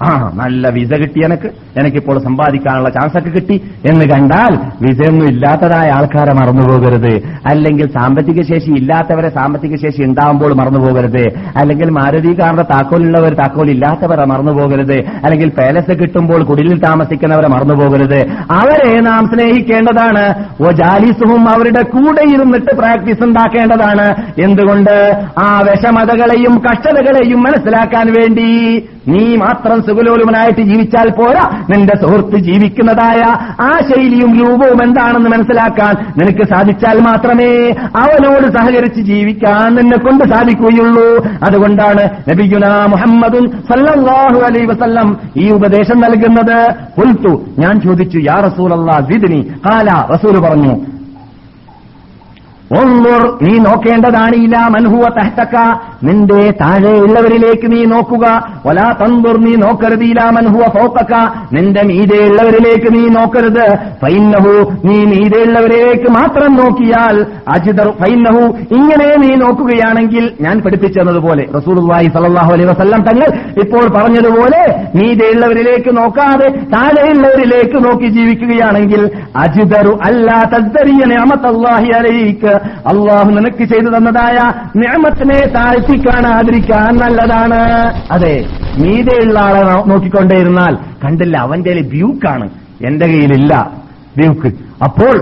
[0.03, 1.51] ആ നല്ല വിസ കിട്ടി എനക്ക്.
[1.79, 3.55] എനിക്കിപ്പോൾ സമ്പാദിക്കാനുള്ള ചാൻസ് ഒക്കെ കിട്ടി.
[3.91, 7.15] എന്ന് കണ്ടാൽ വിസയൊന്നും ഇല്ലാത്തതായ ആൾക്കാരെ മറന്നുപോകരുത്
[7.47, 11.25] അല്ലെങ്കിൽ സാമ്പത്തിക ശേഷി ഇല്ലാത്തവരെ സാമ്പത്തിക ശേഷി ഉണ്ടാകുമ്പോൾ മറന്നുപോകരുത്
[11.57, 19.27] അല്ലെങ്കിൽ മാരുതി കാറിന്റെ താക്കോലുള്ളവർ താക്കോൽ ഇല്ലാത്തവരെ മറന്നുപോകരുത് അല്ലെങ്കിൽ പാലസ് കിട്ടുമ്പോൾ കുടിലിൽ താമസിക്കുന്നവരെ മറന്നുപോകരുത് അവരെ നാം
[19.27, 20.45] സ്നേഹിക്കേണ്ടതാണ്.
[20.63, 24.09] ഓ ജാലിസും അവരുടെ കൂടെ ഇരുന്നിട്ട് പ്രാക്ടീസ് ഉണ്ടാക്കേണ്ടതാണ്.
[24.43, 25.21] എന്തുകൊണ്ട്?
[25.39, 31.45] ആ വിഷമതകളെയും കഷ്ടതകളെയും മനസ്സിലാക്കാൻ വേണ്ടി നീ മാത്രം സുഖലോലുമനായിട്ട് ജീവിച്ചാൽ പോരാ.
[31.70, 33.22] നിന്റെ സുഹൃത്ത് ജീവിക്കുന്നതായ
[33.61, 37.51] ആ ശൈലിയും രൂപവും എന്താണെന്ന് മനസ്സിലാക്കാൻ നിനക്ക് സാധിച്ചാൽ മാത്രമേ
[37.97, 41.09] അവനോട് സഹകരിച്ച് ജീവിക്കാൻ നിന്നെ കൊണ്ട് സാധിക്കുകയുള്ളൂ.
[41.47, 46.59] അതുകൊണ്ടാണ് നബിയുന മുഹമ്മദും സല്ലാഹു അലൈ വസല്ലം ഈ ഉപദേശം നൽകുന്നത്.
[46.99, 49.41] ഉൽത്തു ഞാൻ ചോദിച്ചു യാ റസൂൽ അള്ളാ സിദ്നി.
[49.66, 50.98] കാല റസൂൽ പറഞ്ഞു
[52.77, 55.57] ഒന്നൂർ നീ നോക്കേണ്ടതാണ് ഇല മൻഹുവ തഹ്തക്ക
[56.07, 58.25] നിന്റെ താഴെയുള്ളവരിലേക്ക് നീ നോക്കുക.
[58.66, 61.14] വലാ തന്തുർ നീ നോക്കരുത് ഇല മൻഹുവ ഫോക്കക്ക
[61.57, 63.64] നിന്റെ മീതെയുള്ളവരിലേക്ക് നീ നോക്കരുത്.
[64.03, 64.53] ഫൈന്നഹു
[64.89, 67.16] നീ മീതെയുള്ളവരിലേക്ക് മാത്രം നോക്കിയാൽ
[67.55, 68.45] അജിദർ ഫൈന്നഹു
[68.79, 71.47] ഇങ്ങനെ നീ നോക്കുകയാണെങ്കിൽ ഞാൻ പഠിപ്പിച്ചതുപോലെ.
[71.59, 73.29] റസൂലുള്ളാഹി സലാഹു അലൈ വസല്ലം തങ്ങൾ
[73.64, 74.62] ഇപ്പോൾ പറഞ്ഞതുപോലെ
[74.99, 79.03] മീതെയുള്ളവരിലേക്ക് നോക്കാതെ താഴെയുള്ളവരിലേക്ക് നോക്കി ജീവിക്കുകയാണെങ്കിൽ
[79.47, 82.53] അജിദറു അല്ലാ തദ്ദരിയ അമത്തല്ലാഹി അലൈക്ക്
[82.91, 84.39] അള്ളാഹു നിനക്ക് ചെയ്തു തന്നതായ
[84.83, 87.61] നിയമത്തിനെ താഴ്ത്തി കാണാതിരിക്കാൻ നല്ലതാണ്.
[88.17, 88.35] അതെ
[88.83, 92.49] മീതെയുള്ള ആളെ നോക്കിക്കൊണ്ടേയിരുന്നാൽ കണ്ടില്ല അവന്റെ ബ്യൂക്കാണ്.
[92.89, 93.53] എന്റെ കയ്യിലില്ല
[94.19, 94.51] ബ്യൂക്ക്.
[94.87, 95.17] അപ്പോൾ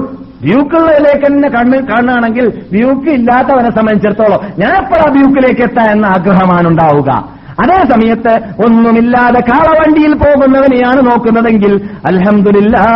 [0.47, 7.11] വ്യൂക്കുകളിലേക്ക് തന്നെ കണ്ണ് കാണുകയാണെങ്കിൽ വ്യൂക്ക് ഇല്ലാത്തവനെ സംബന്ധിച്ചിടത്തോളം ഞാൻ എപ്പോഴാ വ്യൂക്കിലേക്ക് എത്താ എന്ന ആഗ്രഹമാണ് ഉണ്ടാവുക
[7.63, 8.33] അതേ സമയത്ത്
[8.65, 11.73] ഒന്നുമില്ലാതെ കാളവണ്ടിയിൽ പോകുന്നവനെയാണ് നോക്കുന്നതെങ്കിൽ
[12.07, 12.87] അൽഹംദുലില്ലാ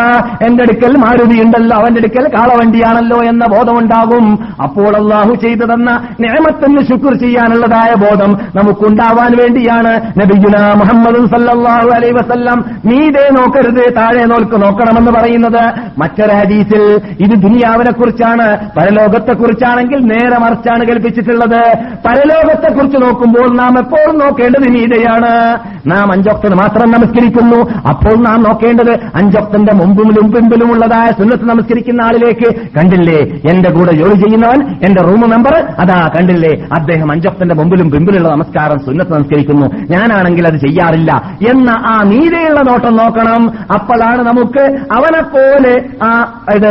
[0.46, 4.26] എന്റെ അടുക്കൽ മാരുതി ഉണ്ടല്ലോ അവന്റെ അടുക്കൽ കാളവണ്ടിയാണല്ലോ എന്ന ബോധമുണ്ടാകും.
[4.62, 5.90] അപ്പോൾ അള്ളാഹു ചെയ്തു തന്ന
[6.20, 14.62] നേമത്തിന് ശുക്ർ ചെയ്യാനുള്ളതായ ബോധം നമുക്കുണ്ടാവാൻ വേണ്ടിയാണ് നബിഗുന മുഹമ്മദ് സല്ലല്ലാഹു അലൈഹി വസല്ലം മീതെ നോക്കരുത് താഴെ നോക്ക്
[14.62, 15.62] നോക്കണമെന്ന് പറയുന്നത്.
[15.98, 16.84] മറ്റൊരു ഹദീസിൽ
[17.20, 18.46] ഇത് ദുനിയാവിനെ കുറിച്ചാണ്
[18.78, 21.60] പരലോകത്തെ കുറിച്ചാണെങ്കിൽ നേരെ മറിച്ചാണ് കൽപ്പിച്ചിട്ടുള്ളത്
[22.06, 27.60] പരലോകത്തെ കുറിച്ച് നോക്കുമ്പോൾ നാം എപ്പോഴും നോക്കേണ്ടത് നോക്കേണ്ടത് മീതയാണ് നാം അഞ്ചൊക്തിന് മാത്രം നമസ്കരിക്കുന്നു.
[27.88, 32.54] അപ്പോൾ നാം നോക്കേണ്ടത് അഞ്ചൊക്തിന്റെ മുമ്പിലും പിമ്പിലുമുള്ളതായ സുന്നത്ത് നമസ്കരിക്കുന്ന ആളിലേക്ക്.
[32.76, 33.20] കണ്ടില്ലേ?
[33.50, 36.52] എന്റെ കൂടെ ജോലി ചെയ്യുന്നവൻ എന്റെ റൂം നമ്പർ അതാ കണ്ടില്ലേ?
[36.74, 39.66] അദ്ദേഹം അഞ്ചൊക്കന്റെ മുമ്പിലും പിമ്പിലുള്ള നമസ്കാരം സുന്നത്ത് നമസ്കരിക്കുന്നു.
[39.90, 41.12] ഞാനാണെങ്കിൽ അത് ചെയ്യാറില്ല.
[41.50, 43.50] എന്ന ആ നീതിയുള്ള നോട്ടം നോക്കണം.
[43.50, 44.62] അപ്പോഴാണ് നമുക്ക്
[44.96, 46.10] അവനെപ്പോലെ പോലെ ആ
[46.54, 46.70] ഇത്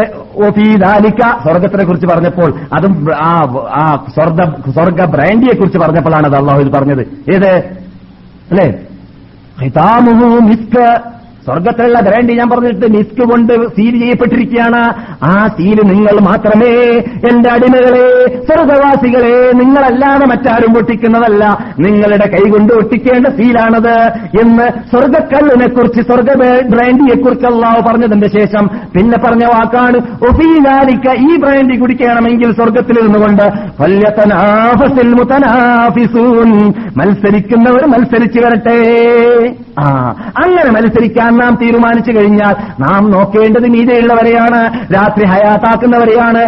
[1.43, 7.31] സ്വർഗത്തിനെ കുറിച്ച് പറഞ്ഞപ്പോൾ അതും ആ സ്വർഗ സ്വർഗ ബ്രാൻഡിയെ കുറിച്ച് പറഞ്ഞപ്പോഴാണ് അത് അള്ളാഹു ഇത് പറഞ്ഞത്.
[7.33, 7.49] ഏത്?
[8.51, 8.79] അല്ലേ?
[11.45, 14.81] സ്വർഗത്തിലുള്ള ഗ്രാൻഡി ഞാൻ പറഞ്ഞിട്ട് മിസ്ക് കൊണ്ട് സീൽ ചെയ്യപ്പെട്ടിരിക്കുകയാണ്.
[15.23, 16.71] ആ സീൽ നിങ്ങൾ മാത്രമേ
[17.29, 18.07] എന്റെ അടിമകളെ
[18.47, 21.43] സ്വർഗവാസികളെ നിങ്ങളല്ലാതെ മറ്റാരും ഒട്ടിക്കുന്നതല്ല
[21.85, 23.95] നിങ്ങളുടെ കൈകൊണ്ട് ഒട്ടിക്കേണ്ട സീലാണത്
[24.41, 26.29] എന്ന് സ്വർഗക്കല്ലിനെ കുറിച്ച് സ്വർഗ
[26.73, 27.47] ബ്രാൻഡിയെ കുറിച്ച്
[27.87, 28.63] പറഞ്ഞതിന്റെ ശേഷം
[28.95, 29.97] പിന്നെ പറഞ്ഞ വാക്കാണ്
[30.29, 33.45] ഒഫീനാലിക്ക ഈ ബ്രാൻഡി കുടിക്കണമെങ്കിൽ സ്വർഗത്തിൽ നിന്നുകൊണ്ട്
[36.99, 38.77] മത്സരിക്കുന്നവർ മത്സരിച്ചു വരട്ടെ.
[39.81, 39.85] ആ
[40.43, 44.59] അങ്ങനെ മത്സരിക്കാൻ നാം തീരുമാനിച്ചു കഴിഞ്ഞാൽ നാം നോക്കേണ്ടത് മീതയുള്ളവരെയാണ്
[44.93, 46.41] രാത്രി ഹയാത്താക്കുന്നവരെയാണ്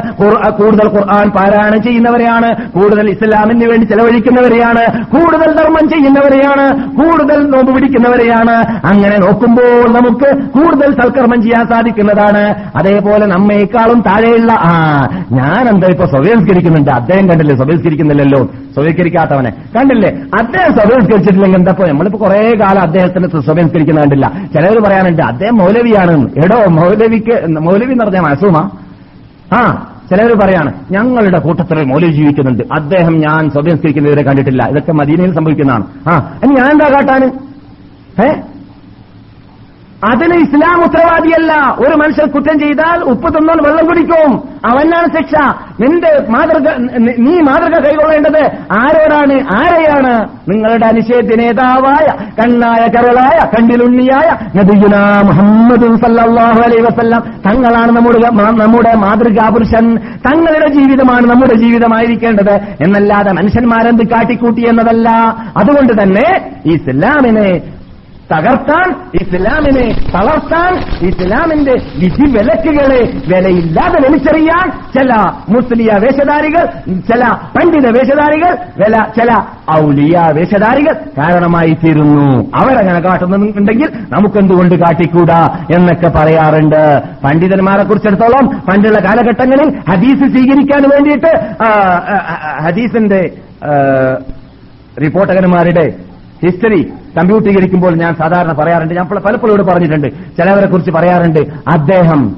[0.60, 4.84] കൂടുതൽ ഖുർആൻ പാരായണം ചെയ്യുന്നവരെയാണ് കൂടുതൽ ഇസ്ലാമിന് വേണ്ടി ചെലവഴിക്കുന്നവരെയാണ്
[5.16, 6.66] കൂടുതൽ ധർമ്മം ചെയ്യുന്നവരെയാണ്
[7.02, 8.56] കൂടുതൽ നോമ്പ് പിടിക്കുന്നവരെയാണ്.
[8.92, 12.44] അങ്ങനെ നോക്കുമ്പോൾ നമുക്ക് കൂടുതൽ സൽക്കർമ്മം ചെയ്യാൻ സാധിക്കുന്നതാണ്.
[12.76, 14.74] അതേപോലെ നമ്മേക്കാളും താഴെയുള്ള ആ
[15.32, 16.92] ഞാൻ എന്താ ഇപ്പൊ സ്വയംസ്കരിക്കുന്നുണ്ട്?
[16.92, 18.42] അദ്ദേഹം കണ്ടില്ലേ സ്വയംസ്കരിക്കുന്നില്ലല്ലോ?
[18.74, 20.10] സ്വയംസ്കരിക്കാത്തവനെ കണ്ടില്ലേ?
[20.10, 21.88] അദ്ദേഹം സ്വീകരിച്ചിട്ടില്ലെങ്കിൽ എന്താ ഇപ്പൊ?
[21.88, 24.32] നമ്മളിപ്പോ കുറെ കാലം അദ്ദേഹത്തിന് സ്വയംസ്കരിക്കുന്ന കണ്ടില്ല.
[24.54, 28.70] ചിലർ പറയാനുണ്ട് അദ്ദേഹം മൗലവിയാണ് എടോ മൗലവിക്ക് മൗലവി എന്ന് പറഞ്ഞാൽ മസൂമ?
[29.54, 32.64] ആ ചിലർ പറയാണ് ഞങ്ങളുടെ കൂട്ടത്തിൽ മൗലവി ജീവിക്കുന്നുണ്ട്.
[32.74, 34.64] അദ്ദേഹം ഞാൻ സ്വീകരിക്കുന്നവരെ കണ്ടിട്ടില്ല.
[34.64, 35.86] ഇതൊക്കെ മദീനയിൽ സംഭവിക്കുന്നതാണ്.
[36.10, 37.30] ആ ഇനി ഞാൻ എന്താ കാട്ടാന്?
[38.22, 38.34] ഏ?
[40.10, 41.76] അതിന് ഇസ്ലാം ഉത്തരവാദിയല്ല.
[41.80, 44.44] ഒരു മനുഷ്യൻ കുറ്റം ചെയ്താൽ ഉപ്പ് തിന്നാൽ വെള്ളം കുടിക്കും.
[44.66, 45.54] അവനാണ് ശിക്ഷ.
[45.82, 46.76] നിന്റെ മാതൃക
[47.20, 49.34] നി- മാതൃക കൈകൊള്ളേണ്ടത് ആരോടാണ്?
[49.34, 50.28] ആരെയാണ്?
[50.50, 52.08] നിങ്ങളുടെ അനിഷേധ്യ നേതാവായ
[52.42, 57.24] കണ്ണായ കരളായ കണ്ടിലുണ്ണിയായ നബിയുന മുഹമ്മദ് സല്ലല്ലാഹു അലൈഹി വസല്ലം.
[57.46, 58.20] തങ്ങളാണ് നമ്മുടെ
[58.64, 59.96] നമ്മുടെ മാതൃകാ പുരുഷൻ.
[59.98, 62.54] തങ്ങളുടെ ജീവിതമാണ് നമ്മുടെ ജീവിതമായിരിക്കേണ്ടത്.
[62.82, 65.10] എന്നല്ലാതെ മനുഷ്യന്മാരെന്ത് കാട്ടിക്കൂട്ടി എന്നതല്ല.
[65.58, 67.62] അതുകൊണ്ട് തന്നെ ഈ ഇസ്ലാമിനെ
[68.32, 68.88] തകർത്താൻ
[69.22, 70.72] ഇസ്ലാമിനെ തളർത്താൻ
[71.08, 74.68] ഇസ്ലാമിന്റെ വിധി വിലക്കുകളെ വിലയില്ലാതെ വലിച്ചെറിയാൻ
[74.98, 75.12] ചില
[75.50, 76.66] മുസ്ലിയ വേഷധാരികൾ
[77.10, 77.24] ചില
[77.56, 79.32] പണ്ഡിത വേഷധാരികൾ വില ചില
[79.80, 82.28] ഔലിയ വേഷധാരികൾ കാരണമായി തീരുന്നു.
[82.62, 85.42] അവരങ്ങനെ കാട്ടുന്നുണ്ടെങ്കിൽ നമുക്കെന്തുകൊണ്ട് കാട്ടിക്കൂടാ
[85.76, 86.82] എന്നൊക്കെ പറയാറുണ്ട്.
[87.24, 91.32] പണ്ഡിതന്മാരെ കുറിച്ചിടത്തോളം പണ്ടുള്ള കാലഘട്ടങ്ങളിൽ ഹദീസ് സ്വീകരിക്കാൻ വേണ്ടിയിട്ട്
[92.66, 93.22] ഹദീസിന്റെ
[95.04, 95.86] റിപ്പോർട്ടകന്മാരുടെ
[96.46, 98.94] ഹിസ്റ്ററി കമ്പ്യൂട്ടീകരിക്കുമ്പോൾ ഞാൻ സാധാരണ പറയാറുണ്ട്.
[98.94, 100.08] ഞാൻ പല- പലപ്പോഴും ഇവിടെ പറഞ്ഞിട്ടുണ്ട്.
[100.08, 101.40] ചിലവരെ കുറിച്ച് പറയാറുണ്ട്.
[101.68, 102.36] അദ്ദേഹം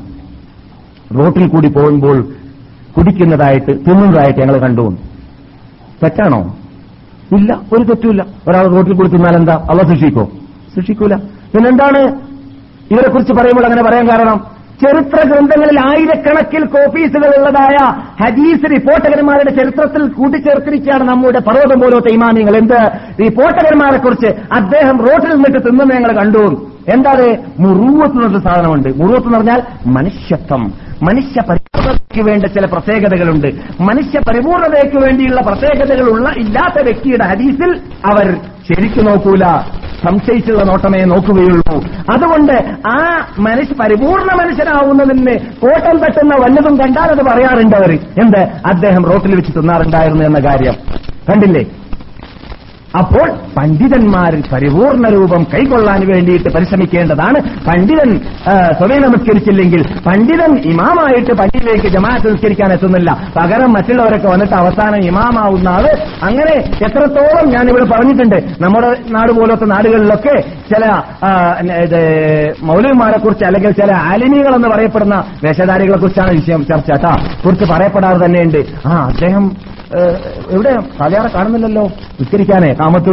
[1.15, 2.27] റോട്ടിൽ കൂടി പോകുമ്പോൾ
[2.97, 4.97] കുടിക്കുന്നതായിട്ട് തിന്നുന്നതായിട്ട് ഞങ്ങൾ കണ്ടു.
[6.03, 6.57] തെറ്റാണോ?
[7.35, 7.61] ഇല്ല.
[7.73, 8.25] ഒരു തെറ്റുമില്ല.
[8.47, 9.53] ഒരാൾ റോട്ടിൽ കൂടി തിന്നാൽ എന്താ?
[9.53, 10.29] അവ ശിക്ഷിക്കോ
[10.75, 11.15] ശിക്ഷിക്കൂല.
[11.15, 12.19] പിന്നെന്താണ്?
[12.91, 14.52] ഇവരെ കുറിച്ച് പറയുമ്പോൾ അങ്ങനെ പറയാൻ കാരണം?
[14.81, 17.75] ചരിത്ര ഗ്രന്ഥങ്ങളിൽ ആയിരക്കണക്കിൽ കോപ്പീസുകൾ ഉള്ളതായ
[18.25, 22.57] ഹദീസ് റിപ്പോർട്ടകന്മാരുടെ ചരിത്രത്തിൽ കൂട്ടിച്ചേർത്തിരിക്കുകയാണ് നമ്മുടെ പർവതം പോലത്തെ ഇമാമിങ്ങൾ.
[22.57, 22.91] എന്ത്?
[23.23, 26.71] റിപ്പോർട്ടകന്മാരെ കുറിച്ച് അദ്ദേഹം റോട്ടിൽ നിന്നിട്ട് തിന്നുന്ന ഞങ്ങൾ കണ്ടു.
[26.93, 27.37] എന്താണ്?
[27.59, 28.89] മുറുവത്ത് എന്നൊരു സാധനമുണ്ട്.
[28.89, 30.73] മുറുവത്ത് എന്ന് പറഞ്ഞാൽ മനുഷ്യത്വം.
[31.03, 33.47] മനുഷ്യ പരിപൂർണതയ്ക്ക് വേണ്ട ചില പ്രത്യേകതകളുണ്ട്.
[33.81, 38.37] മനുഷ്യ പരിപൂർണതയ്ക്ക് വേണ്ടിയുള്ള പ്രത്യേകതകളുള്ള ഇല്ലാത്ത വ്യക്തിയുടെ ഹദീസിൽ അവർ
[38.69, 39.43] ശരിക്കു നോക്കൂല.
[40.05, 41.83] സംശയിച്ചുള്ള നോട്ടമേ നോക്കുകയുള്ളൂ.
[42.13, 48.39] അതുകൊണ്ട് ആ മനുഷ്യ പരിപൂർണ മനുഷ്യനാവുന്നതിന് കോട്ടം തട്ടുന്ന വല്ലതും കണ്ടാൽ അത് പറയാറുണ്ട് അവർ എന്ത്?
[48.65, 50.73] അദ്ദേഹം റോട്ടിൽ വെച്ച് തിന്നാറുണ്ടായിരുന്നു എന്ന കാര്യം.
[51.29, 51.65] കണ്ടില്ലേ?
[52.99, 53.27] അപ്പോൾ
[53.57, 57.39] പണ്ഡിതന്മാരിൽ പരിപൂർണ രൂപം കൈകൊള്ളാൻ വേണ്ടിയിട്ട് പരിശ്രമിക്കേണ്ടതാണ്.
[57.67, 58.09] പണ്ഡിതൻ
[58.79, 63.09] സ്വയം നമസ്കരിച്ചില്ലെങ്കിൽ പണ്ഡിതൻ ഇമാമായിട്ട് പള്ളിയിലേക്ക് ജമാഅത്ത് നിസ്കരിക്കാൻ എത്തുന്നില്ല.
[63.37, 65.87] പകരം മറ്റുള്ളവരൊക്കെ വന്നിട്ട് അവസാനം ഇമാമാവുന്ന ആൾ.
[66.29, 66.55] അങ്ങനെ
[66.87, 68.37] എത്രത്തോളം ഞാൻ ഇവിടെ പറഞ്ഞിട്ടുണ്ട്.
[68.63, 70.35] നമ്മുടെ നാട് പോലത്തെ നാടുകളിലൊക്കെ
[70.71, 70.85] ചില
[72.69, 76.89] മൗലവിമാരെ കുറിച്ച് അല്ലെങ്കിൽ ചില ആലിമികൾ എന്ന് പറയപ്പെടുന്ന വേഷധാരികളെ കുറിച്ചാണ് വിഷയം ചർച്ച.
[76.91, 77.13] കേട്ടാ
[77.45, 78.61] കുറിച്ച് പറയപ്പെടാറ് തന്നെയുണ്ട്.
[78.87, 79.45] ആ അദ്ദേഹം
[80.51, 80.71] എവിടെ
[81.01, 81.83] തലയാറെ കാണുന്നില്ലല്ലോ.
[82.19, 83.09] നിസ്കരിക്കാനേ കാമത്ത്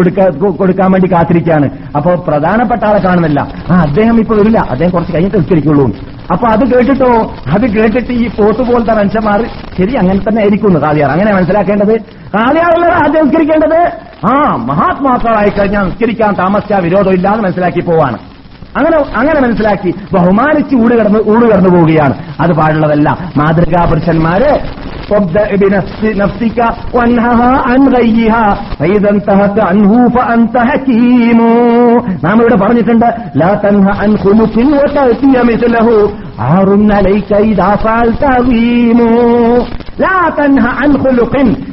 [0.59, 1.69] കൊടുക്കാൻ വേണ്ടി കാത്തിരിക്കുകയാണ്.
[1.97, 3.41] അപ്പോ പ്രധാനപ്പെട്ട ആളെ കാണുന്നില്ല.
[3.71, 4.59] ആ അദ്ദേഹം ഇപ്പൊ വരില്ല.
[4.71, 5.87] അദ്ദേഹം കുറച്ച് കഴിഞ്ഞിട്ട് നിസ്കരിക്കുള്ളൂ
[6.33, 7.13] അപ്പൊ അത് കേട്ടിട്ടോ?
[7.55, 9.41] അത് കേട്ടിട്ട് ഈ പോത്ത് പോലത്തെ മനുഷ്യന്മാർ
[9.79, 11.95] ശരി അങ്ങനെ തന്നെ ആയിരിക്കും കാലിയാർ അങ്ങനെ മനസ്സിലാക്കേണ്ടത്?
[12.35, 13.81] കാതിയാറല്ല ആദ്യം നിസ്കരിക്കേണ്ടത്
[14.27, 18.19] ആ മഹാത്മാക്കളായി കഴിഞ്ഞാൽ നിസ്കരിക്കാൻ താമസിച്ച വിരോധം ഇല്ലാന്ന് മനസ്സിലാക്കി പോവാണ്.
[18.77, 22.15] അങ്ങനെ അങ്ങനെ മനസ്സിലാക്കി ബഹുമാനിച്ച് ഊട് കടന്ന് ഊട് കടന്നു പോവുകയാണ്.
[22.41, 23.31] അത് പാടുള്ളതല്ല.
[23.37, 24.59] മാതൃകാ പുരുഷന്മാര്
[32.25, 33.07] നാം ഇവിടെ പറഞ്ഞിട്ടുണ്ട്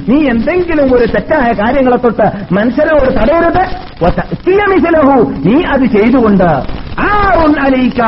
[0.10, 3.64] നീ എന്തെങ്കിലും ഒരു തെറ്റായ കാര്യങ്ങളെ തൊട്ട് മനുഷ്യരോട് തടയരുത്.
[5.48, 8.02] നീ അത് ചെയ്തുകൊണ്ട് ആറുൻ അലയിക്ക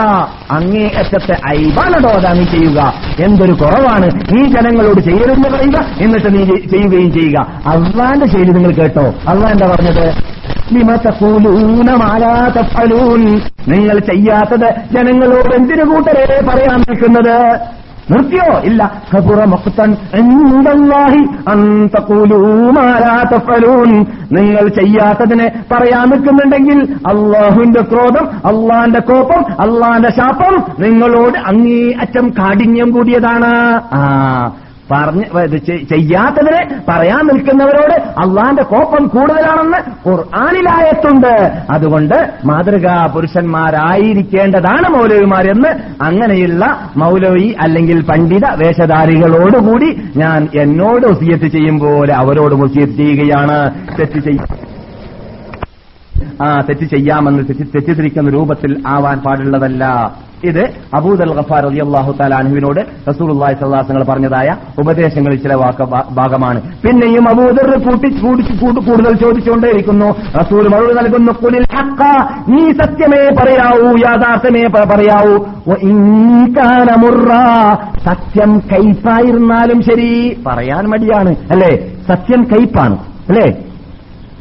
[0.51, 2.93] അങ്ങേയറ്റത്തെ ഐബാനടോ അതാ നീ ചെയ്യുക.
[3.19, 5.85] എന്തൊരു കുറവാണ് നീ ജനങ്ങളോട് ചെയ്യരുതെന്ന് പറയുക.
[5.99, 7.39] എന്നിട്ട് നീ ചെയ്യുകയും ചെയ്യുക.
[7.67, 9.13] അള്ളാന്റെ ശൈലി നിങ്ങൾ കേട്ടോ.
[9.27, 10.13] അള്ളാ എന്താ പറഞ്ഞത്?
[13.67, 17.59] നിങ്ങൾ ചെയ്യാത്തത് ജനങ്ങളോട് എന്തിനു കൂട്ടരെ പറയാൻ നിൽക്കുന്നത്?
[18.11, 18.59] നിർത്തിയോ?
[18.59, 19.03] ഇല്ല.
[19.15, 23.25] കബുറ മഖ്തൻ ഇൻദല്ലാഹി അൻ തഖൂലൂ മാ ലാ
[24.31, 33.81] നിങ്ങൾ ചെയ്യാത്തതിനെ പറയാൻ നിൽക്കുന്നുണ്ടെങ്കിൽ അള്ളാഹുവിന്റെ ക്രോധം അള്ളാന്റെ കോപം അള്ളാന്റെ ശാപം നിങ്ങളോട് അങ്ങേ അറ്റം കാഠിന്യം കൂടിയതാണ്.
[33.93, 34.51] ആ.
[34.91, 35.57] പറഞ്ഞ് ഇത്
[36.89, 41.33] പറയാൻ നിൽക്കുന്നവരോട് അള്ളാന്റെ കോപ്പം കൂടുതലാണെന്ന് ഖുർആാനിലായത്തുണ്ട്
[41.71, 45.71] അതുകൊണ്ട് മാതൃകാ പുരുഷന്മാരായിരിക്കേണ്ടതാണ് മൗലവിമാരെന്ന്
[46.01, 46.63] അങ്ങനെയുള്ള
[46.97, 53.57] മൗലവി അല്ലെങ്കിൽ പണ്ഡിത വേഷധാരികളോടുകൂടി ഞാൻ എന്നോട് ഒസിയത്ത് ചെയ്യും പോലെ അവരോട് ഒസിയത്ത് ചെയ്യുകയാണ്.
[53.99, 54.68] തെറ്റ് ചെയ്യും
[56.43, 59.85] ആ തെറ്റ് ചെയ്യാമെന്ന് തെറ്റി തെറ്റിദ്ധരിക്കുന്ന രൂപത്തിൽ ആവാൻ പാടുള്ളതല്ല.
[60.43, 60.63] ഇത്
[60.93, 66.61] അബൂദൽ ഗഫാർ അലി അള്ളാഹു സ്വല്ലല്ലാഹു അലൈഹി വസല്ലം പറഞ്ഞതായ ഉപദേശങ്ങളിൽ ചില വാക്ക ഭാഗമാണ്.
[66.83, 67.69] പിന്നെയും അബൂദർ
[68.89, 70.05] കൂടുതൽ ചോദിച്ചുകൊണ്ടേയിരിക്കുന്നു.
[70.39, 71.65] റസൂൽ മറുപടി നൽകുന്നു കുലിൽ
[72.47, 75.37] നീ സത്യമേ പറയാവൂ യാഥാർത്ഥ്യമേ പറയാവൂ.
[78.05, 80.43] സത്യം കൈപ്പായിരുന്നാലും ശരി.
[80.47, 81.71] പറയാൻ മടിയാണ് അല്ലേ?
[82.07, 82.97] സത്യം കൈപ്പാണ്
[83.29, 83.68] അല്ലേ?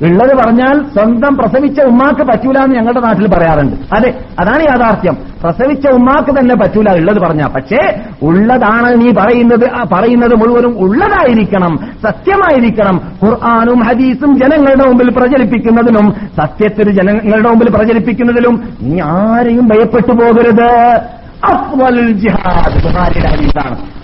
[0.03, 3.94] ഉള്ളത് പറഞ്ഞാൽ സ്വന്തം പ്രസവിച്ച ഉമ്മാക്ക് പറ്റൂല എന്ന് ഞങ്ങളുടെ നാട്ടിൽ പറയാറുണ്ട്.
[3.94, 5.16] അതെ അതാണ് യാഥാർത്ഥ്യം.
[5.42, 7.46] പ്രസവിച്ച ഉമ്മാക്ക് തന്നെ പറ്റൂല ഉള്ളത് പറഞ്ഞ.
[7.46, 13.01] പക്ഷേ ഉള്ളതാണ് നീ പറയുന്നത് പറയുന്നത് മുഴുവനും ഉള്ളതായിരിക്കണം സത്യമായിരിക്കണം.
[13.24, 21.01] ഖുർആാനും ഹദീസും ജനങ്ങളുടെ മുമ്പിൽ പ്രചരിപ്പിക്കുന്നതിനും സത്യത്തിൽ ജനങ്ങളുടെ മുമ്പിൽ പ്രചരിപ്പിക്കുന്നതിലും നീ ആരെയും ഭയപ്പെട്ടു പോകരുത്.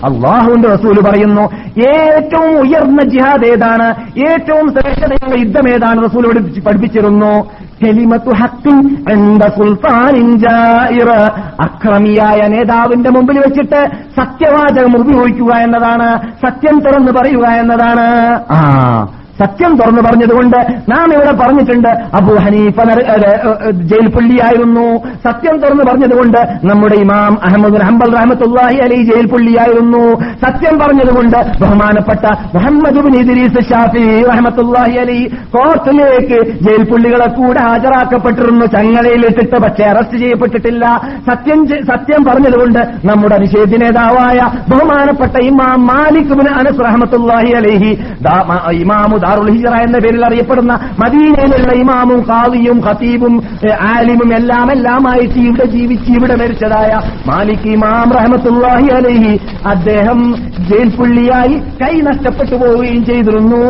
[0.03, 1.41] അള്ളാഹുവിന്റെ റസൂൽ പറയുന്നു
[1.89, 3.87] ഏറ്റവും ഉയർന്ന ജിഹാദ് ഏതാണ്?
[4.29, 6.03] ഏറ്റവും ശ്രേഷ്ഠതയുള്ള യുദ്ധം ഏതാണ്?
[6.03, 7.49] റസൂൽ പഠിപ്പിച്ച് പഠിപ്പിച്ചിരുന്നു
[11.61, 13.85] അക്രമിയായ നേതാവിന്റെ മുമ്പിൽ വെച്ചിട്ട്
[14.17, 18.07] സത്യവാചകം ഉപയോഗിക്കുക എന്നതാണ് സത്യം തുറന്ന് പറയുക എന്നതാണ്.
[18.51, 18.59] ആ
[19.41, 20.57] സത്യം തുറന്നു പറഞ്ഞതുകൊണ്ട്
[20.91, 22.77] നാം ഇവിടെ പറഞ്ഞിട്ടുണ്ട് അബു ഹനീഫ
[23.91, 24.85] ജയിൽ പുള്ളിയായിരുന്നു.
[25.25, 30.03] സത്യം തുറന്നു പറഞ്ഞതുകൊണ്ട് നമ്മുടെ ഇമാം അഹമ്മദ് ഹംബൽ റഹമത്തുല്ലാഹി അലി ജയിൽ പുള്ളിയായിരുന്നു.
[30.43, 32.25] സത്യം പറഞ്ഞതുകൊണ്ട് ബഹുമാനപ്പെട്ട
[32.55, 35.19] മുഹമ്മദ് ഇദ്രീസ് ഷാഫി റഹമത്തുല്ലാഹി അലി
[35.55, 38.65] കോർട്ടിലേക്ക് ജയിൽ പുള്ളികളെ കൂടെ ഹാജരാക്കപ്പെട്ടിരുന്നു.
[38.75, 40.85] ചങ്ങലയിലിട്ടിട്ട് പക്ഷേ അറസ്റ്റ് ചെയ്യപ്പെട്ടിട്ടില്ല.
[41.29, 41.59] സത്യം
[41.91, 44.39] സത്യം പറഞ്ഞതുകൊണ്ട് നമ്മുടെ നിഷേധ നേതാവായ
[44.71, 47.91] ബഹുമാനപ്പെട്ട ഇമാം മാലിക് അനസ് റഹമത്തുല്ലാഹി അലിഹി
[48.83, 50.73] ഇമാമു ദാറുൽ ഹിജറ എന്ന പേരിൽ അറിയപ്പെടുന്ന
[51.03, 53.35] മദീനയിലുള്ള ഇമാമും ഖാദിയും ഖത്തീബും
[53.91, 56.91] ആലിമും എല്ലാം എല്ലാമായിട്ട് ഇവിടെ ജീവിച്ച് ഇവിടെ മരിച്ചതായ
[57.29, 59.31] മാലിക് ഇമാം റഹമത്തുല്ലാഹി അലഹി
[59.73, 60.19] അദ്ദേഹം
[60.69, 63.61] ജയിൽ പുള്ളിയായി കൈ നഷ്ടപ്പെട്ടു പോവുകയും ചെയ്തിരുന്നു.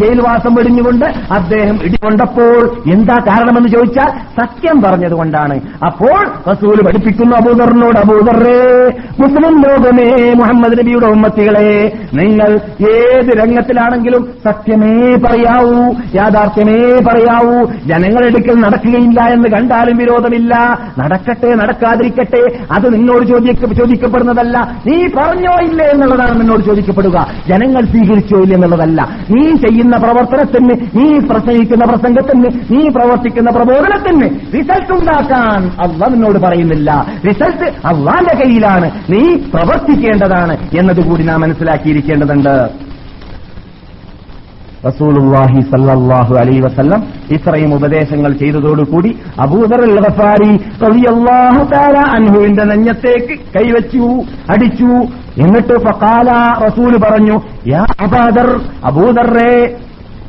[0.00, 1.06] ജയിൽവാസം വെടിഞ്ഞുകൊണ്ട്
[1.38, 2.60] അദ്ദേഹം ഇടികൊണ്ടപ്പോൾ
[2.94, 5.56] എന്താ കാരണമെന്ന് ചോദിച്ചാൽ സത്യം പറഞ്ഞതുകൊണ്ടാണ്.
[5.88, 6.18] അപ്പോൾ
[6.50, 8.56] റസൂൽ പഠിപ്പിക്കുന്നു അബൂദറിനോട് അബൂദറേ
[9.22, 10.08] മുസ്ലിം ലോകമേ
[10.40, 11.70] മുഹമ്മദ് നബിയുടെ ഉമ്മത്തികളെ
[12.20, 12.50] നിങ്ങൾ
[12.94, 17.66] ഏത് രംഗത്തിലാണെങ്കിലും സത്യമേ പറയാവൂ യാഥാർത്ഥ്യമേ പറയാവൂ.
[17.86, 20.78] ജനങ്ങളെടുക്കൽ നടക്കുകയില്ല എന്ന് കണ്ടാലും വിരോധമില്ല.
[20.98, 22.42] നടക്കട്ടെ നടക്കാതിരിക്കട്ടെ
[22.72, 24.78] അത് നിന്നോട് ചോദിക്ക ചോദിക്കപ്പെടുന്നതല്ല.
[24.86, 27.26] നീ പറഞ്ഞോ ഇല്ലേ എന്നുള്ളതാണ് നിന്നോട് ചോദിക്കപ്പെടുക.
[27.48, 29.08] ജനങ്ങൾ സ്വീകരിച്ചോ ഇല്ല എന്നുള്ളതല്ല.
[29.30, 37.06] നീ ചെയ്യുന്ന പ്രവർത്തനത്തിന് നീ പ്രസംഗിക്കുന്ന പ്രസംഗത്തിന് നീ പ്രവർത്തിക്കുന്ന പ്രബോധനത്തിന് റിസൾട്ട് ഉണ്ടാക്കാൻ അവ നിന്നോട് പറയുന്നില്ല.
[37.28, 38.90] റിസൾട്ട് അവന്റെ കയ്യിലാണ്.
[39.10, 42.86] നീ പ്രവർത്തിക്കേണ്ടതാണ് എന്നതുകൂടി നാം മനസ്സിലാക്കിയിരിക്കേണ്ടതുണ്ട്.
[44.86, 47.00] റസൂലുള്ളാഹി സല്ലല്ലാഹു അലൈഹി വസല്ലം
[47.36, 49.10] ഇത്രയും ഉപദേശങ്ങൾ ചെയ്തതോടുകൂടി
[52.16, 54.04] അൻഹുവിന്റെ നെഞ്ഞത്തേക്ക് കൈവച്ചു
[54.54, 54.92] അടിച്ചു.
[55.44, 56.30] എന്നിട്ട് ഫഖാല
[56.66, 57.36] റസൂൽ പറഞ്ഞു
[57.72, 58.48] യാ അബാദർ
[58.90, 59.52] അബൂദറേ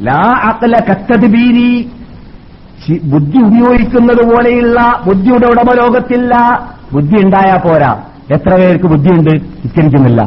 [0.08, 1.72] ലാ അഖല കത്തദ്ബീരി
[3.14, 6.34] ബുദ്ധി ഉപയോഗിക്കുന്നത് പോലെയുള്ള ബുദ്ധിയുടെ ഉടമ ലോകത്തില്ല
[6.94, 7.90] ബുദ്ധി ഉണ്ടായാ പോരാ.
[8.36, 9.34] എത്ര പേർക്ക് ബുദ്ധിയുണ്ട്?
[9.64, 10.22] നിസ്കരിക്കുന്നില്ല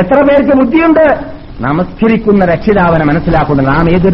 [0.00, 1.04] എത്ര പേർക്ക് ബുദ്ധിയുണ്ട്?
[1.60, 4.06] നമസ്കരിക്കുന്ന രക്ഷിതാവനെ മനസ്സിലാക്കുന്നത് നാം ഏത്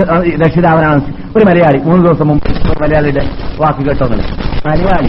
[0.47, 1.01] രക്ഷിതാവനാണ്?
[1.36, 1.78] ഒരു മലയാളി.
[1.78, 3.30] മൂന്ന് ദിവസം മുമ്പ് മലയാളിയുടെ
[3.61, 4.24] വാക്ക് കേട്ടോന്നില്ല
[4.66, 5.07] മലയാളി.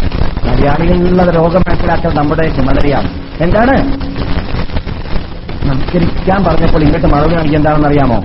[0.49, 3.09] മലയാളികളിലുള്ള രോഗം മനസ്സിലാക്കാൻ നമ്മുടെ ചുമതലയാണ്.
[3.41, 3.77] എന്താണ്?
[5.65, 8.23] നമസ്കരിക്കാൻ പറഞ്ഞപ്പോൾ ഇങ്ങോട്ട് മറുപടി നൽകി എന്താണെന്ന് അറിയാമോ?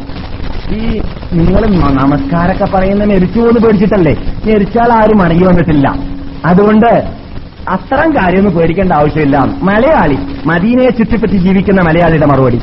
[0.74, 1.02] ഈ
[1.32, 4.12] നിങ്ങൾ നമസ്കാരമൊക്കെ പറയുന്ന മരിച്ചു പോന്ന് പേടിച്ചിട്ടല്ലേ?
[4.52, 5.94] മരിച്ചാൽ ആരും മടങ്ങി വന്നിട്ടില്ല.
[6.44, 7.10] അതുകൊണ്ട്
[7.68, 9.38] അത്തരം കാര്യമൊന്നും പേടിക്കേണ്ട ആവശ്യമില്ല.
[9.62, 12.60] മലയാളി മദീനയെ ചുറ്റിപ്പറ്റി ജീവിക്കുന്ന മലയാളിയുടെ മറുപടി.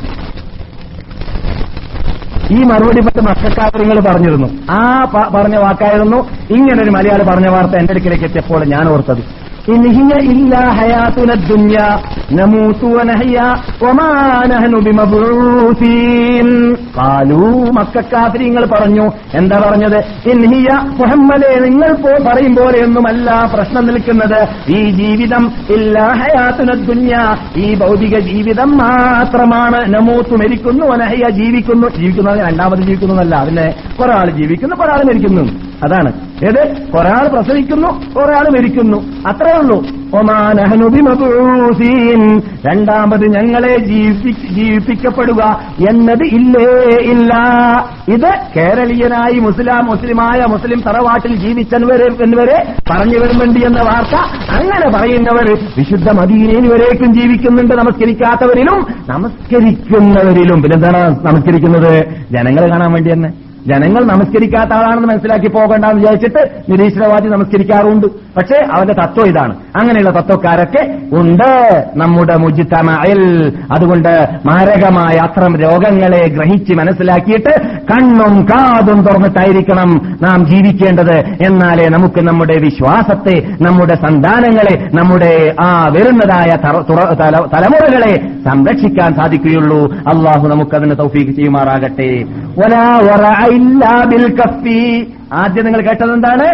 [2.50, 4.48] ഈ മറുപടി പറ്റ മക്കാര്യങ്ങൾ പറഞ്ഞിരുന്നു.
[4.70, 6.16] ആ പറഞ്ഞ വാക്കായിരുന്നു.
[6.50, 9.51] ഇങ്ങനൊരു മലയാളി പറഞ്ഞ വാർത്ത എന്റെ അടുക്കിലേക്ക് എത്തിയപ്പോൾ ഞാൻ ഓർത്തത്.
[17.72, 20.28] മക്കക്കാഫിരിങ്ങൾ പറഞ്ഞു എന്താ പറഞ്ഞത്?
[20.28, 21.94] ഇൻഹിയ മുഹമ്മദെ നിങ്ങൾ
[22.26, 24.48] പറയും പോലെയൊന്നുമല്ല പ്രശ്നം നിൽക്കുന്നത്.
[24.68, 29.94] ഈ ജീവിതം ഇല്ലാ ഹയാതുന ദുന്യ ഈ ഭൗതിക ജീവിതം മാത്രമാണ്.
[29.94, 31.88] നമൂത്ത് മരിക്കുന്നു അനഹയ ജീവിക്കുന്നു.
[31.88, 35.42] ജീവിക്കുന്നത് രണ്ടാമത് ജീവിക്കുന്നു എന്നല്ല അതിനെ ഒരാൾ ജീവിക്കുന്നു ഒരാൾ മരിക്കുന്നു.
[35.84, 36.12] അതാണ്.
[36.44, 36.74] ഏത്?
[36.96, 37.88] ഒരാൾ പ്രസവിക്കുന്നു
[38.20, 39.28] ഒരാൾ മരിക്കുന്നു.
[39.28, 39.86] അത്രേ ഉള്ളൂ
[40.18, 47.32] ഒമാനഹനു ബിമബൂസീൻ രണ്ടാമത് ഞങ്ങളെ ജീവിപ്പിക്കപ്പെടുക എന്നത് ഇല്ലേ ഇല്ല.
[48.08, 54.14] ഇത് കേരളീയനായി മുസ്ലാം മുസ്ലിമായ മുസ്ലിം തറവാട്ടിൽ ജീവിച്ചവരെ എന്നിവരെ പറഞ്ഞു വരുന്നുണ്ട് എന്ന വാർത്ത
[54.50, 60.62] അങ്ങനെ പറയുന്നവർ വിശുദ്ധ മദീനയിൽ വരേക്കും ജീവിക്കുന്നുണ്ട് നമസ്കരിക്കാത്തവരിലും നമസ്കരിക്കുന്നവരിലും.
[60.62, 62.04] പിന്നെന്താണ് നമസ്കരിക്കുന്നത്?
[62.30, 63.51] ജനങ്ങളെ കാണാൻ വേണ്ടി തന്നെ.
[63.66, 68.06] ജനങ്ങൾ നമസ്കരിക്കാത്ത ആളാണെന്ന് മനസ്സിലാക്കി പോകണ്ടെന്ന് വിചാരിച്ചിട്ട് നിരീശ്വരവാദി നമസ്കരിക്കാറുണ്ട്.
[68.06, 69.56] പക്ഷേ അവന്റെ തത്വം ഇതാണ്.
[69.76, 80.46] അങ്ങനെയുള്ള തത്വക്കാരൊക്കെ ഉണ്ട് നമ്മുടെ മുജിത്തമയിൽ അതുകൊണ്ട് മാരകമായ അത്തരം രോഗങ്ങളെ ഗ്രഹിച്ച് മനസ്സിലാക്കിയിട്ട് കണ്ണും കാതും തുറന്നിട്ടായിരിക്കണം നാം
[80.46, 81.18] ജീവിക്കേണ്ടത്.
[81.46, 86.56] എന്നാലേ നമുക്ക് നമ്മുടെ വിശ്വാസത്തെ നമ്മുടെ സന്താനങ്ങളെ നമ്മുടെ ആ വരുന്നതായ
[87.54, 89.92] തലമുറകളെ സംരക്ഷിക്കാൻ സാധിക്കുകയുള്ളൂ.
[89.92, 92.24] അള്ളാഹു നമുക്കതിന് തൗഫീക്ക് ചെയ്യുമാറാകട്ടെ.
[92.58, 93.00] വലാ
[93.52, 96.46] വറഅ ഇല്ലാ ബിൽ കഫി ആദ്യം നിങ്ങൾ കേട്ടത് എന്താണ്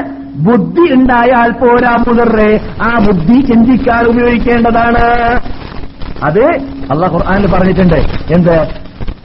[0.44, 5.04] ബുദ്ധി ഉണ്ടായാൽ പോരാ മുതറേ ആ ബുദ്ധി ചിന്തിക്കാൻ ഉപയോഗിക്കേണ്ടതാണ്.
[6.22, 6.44] അത്
[6.90, 7.96] അള്ളാഹ് ഖുർആനിൽ പറഞ്ഞിട്ടുണ്ട്.
[8.34, 8.56] എന്ത്?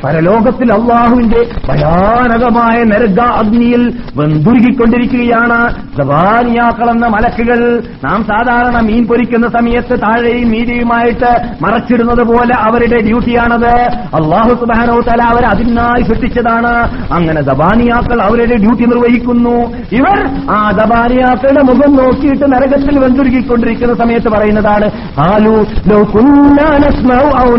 [0.04, 5.60] പരലോകത്തിൽ അള്ളാഹുവിന്റെ ഭയാനകമായ നരക അഗ്നിയിൽ വെന്തുരുകിക്കൊണ്ടിരിക്കുകയാണ്.
[5.97, 11.32] ദവാനിയാക്കളെന്ന മലക്കുകൾ നാം സാധാരണ മീൻ പൊരിക്കുന്ന സമയത്ത് താഴെയും മീതിയുമായിട്ട്
[11.62, 13.74] മറച്ചിടുന്നത് പോലെ അവരുടെ ഡ്യൂട്ടിയാണത്.
[14.20, 16.74] അള്ളാഹു സുബാനോ തല അവർ അതിനായി സൃഷ്ടിച്ചതാണ്.
[17.14, 19.56] അങ്ങനെ ദബാനിയാക്കൾ അവരുടെ ഡ്യൂട്ടി നിർവഹിക്കുന്നു.
[19.91, 20.20] ഇവർ
[20.51, 24.89] ആ ദബാനിയാക്കളുടെ മുഖം നോക്കിയിട്ട് നരകത്തിൽ വെന്തുരുകിക്കൊണ്ടിരിക്കുന്ന സമയത്ത് പറയുന്നതാണ്
[25.20, 25.56] ആലു
[25.88, 27.56] ലോ കുന്നാ നസ്മഉ ഔ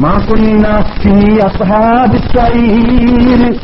[0.00, 0.74] മാ കുന്നാ
[1.60, 3.56] أصحاب السعير.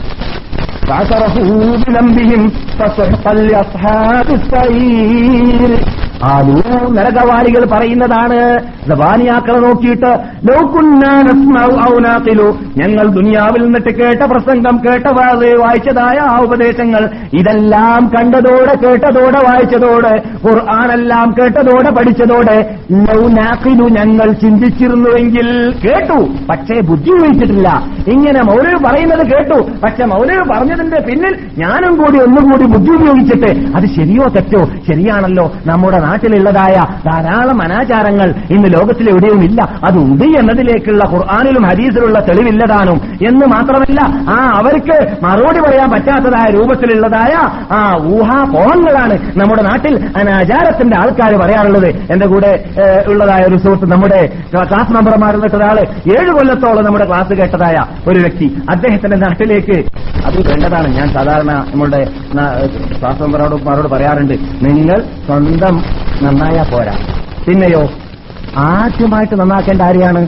[0.89, 5.81] فاعترفوا بذنبهم فسحقا لأصحاب السعير.
[6.25, 6.55] ആലൂ
[6.89, 8.59] നരകവാരികൾ പറയുന്നതാണ്.
[8.97, 10.19] വാനിയാക്കളെ നോക്കിയിട്ട്
[12.77, 21.91] ഞങ്ങൾ ദുനിയാവിൽ നിന്നിട്ട് കേട്ട പ്രസംഗം കേട്ട വായിച്ചതായ ആ ഉപദേശങ്ങൾ ഇതെല്ലാം കണ്ടതോടെ കേട്ടതോടെ വായിച്ചതോടെ ഖുർആാനെല്ലാം കേട്ടതോടെ
[21.91, 26.29] പഠിച്ചതോടെ ലൗനാക്കിലു ഞങ്ങൾ ചിന്തിച്ചിരുന്നുവെങ്കിൽ കേട്ടു.
[26.51, 27.83] പക്ഷേ ബുദ്ധി ഉപയോഗിച്ചിട്ടില്ല.
[28.09, 29.71] ഇങ്ങനെ മൗലവി പറയുന്നത് കേട്ടു.
[29.85, 34.65] പക്ഷെ മൗലവി പറഞ്ഞതിന്റെ പിന്നിൽ ഞാനും കൂടി ഒന്നുകൂടി ബുദ്ധി ഉപയോഗിച്ചിട്ട് അത് ശരിയോ തെറ്റോ?
[34.65, 35.53] ശരിയാണല്ലോ.
[35.67, 36.77] നമ്മുടെ നാട്ടിലുള്ളതായ
[37.09, 39.61] ധാരാളം അനാചാരങ്ങൾ ഇന്ന് ലോകത്തിലെവിടെയും ഇല്ല.
[39.85, 42.99] അത് അതുണ്ട് എന്നതിലേക്കുള്ള ഖുർആാനിലും ഹദീസിലുള്ള തെളിവില്ലതാനും.
[43.29, 44.01] എന്ന് മാത്രമല്ല
[44.33, 47.35] ആ അവർക്ക് മറുപടി പറയാൻ പറ്റാത്തതായ രൂപത്തിലുള്ളതായ
[47.77, 47.79] ആ
[48.15, 51.89] ഊഹാപോഹങ്ങളാണ് നമ്മുടെ നാട്ടിൽ അനാചാരത്തിന്റെ ആൾക്കാർ പറയാറുള്ളത്.
[52.13, 52.51] എന്റെ കൂടെ
[53.09, 54.21] ഉള്ളതായ ഒരു സുഹൃത്ത് നമ്മുടെ
[54.53, 55.79] ക്ലാസ് മെമ്പർമാരുടെ ഒരാൾ
[56.17, 57.77] ഏഴ് കൊല്ലത്തോളം നമ്മുടെ ക്ലാസ് കേട്ടതായ
[58.11, 58.49] ഒരു വ്യക്തി.
[58.71, 59.79] അദ്ദേഹത്തിന്റെ നാട്ടിലേക്ക്
[60.27, 62.03] അത് വേണ്ടതാണ് ഞാൻ സാധാരണ നമ്മുടെ
[63.01, 64.35] ക്ലാസ് മെമ്പറോട് മാരോട് പറയാറുണ്ട്
[64.67, 65.77] നിങ്ങൾ സ്വന്തം
[66.23, 66.95] നന്നായാ പോരാ.
[67.47, 67.83] പിന്നെയോ
[68.59, 70.23] ആദ്യമായിട്ട് നന്നാക്കേണ്ട ആരെയാണ്?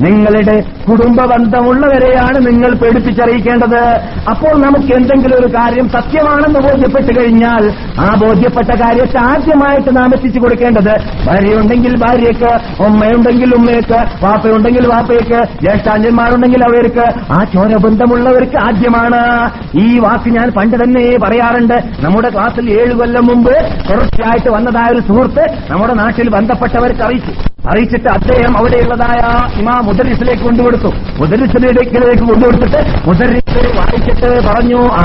[0.00, 3.82] നിങ്ങളുടെ കുടുംബ ബന്ധമുള്ളവരെയാണ് നിങ്ങൾ പേടിപ്പിച്ചറിയിക്കേണ്ടത്.
[4.30, 10.94] അപ്പോൾ നമുക്ക് എന്തെങ്കിലും ഒരു കാര്യം സത്യമാണെന്ന് ബോധ്യപ്പെട്ട് കഴിഞ്ഞാൽ ആ ബോധ്യപ്പെട്ട കാര്യത്തെ ആദ്യമായിട്ട് നാം എത്തിച്ചു കൊടുക്കേണ്ടത്.
[11.26, 19.50] ഭാര്യയുണ്ടെങ്കിൽ ഭാര്യയ്ക്ക് ഉമ്മയുണ്ടെങ്കിൽ ഉമ്മയ്ക്ക് വാപ്പയുണ്ടെങ്കിൽ വാപ്പയ്ക്ക് ജ്യേഷ്ഠാന്യന്മാരുണ്ടെങ്കിൽ അവർക്ക് ആ ചോര ബന്ധമുള്ളവർക്ക് ആദ്യമാണ്.
[19.78, 21.82] ഈ വാക്ക് ഞാൻ പണ്ട് തന്നെ പറയാറുണ്ട്.
[22.00, 23.54] നമ്മുടെ ക്ലാസ്സിൽ ഏഴു കൊല്ലം മുമ്പ്
[23.90, 27.32] തുടർച്ചയായിട്ട് വന്നതായ ഒരു സുഹൃത്ത് നമ്മുടെ നാട്ടിൽ ബന്ധപ്പെട്ടവർക്ക് അറിയിച്ചു.
[27.70, 29.22] അറിയിച്ചിട്ട് അദ്ദേഹം അവിടെയുള്ളതായ
[29.60, 30.90] ഇമാ മുദരിസിലേക്ക് കൊണ്ടുകൊടുത്തു.
[31.20, 35.04] മുദരിസിലേക്ക് കൊണ്ടുകൊടുത്തിട്ട് മുദരിസ് വായിച്ചിട്ട് പറഞ്ഞു ആ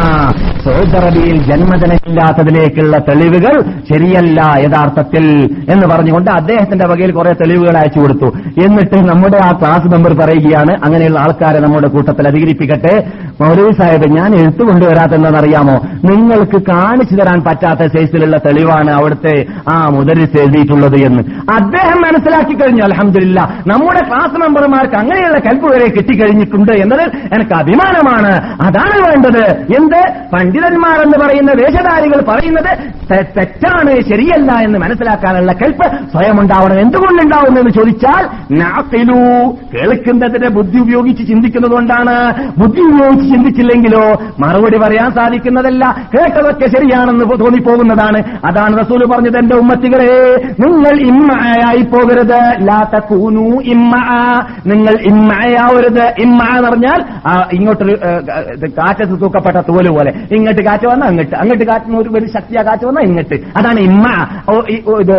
[0.65, 3.55] സൗദി അറേബ്യയിൽ ജന്മദിനമില്ലാത്തതിലേക്കുള്ള തെളിവുകൾ
[3.89, 5.25] ശരിയല്ല യഥാർത്ഥത്തിൽ
[5.73, 8.27] എന്ന് പറഞ്ഞുകൊണ്ട് അദ്ദേഹത്തിന്റെ വകയിൽ കുറെ തെളിവുകൾ അയച്ചു കൊടുത്തു.
[8.65, 12.95] എന്നിട്ട് നമ്മുടെ ആ ക്ലാസ് മെമ്പർ പറയുകയാണ് അങ്ങനെയുള്ള ആൾക്കാരെ നമ്മുടെ കൂട്ടത്തിൽ അധികരിപ്പിക്കട്ടെ.
[13.41, 15.73] മൗലവി സാഹിബ് ഞാൻ എഴുത്തു കൊണ്ടുവരാത്തെന്താണെന്നറിയാമോ
[16.09, 21.23] നിങ്ങൾക്ക് കാണിച്ചു തരാൻ പറ്റാത്ത സൈസിലുള്ള തെളിവാണ് അവിടുത്തെ ആ മുതലിൽ എഴുതിയിട്ടുള്ളത് എന്ന്.
[21.53, 27.01] അദ്ദേഹം മനസ്സിലാക്കി കഴിഞ്ഞു അലഹമില്ല നമ്മുടെ ക്ലാസ് മെമ്പർമാർക്ക് അങ്ങനെയുള്ള കൽപ്പ് വരെ കിട്ടിക്കഴിഞ്ഞിട്ടുണ്ട് എന്നത്
[27.33, 28.33] എനിക്ക് അഭിമാനമാണ്.
[28.61, 29.45] അതാണ് വേണ്ടത്.
[29.79, 30.01] എന്ത്?
[30.33, 32.71] പണ്ഡിതന്മാർ എന്ന് പറയുന്ന വേഷധാരികൾ പറയുന്നത്
[33.37, 36.79] തെറ്റാണ് ശരിയല്ല എന്ന് മനസ്സിലാക്കാനുള്ള കൽപ്പ് സ്വയം ഉണ്ടാവണം.
[36.79, 38.23] എന്തുകൊണ്ടുണ്ടാവുന്നു എന്ന് ചോദിച്ചാൽ
[39.75, 42.15] കേൾക്കുന്നതിന്റെ ബുദ്ധി ഉപയോഗിച്ച് ചിന്തിക്കുന്നത് കൊണ്ടാണ്
[42.57, 46.07] ബുദ്ധി ഉപയോഗിച്ച് ചിന്തിച്ചില്ലെങ്കിലോ മറുപടി പറയാൻ സാധിക്കുന്നതല്ല.
[46.13, 48.23] കേട്ടതൊക്കെ ശരിയാണെന്ന് തോന്നിപ്പോകുന്നതാണ്.
[48.45, 52.67] അതാണ് റസൂൽ പറഞ്ഞത് എന്റെ ഉമ്മത്തികളെ നിങ്ങൾ ഇമ്മയായി പോകരുത്.
[52.67, 53.95] ലാത്ത കൂനു ഇമ്മ.
[54.65, 56.03] നിങ്ങൾ ഇമ്മയാവരുത്.
[56.19, 57.03] ഇമ്മ എന്ന് പറഞ്ഞാൽ
[57.53, 57.97] ഇങ്ങോട്ടൊരു
[58.67, 60.13] കാറ്റത്ത് തൂക്കപ്പെട്ട തോൽ പോലെ.
[60.31, 63.35] ഇങ്ങോട്ട് കാറ്റ് വന്നാൽ അങ്ങോട്ട് അങ്ങോട്ട് കാറ്റുന്ന ഒരു വലിയ ശക്തിയാ കാറ്റ് വന്നാൽ ഇങ്ങോട്ട്.
[63.35, 64.27] അതാണ് ഇമ്മ.
[64.99, 65.17] ഇത്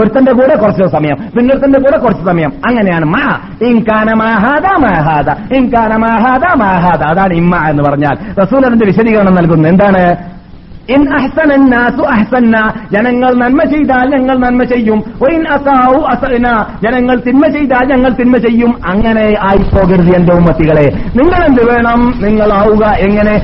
[0.00, 1.16] ഒരുത്തന്റെ കൂടെ കുറച്ച് സമയം.
[1.36, 2.52] പിന്നൊരുത്തന്റെ കൂടെ കുറച്ച് സമയം.
[2.68, 3.38] അങ്ങനെയാണ് മാ.
[3.62, 9.68] ഇൻകാന മാഹാദ മാഹാദ ഇൻകാന മാഹാദ മാഹാദ അതാണ് ഇമ്മ എന്ന് പറഞ്ഞാൽ റസൂൽ അതിന്റെ വിശദീകരണം നൽകുന്നു.
[9.68, 10.16] എന്താണ്?
[10.88, 14.98] ഇൻ അഹ്സന നാസു അഹ്സന്ന ജനങ്ങൾ നന്മ ചെയ്താൽ ഞങ്ങൾ നന്മ ചെയ്യും.
[14.98, 18.74] ഒയിൻ അസാവു അസന ജനങ്ങൾ തിന്മ ചെയ്താൽ ഞങ്ങൾ തിന്മ ചെയ്യും.
[18.86, 20.92] അങ്ങനെ ആയി പോകരുത് എന്റെ ഉമ്മത്തികളെ.
[21.16, 22.14] നിങ്ങൾ എന്ത് വേണം?
[22.22, 23.34] നിങ്ങൾ ആവുക എങ്ങനെ?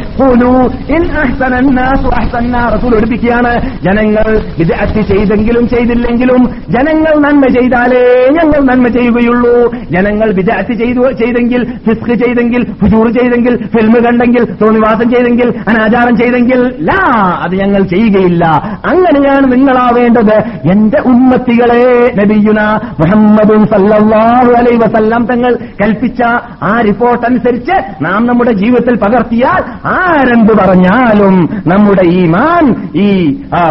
[0.95, 8.87] ഇൻ അഹ്സന നാസു അഹ്സന്ന റസൂൽ എടുപ്പിക്കുകയാണ് ജനങ്ങൾ വിദഗ്ധ ചെയ്തെങ്കിലും ചെയ്തില്ലെങ്കിലും ജനങ്ങൾ നന്മ ചെയ്താലേ ഞങ്ങൾ നന്മ
[8.87, 9.75] ചെയ്യുകയുള്ളൂ.
[9.91, 17.34] ജനങ്ങൾ വിദഗ്ധ ചെയ്തു ചെയ്തെങ്കിൽ ഫിസ്ക് ചെയ്തെങ്കിൽ ഫുജൂർ ചെയ്തെങ്കിൽ ഫിൽമ് കണ്ടെങ്കിൽ തോന്നിവാസം ചെയ്തെങ്കിൽ അനാചാരം ചെയ്തെങ്കിൽ ലാ
[17.43, 18.45] അത് ഞങ്ങൾ ചെയ്യുകയില്ല.
[18.87, 20.37] അങ്ങനെയാണ് നിങ്ങളാവേണ്ടത്.
[20.71, 21.83] എന്റെ ഉമ്മത്തികളെ
[22.17, 22.61] നബിയുന
[23.01, 25.53] മുഹമ്മദും സല്ലല്ലാഹു അലൈഹി വസല്ലം തങ്ങൾ
[25.83, 26.23] കൽപ്പിച്ച
[26.63, 31.35] ആ റിപ്പോർട്ട് അനുസരിച്ച് നാം നമ്മുടെ ജീവിതത്തിൽ പകർത്തിയാൽ ആരെന്ത് പറഞ്ഞാലും
[31.67, 32.65] നമ്മുടെ ഈ മാൻ
[32.97, 33.09] ഈ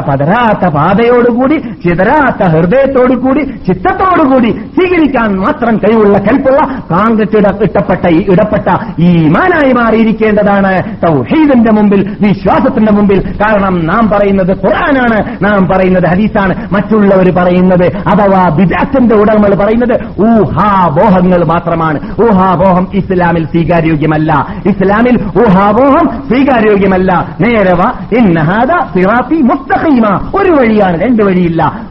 [0.08, 6.62] പതരാത്ത പാതയോടുകൂടി ചിതരാത്ത ഹൃദയത്തോടുകൂടി ചിത്തത്തോടുകൂടി സ്വീകരിക്കാൻ മാത്രം കഴിവുള്ള കൽപ്പുള്ള
[6.92, 8.68] കാങ്കറ്റ് ഇട- ഇട്ടപ്പെട്ട ഈ ഇടപ്പെട്ട
[9.00, 10.72] ഈ മാനായി മാറിയിരിക്കേണ്ടതാണ്.
[11.06, 13.20] തൗഹീദിന്റെ മുമ്പിൽ വിശ്വാസത്തിന്റെ മുമ്പിൽ
[13.54, 16.68] കാരണം നാം പറയുന്നത് ഖുർആനാണ് നാം പറയുന്നത് ഹദീസാണ്.
[16.72, 22.00] മറ്റുള്ളവർ പറയുന്നത് അഥവാ ബിദാത്തിന്റെ ഉടമകൾ പറയുന്നത് ഊഹാബോഹങ്ങൾ മാത്രമാണ്.
[22.24, 24.48] ഊഹാബോഹം ഇസ്ലാമിൽ സ്വീകാര്യോഗ്യമല്ല.
[24.66, 27.38] ഇസ്ലാമിൽ ഊഹാബോഹം സ്വീകാര്യോഗ്യമല്ല.
[27.42, 27.82] നേരവ
[28.18, 30.32] ഇന്നഹാദ സിറാത്തി മുസ്തഖീമ.
[30.36, 31.82] ഒരു വഴിയാണ് രണ്ട് വഴിയില്ല.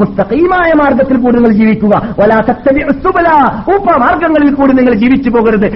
[0.00, 2.02] മുസ്തഖീമായ മാർഗത്തിൽ കൂടി നിങ്ങൾ ജീവിക്കുക.
[2.20, 2.40] വലാ
[3.76, 5.66] ഉപമാർഗങ്ങളിൽ കൂടി നിങ്ങൾ ജീവിച്ചു പോകരുത്.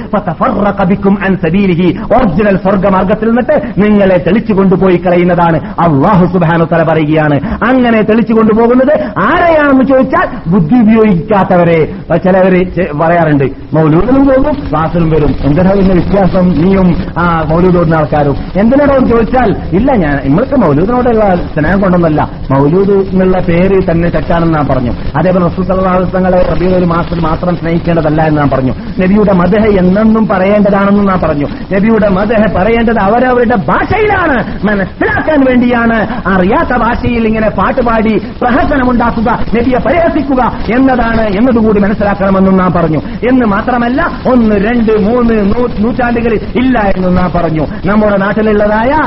[2.16, 5.56] ഒറിജിനൽ സ്വർഗമാർഗത്തിൽ നിന്നിട്ട് നിങ്ങളെ തെളിച്ചു കൊണ്ടുപോയി കളയുന്നതാണ്.
[5.56, 7.40] അള്ളാഹു സുബാനു തല പറയുകയാണ്.
[7.68, 11.94] അങ്ങനെ തെളിച്ചു കൊണ്ടുപോകുന്നത് ആരെയാണെന്ന് ചോദിച്ചാൽ ബുദ്ധി ഉപയോഗിക്കാത്തവരെ.
[12.16, 12.66] ചിലവര്
[13.00, 15.34] പറയാറുണ്ട് മൗലൂദിനും പോകും ക്ലാസ്സിലും വരും.
[15.44, 16.48] എന്തിനാ ഇന്ന് വ്യത്യാസം?
[16.48, 18.36] നീയും ആ മൗലൂദോടുന്ന ആൾക്കാരും.
[18.56, 22.30] എന്തിനാണോ ചോദിച്ചാൽ ഇല്ല ഞാൻ നമ്മൾക്ക് മൗലൂദിനോടുള്ള സ്നേഹം കൊണ്ടൊന്നല്ല.
[22.50, 24.90] മൗലൂദ് എന്നുള്ള പേര് തന്നെ തെറ്റാണെന്ന് ഞാൻ പറഞ്ഞു.
[24.90, 28.72] അതേപോലെ റസൂസങ്ങളെ റബിയുടെ ഒരു മാസത്തിൽ മാത്രം സ്നേഹിക്കേണ്ടതല്ല എന്ന് ഞാൻ പറഞ്ഞു.
[28.98, 31.46] നബിയുടെ മദഹ എന്നെന്നും പറയേണ്ടതാണെന്നും ഞാൻ പറഞ്ഞു.
[31.74, 34.59] നബിയുടെ മദഹ പറയേണ്ടത് അവരവരുടെ ഭാഷയിലാണ്.
[34.64, 42.98] മനസ്സിലാക്കാൻ വേണ്ടിയാണ് അറിയാത്ത ഭാഷയിൽ ഇങ്ങനെ പാട്ടുപാടി പ്രഹസനമുണ്ടാക്കുക നബിയെ പരിഹസിക്കുക എന്നതാണ് എന്നതുകൂടി മനസ്സിലാക്കണമെന്നും നാം പറഞ്ഞു.
[43.28, 45.54] എന്ന് മാത്രമല്ല ഒന്ന് രണ്ട് മൂന്ന്
[45.84, 47.66] നൂറ്റാണ്ടുകളിൽ ഇല്ല എന്നും നാം പറഞ്ഞു.
[47.86, 48.98] നമ്മുടെ നാട്ടിലുള്ളതായ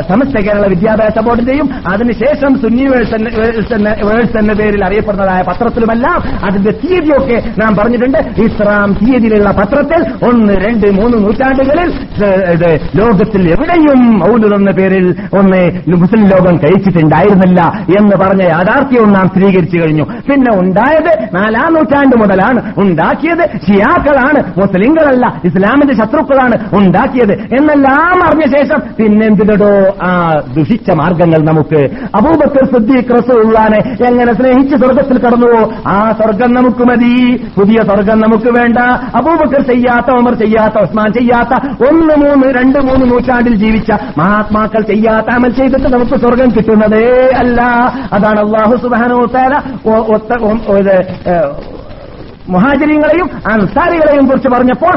[0.00, 8.18] സമസ്ത കേരള വിദ്യാഭ്യാസ ബോർഡിന്റെയും അതിനുശേഷം സുന്നി വേഴ്സ് എന്ന- പേരിൽ അറിയപ്പെടുന്നതായ പത്രത്തിലുമെല്ലാം അതിന്റെ തീയതിയൊക്കെ നാം പറഞ്ഞിട്ടുണ്ട്.
[8.18, 11.92] ഇസ്ലാം തീയതിയിലുള്ള പത്രത്തിൽ ഒന്ന് രണ്ട് മൂന്ന് നൂറ്റാണ്ടുകളിൽ
[12.96, 17.60] ലോകത്തിൽ എവിടെയും മൗലൂദ് എന്ന പേരിൽ ഒന്ന് മുസ്ലിം ലോകം കഴിച്ചിട്ടുണ്ടായിരുന്നില്ല
[17.98, 20.02] എന്ന് പറഞ്ഞ യാഥാർത്ഥ്യവും നാം സ്ഥിരീകരിച്ചു കഴിഞ്ഞു.
[20.02, 22.72] പിന്നെ ഉണ്ടായത് നാലാം നൂറ്റാണ്ട് മുതലാണ്.
[22.78, 24.60] ഉണ്ടാക്കിയത് ഷിയാക്കളാണ്.
[24.60, 27.32] മുസ്ലിങ്ങളല്ല ഇസ്ലാമിന്റെ ശത്രുക്കളാണ് ഉണ്ടാക്കിയത്.
[27.32, 31.88] എന്നെല്ലാം അറിഞ്ഞ ശേഷം പിന്നെന്തിനടോ ആ ദുഷിച്ച മാർഗങ്ങൾ നമുക്ക്.
[32.14, 35.72] അബൂബക്കർ സിദ്ദീഖ് റസൂള്ളാനെ എങ്ങനെ സ്നേഹിച്ച് സ്വർഗത്തിൽ കടന്നുവോ?
[35.88, 37.36] ആ സ്വർഗം നമുക്ക് മതി.
[37.58, 38.78] പുതിയ സ്വർഗം നമുക്ക് വേണ്ട.
[39.16, 43.87] അബൂബക്കർ ചെയ്യാത്ത ഉമർ ചെയ്യാത്ത ഉസ്മാൻ ചെയ്യാത്ത ഒന്ന് മൂന്ന് രണ്ട് മൂന്ന് നൂറ്റാണ്ടിൽ ജീവിച്ച
[44.18, 47.60] മഹാത്മാക്കൾ ചെയ്യാത്ത അമൽ ചെയ്തിട്ട് നമുക്ക് സ്വർഗം കിട്ടുന്നതേ അല്ല.
[48.12, 49.54] അതാണ് അള്ളാഹു സുബാനോ തേല
[52.48, 54.94] മുഹാചര്യങ്ങളെയും അൻസാരികളെയും കുറിച്ച് പറഞ്ഞപ്പോൾ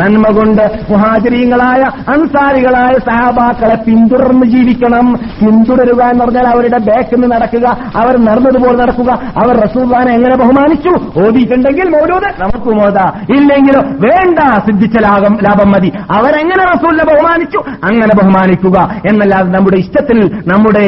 [0.00, 1.82] നന്മ കൊണ്ട് മുഹാചര്യങ്ങളായ
[2.14, 5.06] അൻസാരികളായ സഹാബാക്കളെ പിന്തുടർന്ന് ജീവിക്കണം.
[5.40, 7.66] പിന്തുടരുക എന്ന് പറഞ്ഞാൽ അവരുടെ ബാക്കിൽ നിന്ന് നടക്കുക
[8.00, 9.10] അവർ നടന്നതുപോലെ നടക്കുക
[9.42, 10.92] അവർ റസൂൽവാനെ എങ്ങനെ ബഹുമാനിച്ചു?
[11.24, 12.98] ഓടിയിട്ടുണ്ടെങ്കിൽ മൗലൂദ് നമുക്ക് മോത
[13.36, 15.90] ഇല്ലെങ്കിലോ വേണ്ട സിദ്ധിച്ച ലാഭം ലാഭം മതി.
[16.16, 17.60] അവരെങ്ങനെ റസൂലിനെ ബഹുമാനിച്ചു?
[17.88, 18.76] അങ്ങനെ ബഹുമാനിക്കുക.
[19.08, 20.18] എന്നല്ലാതെ നമ്മുടെ ഇഷ്ടത്തിൽ
[20.52, 20.86] നമ്മുടെ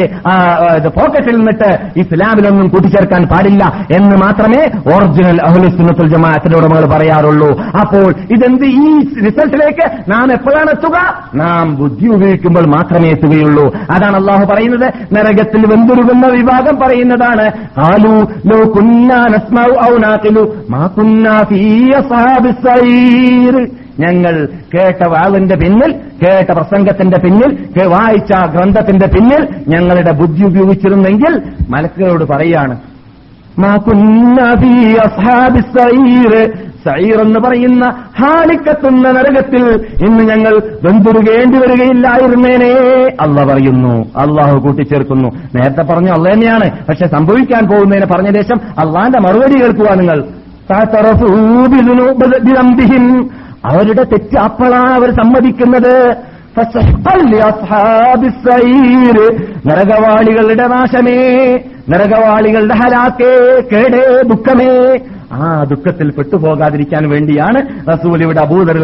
[0.98, 1.70] പോക്കറ്റിൽ നിന്നിട്ട്
[2.00, 4.60] ഇസ്ലാമിലൊന്നും കൂട്ടിച്ചേർക്കാൻ പാടില്ല എന്ന് മാത്രമേ
[4.94, 7.60] ഒറിജിനൽ അഹുലുസുന്നത്തുൽ ജമാഅത്തിന്റെ ഉടമകൾ പറയാറുള്ളൂ.
[7.80, 11.22] അപ്പോൾ ഇതെന്ത് ഈ റിസൾട്ടിലേക്ക് നാം എപ്പോഴാണ് എത്തുക?
[11.34, 13.74] നാം ബുദ്ധി ഉപയോഗിക്കുമ്പോൾ മാത്രമേ എത്തുകയുള്ളൂ.
[13.90, 14.92] അതാണ് അള്ളാഹു പറയുന്നത്.
[15.14, 17.46] നരകത്തിൽ വെന്തുരുകുന്ന വിഭാഗം പറയുന്നതാണ്.
[17.80, 18.14] ആലു
[18.46, 18.62] ലോ
[20.70, 21.38] മാ കുന്നാ
[23.98, 32.80] ഞങ്ങൾ കേട്ട വാവിന്റെ പിന്നിൽ കേട്ട പ്രസംഗത്തിന്റെ പിന്നിൽ വായിച്ച ഗ്രന്ഥത്തിന്റെ പിന്നിൽ ഞങ്ങളുടെ ബുദ്ധി ഉപയോഗിച്ചിരുന്നെങ്കിൽ മലക്കുകളോട് പറയാണ്
[36.84, 37.20] സഈർ.
[37.20, 37.84] എന്ന് പറയുന്ന
[38.20, 39.64] ഹാലിക്കത്തുന്ന നരകത്തിൽ
[40.04, 42.72] ഇന്ന് ഞങ്ങൾ വെന്തുരുകേണ്ടി വരികയില്ലായിരുന്നേനെ.
[43.20, 45.28] അള്ള പറയുന്നു അള്ളാഹു കൂട്ടിച്ചേർക്കുന്നു.
[45.54, 50.24] നേരത്തെ പറഞ്ഞു അള്ള തന്നെയാണ് പക്ഷെ സംഭവിക്കാൻ പോകുന്നതിനെ പറഞ്ഞ ശേഷം അള്ളാന്റെ മറുപടി കേൾക്കുക നിങ്ങൾ.
[53.64, 56.16] അവരുടെ തെറ്റ് അപ്പോഴാണ് അവർ സമ്മതിക്കുന്നത്.
[59.66, 61.36] നരകവാളികളുടെ നാശമേ.
[61.90, 63.62] നരകവാളികളുടെ ഹലാക്കേ.
[63.72, 64.98] കേടേ ദുഃഖമേ.
[65.32, 68.78] ആ ദുഃഖത്തിൽ പെട്ടുപോകാതിരിക്കാൻ വേണ്ടിയാണ് റസൂൽ ഇവിടെ അബൂദർ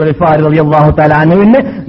[0.61, 0.91] അള്ളാഹു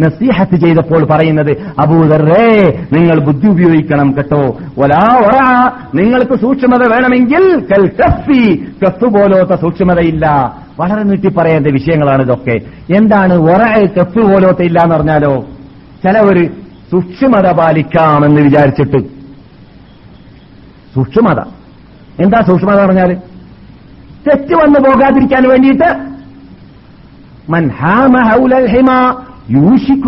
[0.01, 1.51] നസീഹത്ത് ചെയ്തപ്പോൾ പറയുന്നത്
[1.85, 4.57] അബൂദറേ നിങ്ങൾ ബുദ്ധി ഉപയോഗിക്കണം കേട്ടോ.
[4.77, 5.37] ഒലാ ഒറ
[5.95, 7.87] നിങ്ങൾക്ക് സൂക്ഷ്മത വേണമെങ്കിൽ കൽ
[9.07, 10.55] പോലോത്ത സൂക്ഷ്മതയില്ല.
[10.79, 12.59] വളരെ നീട്ടി പറയേണ്ട വിഷയങ്ങളാണ് ഇതൊക്കെ.
[12.95, 15.45] എന്താണ് ഒറ കഫ് പോലോത്ത ഇല്ല എന്ന് പറഞ്ഞാലോ?
[16.03, 16.47] ചിലവര്
[16.91, 18.97] സൂക്ഷ്മത പാലിക്കാമെന്ന് വിചാരിച്ചിട്ട്.
[20.95, 21.39] സൂക്ഷ്മത.
[22.19, 23.34] എന്താ സൂക്ഷ്മത പറഞ്ഞാൽ?
[24.27, 25.89] തെറ്റ് വന്നു പോകാതിരിക്കാൻ വേണ്ടിയിട്ട്
[27.49, 28.91] മൻ ഹാമ ഹൗലൽ ഹിമ
[29.49, 30.07] യൂഷിക്കു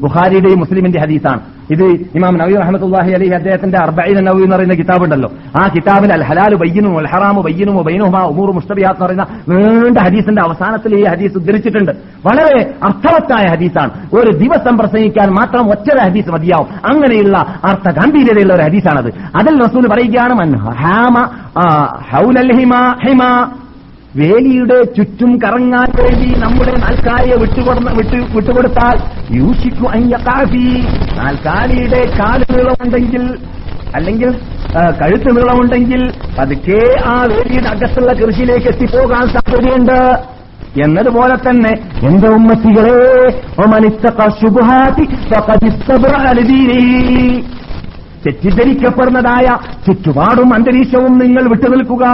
[0.00, 1.40] ബുഖാരിയുടെയും മുസ്ലിമിന്റെ ഹദീസാണ്.
[1.70, 1.84] ഇത്
[2.14, 5.32] ഇമാം നബി റഹ്മത്തുള്ളാഹി അലി അദ്ദേഹത്തിന്റെ അർബൈൻ നബി എന്ന് പറയുന്ന കിതാബുണ്ടല്ലോ.
[5.60, 10.42] ആ കിതാബിൽ അൽ ഹലാലു ബയ്യനും അൽ ഹറാമു ബയ്യനും ബൈനഹുമാ ഉമൂർ മുസ്തബിയാത്ത് എന്ന് പറയുന്ന നീണ്ട ഹദീസിന്റെ
[10.42, 11.90] അവസാനത്തിൽ ഈ ഹദീസ് ഉദ്ധരിച്ചിട്ടുണ്ട്.
[12.26, 13.90] വളരെ അർത്ഥവത്തായ ഹദീസാണ്.
[14.12, 16.92] ഒരു ദിവസം പ്രസംഗിക്കാൻ മാത്രം ഒറ്റ ഹദീസ് മതിയാവും.
[16.92, 19.12] അങ്ങനെയുള്ള അർത്ഥ ഗാംഭീര്യതയുള്ള ഒരു ഹദീസാണത്.
[19.36, 20.56] അതിൽ റസൂൽ പറയുകയാണ് മൻ
[22.12, 22.52] ഹൗലൽ
[24.16, 28.96] വേലിയുടെ ചുറ്റും കറങ്ങാൻ വേണ്ടി നമ്മുടെ നാൽക്കാലിയെ വിട്ടുകൊടുന്ന വിട്ടു വിട്ടുകൊടുത്താൽ
[29.38, 30.66] യൂഷിക്കു അയ്യക്കാഫി
[31.18, 33.38] നാൽക്കാലിയുടെ കാൽ നീളമുണ്ടെങ്കിൽ
[33.94, 34.30] അല്ലെങ്കിൽ
[35.00, 39.98] കഴുത്ത് നീളമുണ്ടെങ്കിൽ പതുക്കെ ആ വേലിയുടെ അകത്തുള്ള കൃഷിയിലേക്ക് എത്തിപ്പോകാൻ സാധ്യതയുണ്ട്.
[40.84, 41.72] എന്നതുപോലെ തന്നെ
[42.06, 42.98] എന്റെ ഉമ്മത്തികളെ
[48.26, 49.46] തെറ്റിദ്ധരിക്കപ്പെടുന്നതായ
[49.86, 52.04] ചുറ്റുപാടും അന്തരീക്ഷവും നിങ്ങൾ വിട്ടുനിൽക്കുക.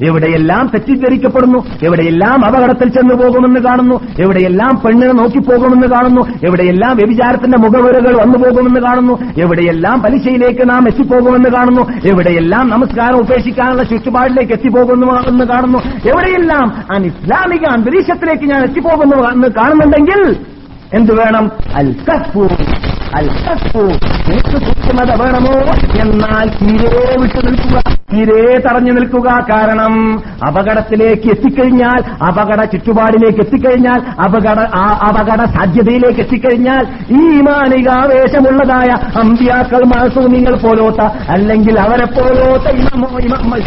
[0.00, 8.38] എവിടെയെല്ലാം തെറ്റിദ്ധരിക്കപ്പെടുന്നു എവിടെയെല്ലാം അപകടത്തിൽ ചെന്നു പോകുമെന്ന് കാണുന്നു എവിടെയെല്ലാം പെണ്ണിനെ നോക്കിപ്പോകുമെന്ന് കാണുന്നു എവിടെയെല്ലാം വ്യഭിചാരത്തിന്റെ മുഖവരകൾ വന്നു
[8.38, 15.78] പോകുമെന്ന് കാണുന്നു എവിടെയെല്ലാം പലിശയിലേക്ക് നാം എത്തിപ്പോകുമെന്ന് കാണുന്നു എവിടെയെല്ലാം നമസ്കാരം ഉപേക്ഷിക്കാനുള്ള ചുറ്റുപാടിലേക്ക് എത്തിപ്പോകുന്നു എന്ന് കാണുന്നു
[16.10, 20.36] എവിടെയെല്ലാം അൻ ഇസ്ലാമിക അന്തരീക്ഷത്തിലേക്ക് ഞാൻ എത്തിപ്പോകുന്നു എന്ന് കാണുന്നുണ്ടെങ്കിൽ
[20.92, 21.50] എന്ത് വേണം?
[21.74, 22.42] അൽ കഫു
[23.14, 23.28] അൽ
[24.28, 25.54] നിനക്ക് സൂക്ഷ്മത വേണമോ?
[26.00, 26.90] എന്നാൽ തീരെ
[27.22, 29.94] വിട്ടു നിൽക്കുക തീരെ തടഞ്ഞു നിൽക്കുക കാരണം
[30.48, 34.60] അപകടത്തിലേക്ക് എത്തിക്കഴിഞ്ഞാൽ അപകട ചുറ്റുപാടിലേക്ക് എത്തിക്കഴിഞ്ഞാൽ അപകട
[35.08, 38.90] അപകട സാധ്യതയിലേക്ക് എത്തിക്കഴിഞ്ഞാൽ ഈ മാനികാവേശമുള്ളതായ
[39.20, 42.66] അമ്പിയാക്കൾ മാസൂമിങ്ങൾ പോലോത്ത അല്ലെങ്കിൽ അവരെ പോലോത്ത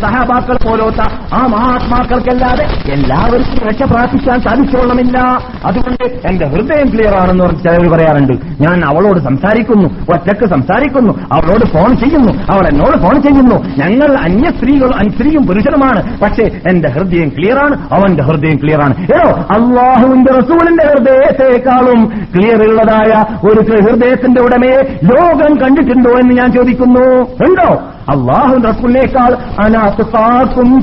[0.02, 1.02] സഹാബാക്കൾ പോലോത്ത
[1.34, 5.18] ആ മഹാത്മാക്കൾക്കല്ലാതെ എല്ലാവർക്കും രക്ഷ പ്രാർത്ഥിക്കാൻ സാധിച്ചോളമില്ല
[5.66, 8.34] അതുകൊണ്ട് എന്റെ ഹൃദയം ക്ലിയർ ആണെന്ന് പറഞ്ഞ് പറയാറുണ്ട്.
[8.62, 13.58] ഞാൻ അവളോട് സംസാരിക്കുന്നു ഒറ്റയ്ക്ക് സംസാരിക്കുന്നു അവളോട് ഫോൺ ചെയ്യുന്നു അവൾ എന്നോട് ഫോൺ ചെയ്യുന്നു.
[13.78, 16.20] ഞങ്ങൾ അന്യ സ്ത്രീകൾ സ്ത്രീയും പുരുഷനുമാണ്.
[16.20, 22.06] പക്ഷേ എന്റെ ഹൃദയം ക്ലിയറാണ് അവന്റെ ഹൃദയം ക്ലിയറാണ് ഏതോ അള്ളാഹുവിന്റെ റസൂലിന്റെ ഹൃദയത്തെക്കാളും
[22.36, 27.22] ക്ലിയർ ഉള്ളതായ ഒരു ഹൃദയത്തിന്റെ ഉടമയെ ലോകം കണ്ടിട്ടുണ്ടോ എന്ന് ഞാൻ ചോദിക്കുന്നു.
[27.22, 27.82] ഉണ്ടോ?
[28.10, 30.82] അള്ളാഹു റസൂലിനേക്കാൾ അനാത്തും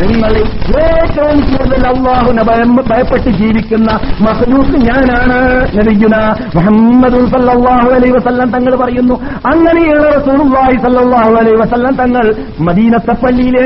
[0.00, 0.32] നിങ്ങൾ
[0.82, 2.42] ഏറ്റവും കൂടുതൽ അള്ളാഹുനെ
[2.90, 3.90] ഭയപ്പെട്ട് ജീവിക്കുന്ന
[4.26, 5.38] മഹലൂക്ക് ഞാനാണ്.
[5.78, 6.16] നബിഗുന
[6.56, 9.16] മുഹമ്മദ് സല്ലാഹു അലൈ വസല്ലം തങ്ങൾ പറയുന്നു.
[9.52, 12.24] അങ്ങനെയുള്ള റസൂലുള്ളാഹി സല്ലാഹു അലൈ വസല്ലം തങ്ങൾ
[12.68, 13.62] മദീനത്തെ പള്ളിയിലെ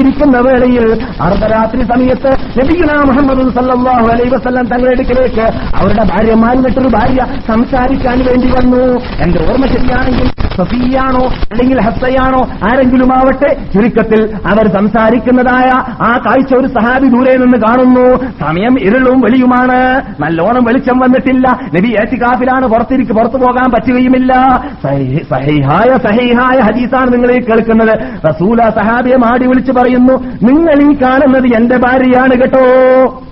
[0.00, 0.86] ഇരിക്കുന്ന വേളയിൽ
[1.26, 5.46] അർദ്ധരാത്രി സമയത്ത് നബിഗുന മുഹമ്മദ് സല്ലാഹു അലൈ വസല്ലം തങ്ങളുടെ അടുക്കലേക്ക്
[5.80, 8.84] അവരുടെ ഭാര്യമാരിട്ടൊരു ഭാര്യ സംസാരിക്കാൻ വേണ്ടി വന്നു.
[9.24, 11.22] എന്റെ ഓർമ്മ ശരിയാണെങ്കിൽ സഫിയാണോ
[11.52, 12.40] അല്ലെങ്കിൽ ഹസ്സയാണോ?
[12.64, 15.70] ആരെങ്കിലും ആവട്ടെ ചുരുക്കത്തിൽ അവർ സംസാരിക്കുന്നതായ
[16.02, 18.16] ആ കാഴ്ച ഒരു സഹാബി ദൂരെ നിന്ന് കാണുന്നു.
[18.40, 20.02] സമയം ഇരുളും വെളിയുമാണ്.
[20.20, 21.48] നല്ലോണം വെളിച്ചം വന്നിട്ടില്ല.
[21.74, 24.32] നബി ഏറ്റിക്കാഫിലാണ് പുറത്തിരിക്ക് പുറത്തു പോകാൻ പറ്റുകയുമില്ല.
[25.30, 27.94] സഹിഹായ സഹിഹായ ഹദീസാണ് നിങ്ങൾ ഈ കേൾക്കുന്നത്.
[28.28, 30.14] റസൂല സഹാബിയെ മാടി വിളിച്ച് പറയുന്നു
[30.50, 32.64] നിങ്ങൾ ഈ കാണുന്നത് എന്റെ ഭാര്യയാണ് കേട്ടോ.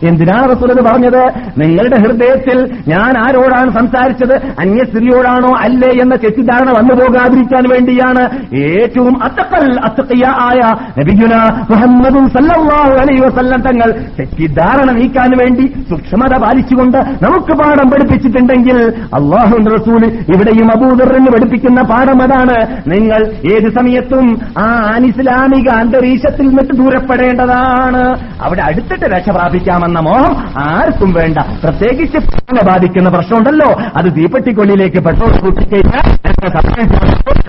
[0.02, 1.22] എന്തിനാണ് റസൂൽ ഇത് പറഞ്ഞത്?
[1.58, 2.58] നിങ്ങളുടെ ഹൃദയത്തിൽ
[2.88, 4.34] ഞാൻ ആരോടാണ് സംസാരിച്ചത്?
[4.60, 8.22] അന്യ സ്ത്രീയോടാണോ അല്ലേ എന്ന തെറ്റിദ്ധാരണ വന്നു പോകാതിരിക്കാൻ വേണ്ടിയാണ്
[8.62, 10.60] ഏറ്റവും അത്തക്കൽ അത്തക്കിയ ആയ
[10.98, 11.34] നബിഗുന
[11.70, 18.78] മുഹമ്മദും സല്ലല്ലാഹു അലൈഹി വസല്ലം തങ്ങൾ തെറ്റിദ്ധാരണ നീക്കാൻ വേണ്ടി സൂക്ഷ്മത പാലിച്ചുകൊണ്ട് നമുക്ക് പാഠം പഠിപ്പിച്ചിട്ടുണ്ടെങ്കിൽ
[19.14, 22.56] അള്ളാഹു റസൂൽ ഇവിടെയും അബൂദറിന് പഠിപ്പിക്കുന്ന പാഠം അതാണ്.
[22.86, 23.20] നിങ്ങൾ
[23.52, 28.02] ഏത് സമയത്തും ആ അനിസ്ലാമിക അന്തരീക്ഷത്തിൽ നിന്നിട്ട് ദൂരപ്പെടേണ്ടതാണ്.
[28.42, 31.38] അവിടെ അടുത്തിട്ട് രക്ഷ പ്രാപിക്കാമെന്ന മോഹം ആർക്കും വേണ്ട.
[31.64, 32.18] പ്രത്യേകിച്ച്
[32.66, 33.70] ബാധിക്കുന്ന പ്രശ്നമുണ്ടല്ലോ.
[33.96, 36.06] അത് തീപ്പെട്ടിക്കൊള്ളിലേക്ക് പെട്രോൾ കൂട്ടിക്കഴിഞ്ഞാൽ?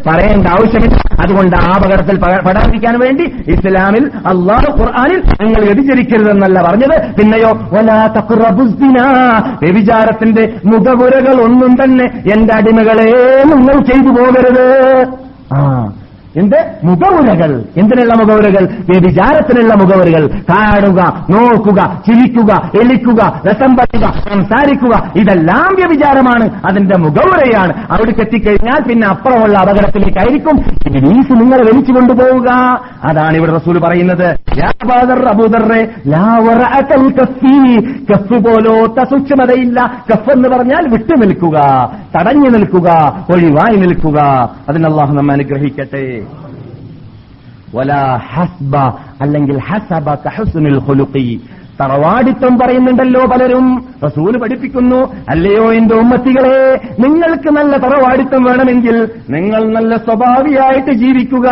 [0.07, 0.95] പറയേണ്ട ആവശ്യമില്ല.
[1.23, 2.15] അതുകൊണ്ട് ആ അപകടത്തിൽ
[2.47, 6.95] പടാതിരിക്കാൻ വേണ്ടി ഇസ്ലാമിൽ അള്ളാഹു ഖുർആാനിൽ നിങ്ങൾ വ്യതിചരിക്കരുതെന്നല്ല പറഞ്ഞത്.
[7.19, 7.51] പിന്നെയോ
[9.63, 13.09] വ്യഭിചാരത്തിന്റെ മുഖപുരകൾ ഒന്നും തന്നെ എന്റെ അടിമകളെ
[13.53, 14.65] നിങ്ങൾ ചെയ്തു പോകരുത്.
[15.53, 15.59] ആ
[16.35, 16.71] എന്ത്?
[16.83, 17.63] മുഖവുരകൾ.
[17.77, 18.63] എന്തിനുള്ള മുഖവുരകൾ?
[18.65, 20.27] വ്യഭിചാരത്തിനുള്ള മുഖവുരകൾ.
[20.27, 25.11] കാണുക നോക്കുക ചിരിക്കുക എളിക്കുക രസം പറയുക സംസാരിക്കുക.
[25.15, 26.61] ഇതെല്ലാം വ്യഭിചാരമാണ്.
[26.65, 27.73] അതിന്റെ മുഖവുരയാണ്.
[27.91, 30.59] അവിടേക്ക് എത്തിക്കഴിഞ്ഞാൽ പിന്നെ അപ്പുറമുള്ള അപകടത്തിലേക്കായിരിക്കും.
[30.85, 32.81] ഇബ്ലീസ് നിങ്ങളെ വലിച്ചു കൊണ്ടുപോവുക.
[33.03, 34.35] അതാണ് ഇവിടെ റസൂൽ പറയുന്നത്.
[39.05, 40.03] സൂക്ഷ്മതയില്ല.
[40.11, 41.89] കഫ് എന്ന് പറഞ്ഞാൽ വിട്ടു നിൽക്കുക
[42.19, 44.49] തടഞ്ഞു നിൽക്കുക ഒഴിവായി നിൽക്കുക.
[44.69, 46.22] അതിന് നമ്മൾ നമ്മെ അനുഗ്രഹിക്കട്ടെ.
[48.31, 48.75] ഹസ്ബ
[49.21, 50.79] അല്ലെങ്കിൽ ഹസബ കഹുസ്നുൽ
[52.57, 53.85] പറയുന്നുണ്ടല്ലോ പലരും.
[54.03, 61.47] റസൂൽ പഠിപ്പിക്കുന്നു അല്ലയോ എന്റെ ഉമ്മത്തികളെ നിങ്ങൾക്ക് നല്ല തറവാടിത്വം വേണമെങ്കിൽ നിങ്ങൾ നല്ല സ്വഭാവിയായിട്ട് ജീവിക്കുക.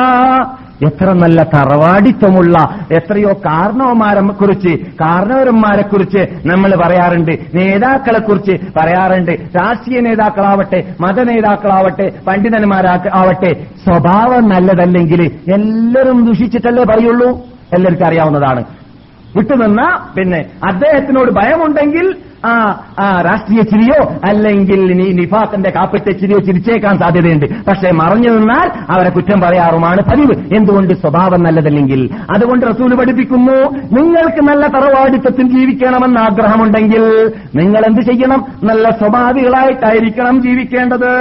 [0.86, 2.58] എത്ര നല്ല തറവാടിത്വമുള്ള
[2.92, 4.70] എത്രയോ കാരണവന്മാരെ കുറിച്ച്
[5.02, 7.32] കാരണവരന്മാരെ കുറിച്ച് നമ്മൾ പറയാറുണ്ട്.
[7.54, 9.32] നേതാക്കളെ കുറിച്ച് പറയാറുണ്ട്.
[9.32, 13.52] രാഷ്ട്രീയ നേതാക്കളാവട്ടെ മത നേതാക്കളാവട്ടെ പണ്ഡിതന്മാരാ ആവട്ടെ
[13.84, 15.22] സ്വഭാവം നല്ലതല്ലെങ്കിൽ
[15.54, 17.30] എല്ലാവരും ദുഷിച്ചിട്ടല്ലേ പറയുള്ളൂ?
[17.74, 18.64] എല്ലാവർക്കും അറിയാവുന്നതാണ്.
[19.36, 19.82] വിട്ടുനിന്ന
[20.18, 22.52] പിന്നെ അദ്ദേഹത്തിനോട് ഭയമുണ്ടെങ്കിൽ ആ
[23.00, 24.80] ആ രാഷ്ട്രീയ ചിരിയോ അല്ലെങ്കിൽ
[25.20, 27.46] നിഫാത്തിന്റെ കാപ്പിട്ടെ ചിരിയോ ചിരിച്ചേക്കാൻ സാധ്യതയുണ്ട്.
[27.66, 30.36] പക്ഷേ മറഞ്ഞു നിന്നാൽ അവരെ കുറ്റം പറയാറുമാണ് പതിവ്.
[30.58, 32.10] എന്തുകൊണ്ട് സ്വഭാവം നല്ലതല്ലെങ്കിൽ?
[32.36, 33.58] അതുകൊണ്ട് റസൂൽ പഠിപ്പിക്കുന്നു
[34.00, 37.06] നിങ്ങൾക്ക് നല്ല തറവാടിത്വത്തിൽ ജീവിക്കണമെന്ന് ആഗ്രഹമുണ്ടെങ്കിൽ
[37.56, 38.46] നിങ്ങൾ എന്ത് ചെയ്യണം?
[38.64, 41.12] നല്ല സ്വഭാവികളായിട്ടായിരിക്കണം ജീവിക്കേണ്ടത്.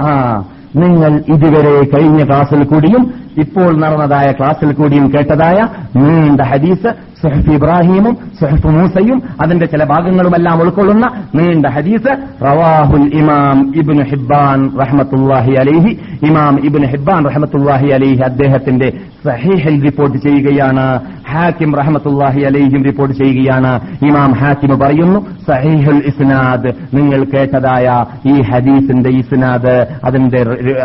[0.00, 0.44] ആ
[0.76, 5.58] നിങ്ങൾ ഇതുവരെ കഴിഞ്ഞ ക്ലാസ്സിൽ കൂടിയും ഇപ്പോൾ നടന്നതായ ക്ലാസ്സിൽ കൂടിയും കേട്ടതായ
[5.96, 6.90] നീണ്ട ഹദീസ്
[7.22, 12.12] സുഹഫ് ഇബ്രാഹിമും സുഹഫ് മൂസയും അതിന്റെ ചില ഭാഗങ്ങളുമെല്ലാം ഉൾക്കൊള്ളുന്ന നീണ്ട ഹദീസ്
[12.42, 15.92] റവാഹുൽ ഇമാം ഇബ്നു ഹിബ്ബാൻ റഹ്മത്തുല്ലാഹി അലൈഹി.
[16.28, 18.88] ഇമാം ഇബ്നു ഹിബ്ബാൻ റഹ്മത്തുല്ലാഹി അലൈഹി അദ്ദേഹത്തിന്റെ
[19.26, 20.86] സഹീഹിൽ റിപ്പോർട്ട് ചെയ്യുകയാണ്.
[21.30, 23.72] ഹാക്കിം റഹ്മത്തുല്ലാഹി അലൈഹിം റിപ്പോർട്ട് ചെയ്യുകയാണ്.
[24.08, 26.70] ഇമാം ഹാക്കിം പറയുന്നു സഹീഹുൽ ഇസ്നാദ്.
[26.94, 27.86] നിങ്ങൾ കേട്ടതായ
[28.26, 29.74] ഈ ഹദീസിന്റെ ഇസ്നാദ്
[30.04, 30.42] അതിന്റെ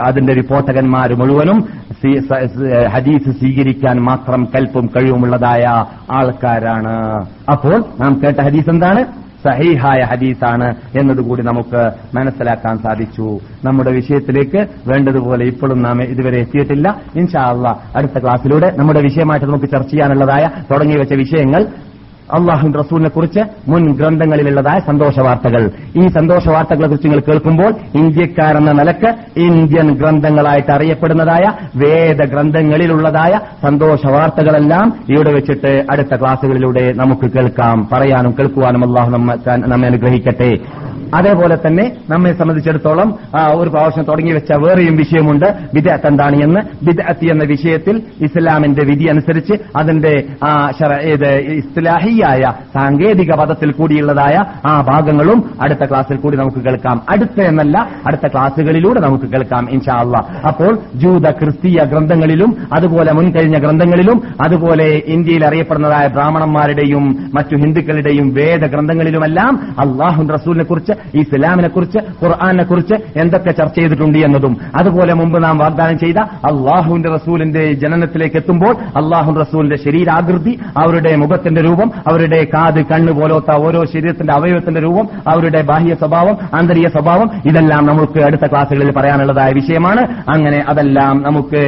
[0.08, 1.60] അതിന്റെ റിപ്പോർട്ടകന്മാർ മുഴുവനും
[2.94, 5.66] ഹദീസ് സ്വീകരിക്കാൻ മാത്രം കൽപ്പും കഴിവുമുള്ളതായ
[6.22, 6.96] ആൾക്കാരാണ്.
[7.52, 9.04] അപ്പോൾ നാം കേട്ട ഹദീസ് എന്താണ്?
[9.46, 13.28] സഹീഹായ ഹദീസാണ് എന്നതുകൂടി നമുക്ക് മനസ്സിലാക്കാൻ സാധിച്ചു.
[13.66, 16.88] നമ്മുടെ വിഷയത്തിലേക്ക് വേണ്ടതുപോലെ ഇപ്പോഴും നാം ഇതുവരെ എത്തിയിട്ടില്ല.
[17.16, 21.66] ഇൻഷാ അള്ളാ അടുത്ത ക്ലാസ്സിലൂടെ നമ്മുടെ വിഷയമായിട്ട് നമുക്ക് ചർച്ച ചെയ്യാനുള്ളതായ തുടങ്ങി വെച്ച വിഷയങ്ങൾ
[22.34, 29.40] അള്ളാഹുന്റെ റസൂലിനെ കുറിച്ച് മുൻ ഗ്രന്ഥങ്ങളിലുള്ളതായ സന്തോഷ വാർത്തകൾ ഈ സന്തോഷ വാർത്തകളെ കുറിച്ച് നിങ്ങൾ കേൾക്കുമ്പോൾ ഇന്ത്യക്കാരെന്ന നിലയ്ക്ക്
[29.40, 37.90] ഇന്ത്യൻ ഗ്രന്ഥങ്ങളായിട്ട് അറിയപ്പെടുന്നതായ വേദ ഗ്രന്ഥങ്ങളിലുള്ളതായ സന്തോഷ വാർത്തകളെല്ലാം ഇവിടെ വെച്ചിട്ട് അടുത്ത ക്ലാസ്സുകളിലൂടെ നമുക്ക് കേൾക്കാം.
[37.94, 40.52] പറയാനും കേൾക്കുവാനും അള്ളാഹു നമ്മെ അനുഗ്രഹിക്കട്ടെ.
[41.16, 43.10] അതേപോലെ തന്നെ നമ്മെ സംബന്ധിച്ചിടത്തോളം
[43.56, 45.48] ഒരു പ്രാവശ്യം തുടങ്ങി വെച്ച വേറെയും വിഷയമുണ്ട്.
[45.74, 46.62] വിദഗ്ധ എന്താണ് എന്ന്.
[46.86, 50.14] ബിദഅത്ത് എന്ന വിഷയത്തിൽ ഇസ്ലാമിന്റെ വിധി അനുസരിച്ച് അതിന്റെ
[51.62, 52.42] ഇസ്ലാഹിയായ
[52.74, 54.36] സാങ്കേതിക പദത്തിൽ കൂടിയുള്ളതായ
[54.66, 57.02] ആ ഭാഗങ്ങളും അടുത്ത ക്ലാസ്സിൽ കൂടി നമുക്ക് കേൾക്കാം.
[57.10, 57.78] അടുത്ത എന്നല്ല
[58.08, 65.46] അടുത്ത ക്ലാസ്സുകളിലൂടെ നമുക്ക് കേൾക്കാം ഇൻഷാ അള്ളാ അപ്പോൾ ജൂത ക്രിസ്തീയ ഗ്രന്ഥങ്ങളിലും അതുപോലെ മുൻകഴിഞ്ഞ ഗ്രന്ഥങ്ങളിലും അതുപോലെ ഇന്ത്യയിൽ
[65.46, 67.06] അറിയപ്പെടുന്നതായ ബ്രാഹ്മണന്മാരുടെയും
[67.36, 74.54] മറ്റു ഹിന്ദുക്കളുടെയും വേദ ഗ്രന്ഥങ്ങളിലുമെല്ലാം അള്ളാഹു റസൂലിനെ കുറിച്ച് ഇസ്ലാമിനെ കുറിച്ച് ഖുർആാനെ കുറിച്ച് എന്തൊക്കെ ചർച്ച ചെയ്തിട്ടുണ്ട് എന്നതും.
[74.76, 76.20] അതുപോലെ മുമ്പ് നാം വാഗ്ദാനം ചെയ്ത
[76.50, 83.84] അള്ളാഹുവിന്റെ റസൂലിന്റെ ജനനത്തിലേക്ക് എത്തുമ്പോൾ അള്ളാഹു റസൂലിന്റെ ശരീരാകൃതി അവരുടെ മുഖത്തിന്റെ രൂപം അവരുടെ കാത് കണ്ണ് പോലത്തെ ഓരോ
[83.94, 90.02] ശരീരത്തിന്റെ അവയവത്തിന്റെ രൂപം അവരുടെ ബാഹ്യ സ്വഭാവം ആന്തരിക സ്വഭാവം ഇതെല്ലാം നമുക്ക് അടുത്ത ക്ലാസ്സുകളിൽ പറയാനുള്ളതായ വിഷയമാണ്.
[90.30, 91.62] അങ്ങനെ അതെല്ലാം നമുക്ക്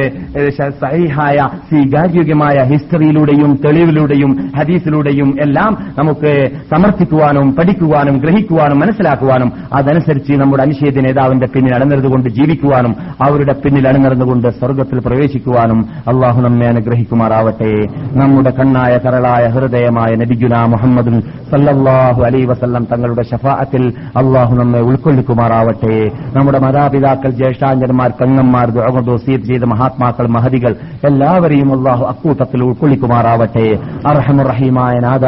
[0.80, 1.38] സഹിഹായ
[1.68, 6.32] സ്വീകാര്യോഗ്യമായ ഹിസ്റ്ററിയിലൂടെയും തെളിവിലൂടെയും ഹദീസിലൂടെയും എല്ലാം നമുക്ക്
[6.70, 9.23] സമർത്ഥിക്കുവാനും പഠിക്കുവാനും ഗ്രഹിക്കുവാനും മനസ്സിലാക്കുവാനും
[9.72, 15.80] അതനുസരിച്ച് നമ്മുടെ അനിഷേധ നേതാവിന്റെ പിന്നിൽ അണിനിരുന്നുകൊണ്ട് ജീവിക്കുവാനും അവരുടെ പിന്നിൽ അണിനിരുന്നുകൊണ്ട് സ്വർഗത്തിൽ പ്രവേശിക്കുവാനും
[16.12, 17.72] അള്ളാഹു നമ്മെ അനുഗ്രഹിക്കുമാറാവട്ടെ.
[18.20, 21.22] നമ്മുടെ കണ്ണായ കരളായ ഹൃദയമായ നബിഗുന മുഹമ്മദ്
[21.52, 23.82] സല്ലല്ലാഹു അലൈ വസല്ലം തങ്ങളുടെ ഷഫാഅത്തിൽ
[24.16, 25.96] അള്ളാഹു നമ്മെ ഉൾക്കൊള്ളിക്കുമാറാവട്ടെ.
[26.36, 30.76] നമ്മുടെ മാതാപിതാക്കൾ ജ്യേഷ്ഠാഞ്ജന്മാർ കങ്ങന്മാർ ദുഅമദോസീത് ചെയ്ത മഹാത്മാക്കൾ മഹതികൾ
[31.10, 33.66] എല്ലാവരെയും അള്ളാഹു അക്കൂട്ടത്തിൽ ഉൾക്കൊള്ളിക്കുമാറാവട്ടെ.
[34.06, 35.26] അർഹമുറഹീമായ നാഥ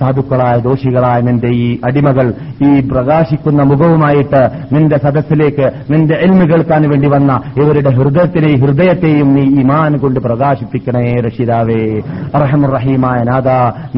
[0.00, 2.26] സാധുക്കളായ ദോഷികളായ നിന്റെ ഈ അടിമകൾ
[2.62, 2.70] ഈ
[3.40, 4.40] പ്രകാശിക്കുന്ന മുഖവുമായിട്ട്
[4.72, 11.80] നിന്റെ സദസ്സിലേക്ക് നിന്റെ എൽമ കേൾക്കാൻ വേണ്ടി വന്ന ഇവരുടെ ഹൃദയത്തിനെയും ഹൃദയത്തെയും നീ ഇമാൻ കൊണ്ട് പ്രകാശിപ്പിക്കണേ രക്ഷിതാവേ
[12.38, 13.48] അർഹമുറഹീമായ നാഥ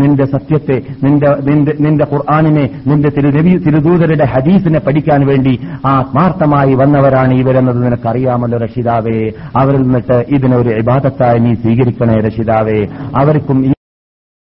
[0.00, 5.54] നിന്റെ സത്യത്തെ നിന്റെ നിന്റെ നിന്റെ ഖുർആാനിനെ നിന്റെ തിരുരവി തിരുദൂതരുടെ ഹദീസിനെ പഠിക്കാൻ വേണ്ടി
[5.94, 9.18] ആത്മാർത്ഥമായി വന്നവരാണ് ഇവരെന്നത് നിനക്കറിയാമല്ലോ രക്ഷിതാവേ
[9.56, 12.80] അവരിൽ നിന്നിട്ട് ഇതിനൊരു ഇബാദത്തായി നീ സ്വീകരിക്കണേ രക്ഷിതാവേ
[13.16, 13.58] അവർക്കും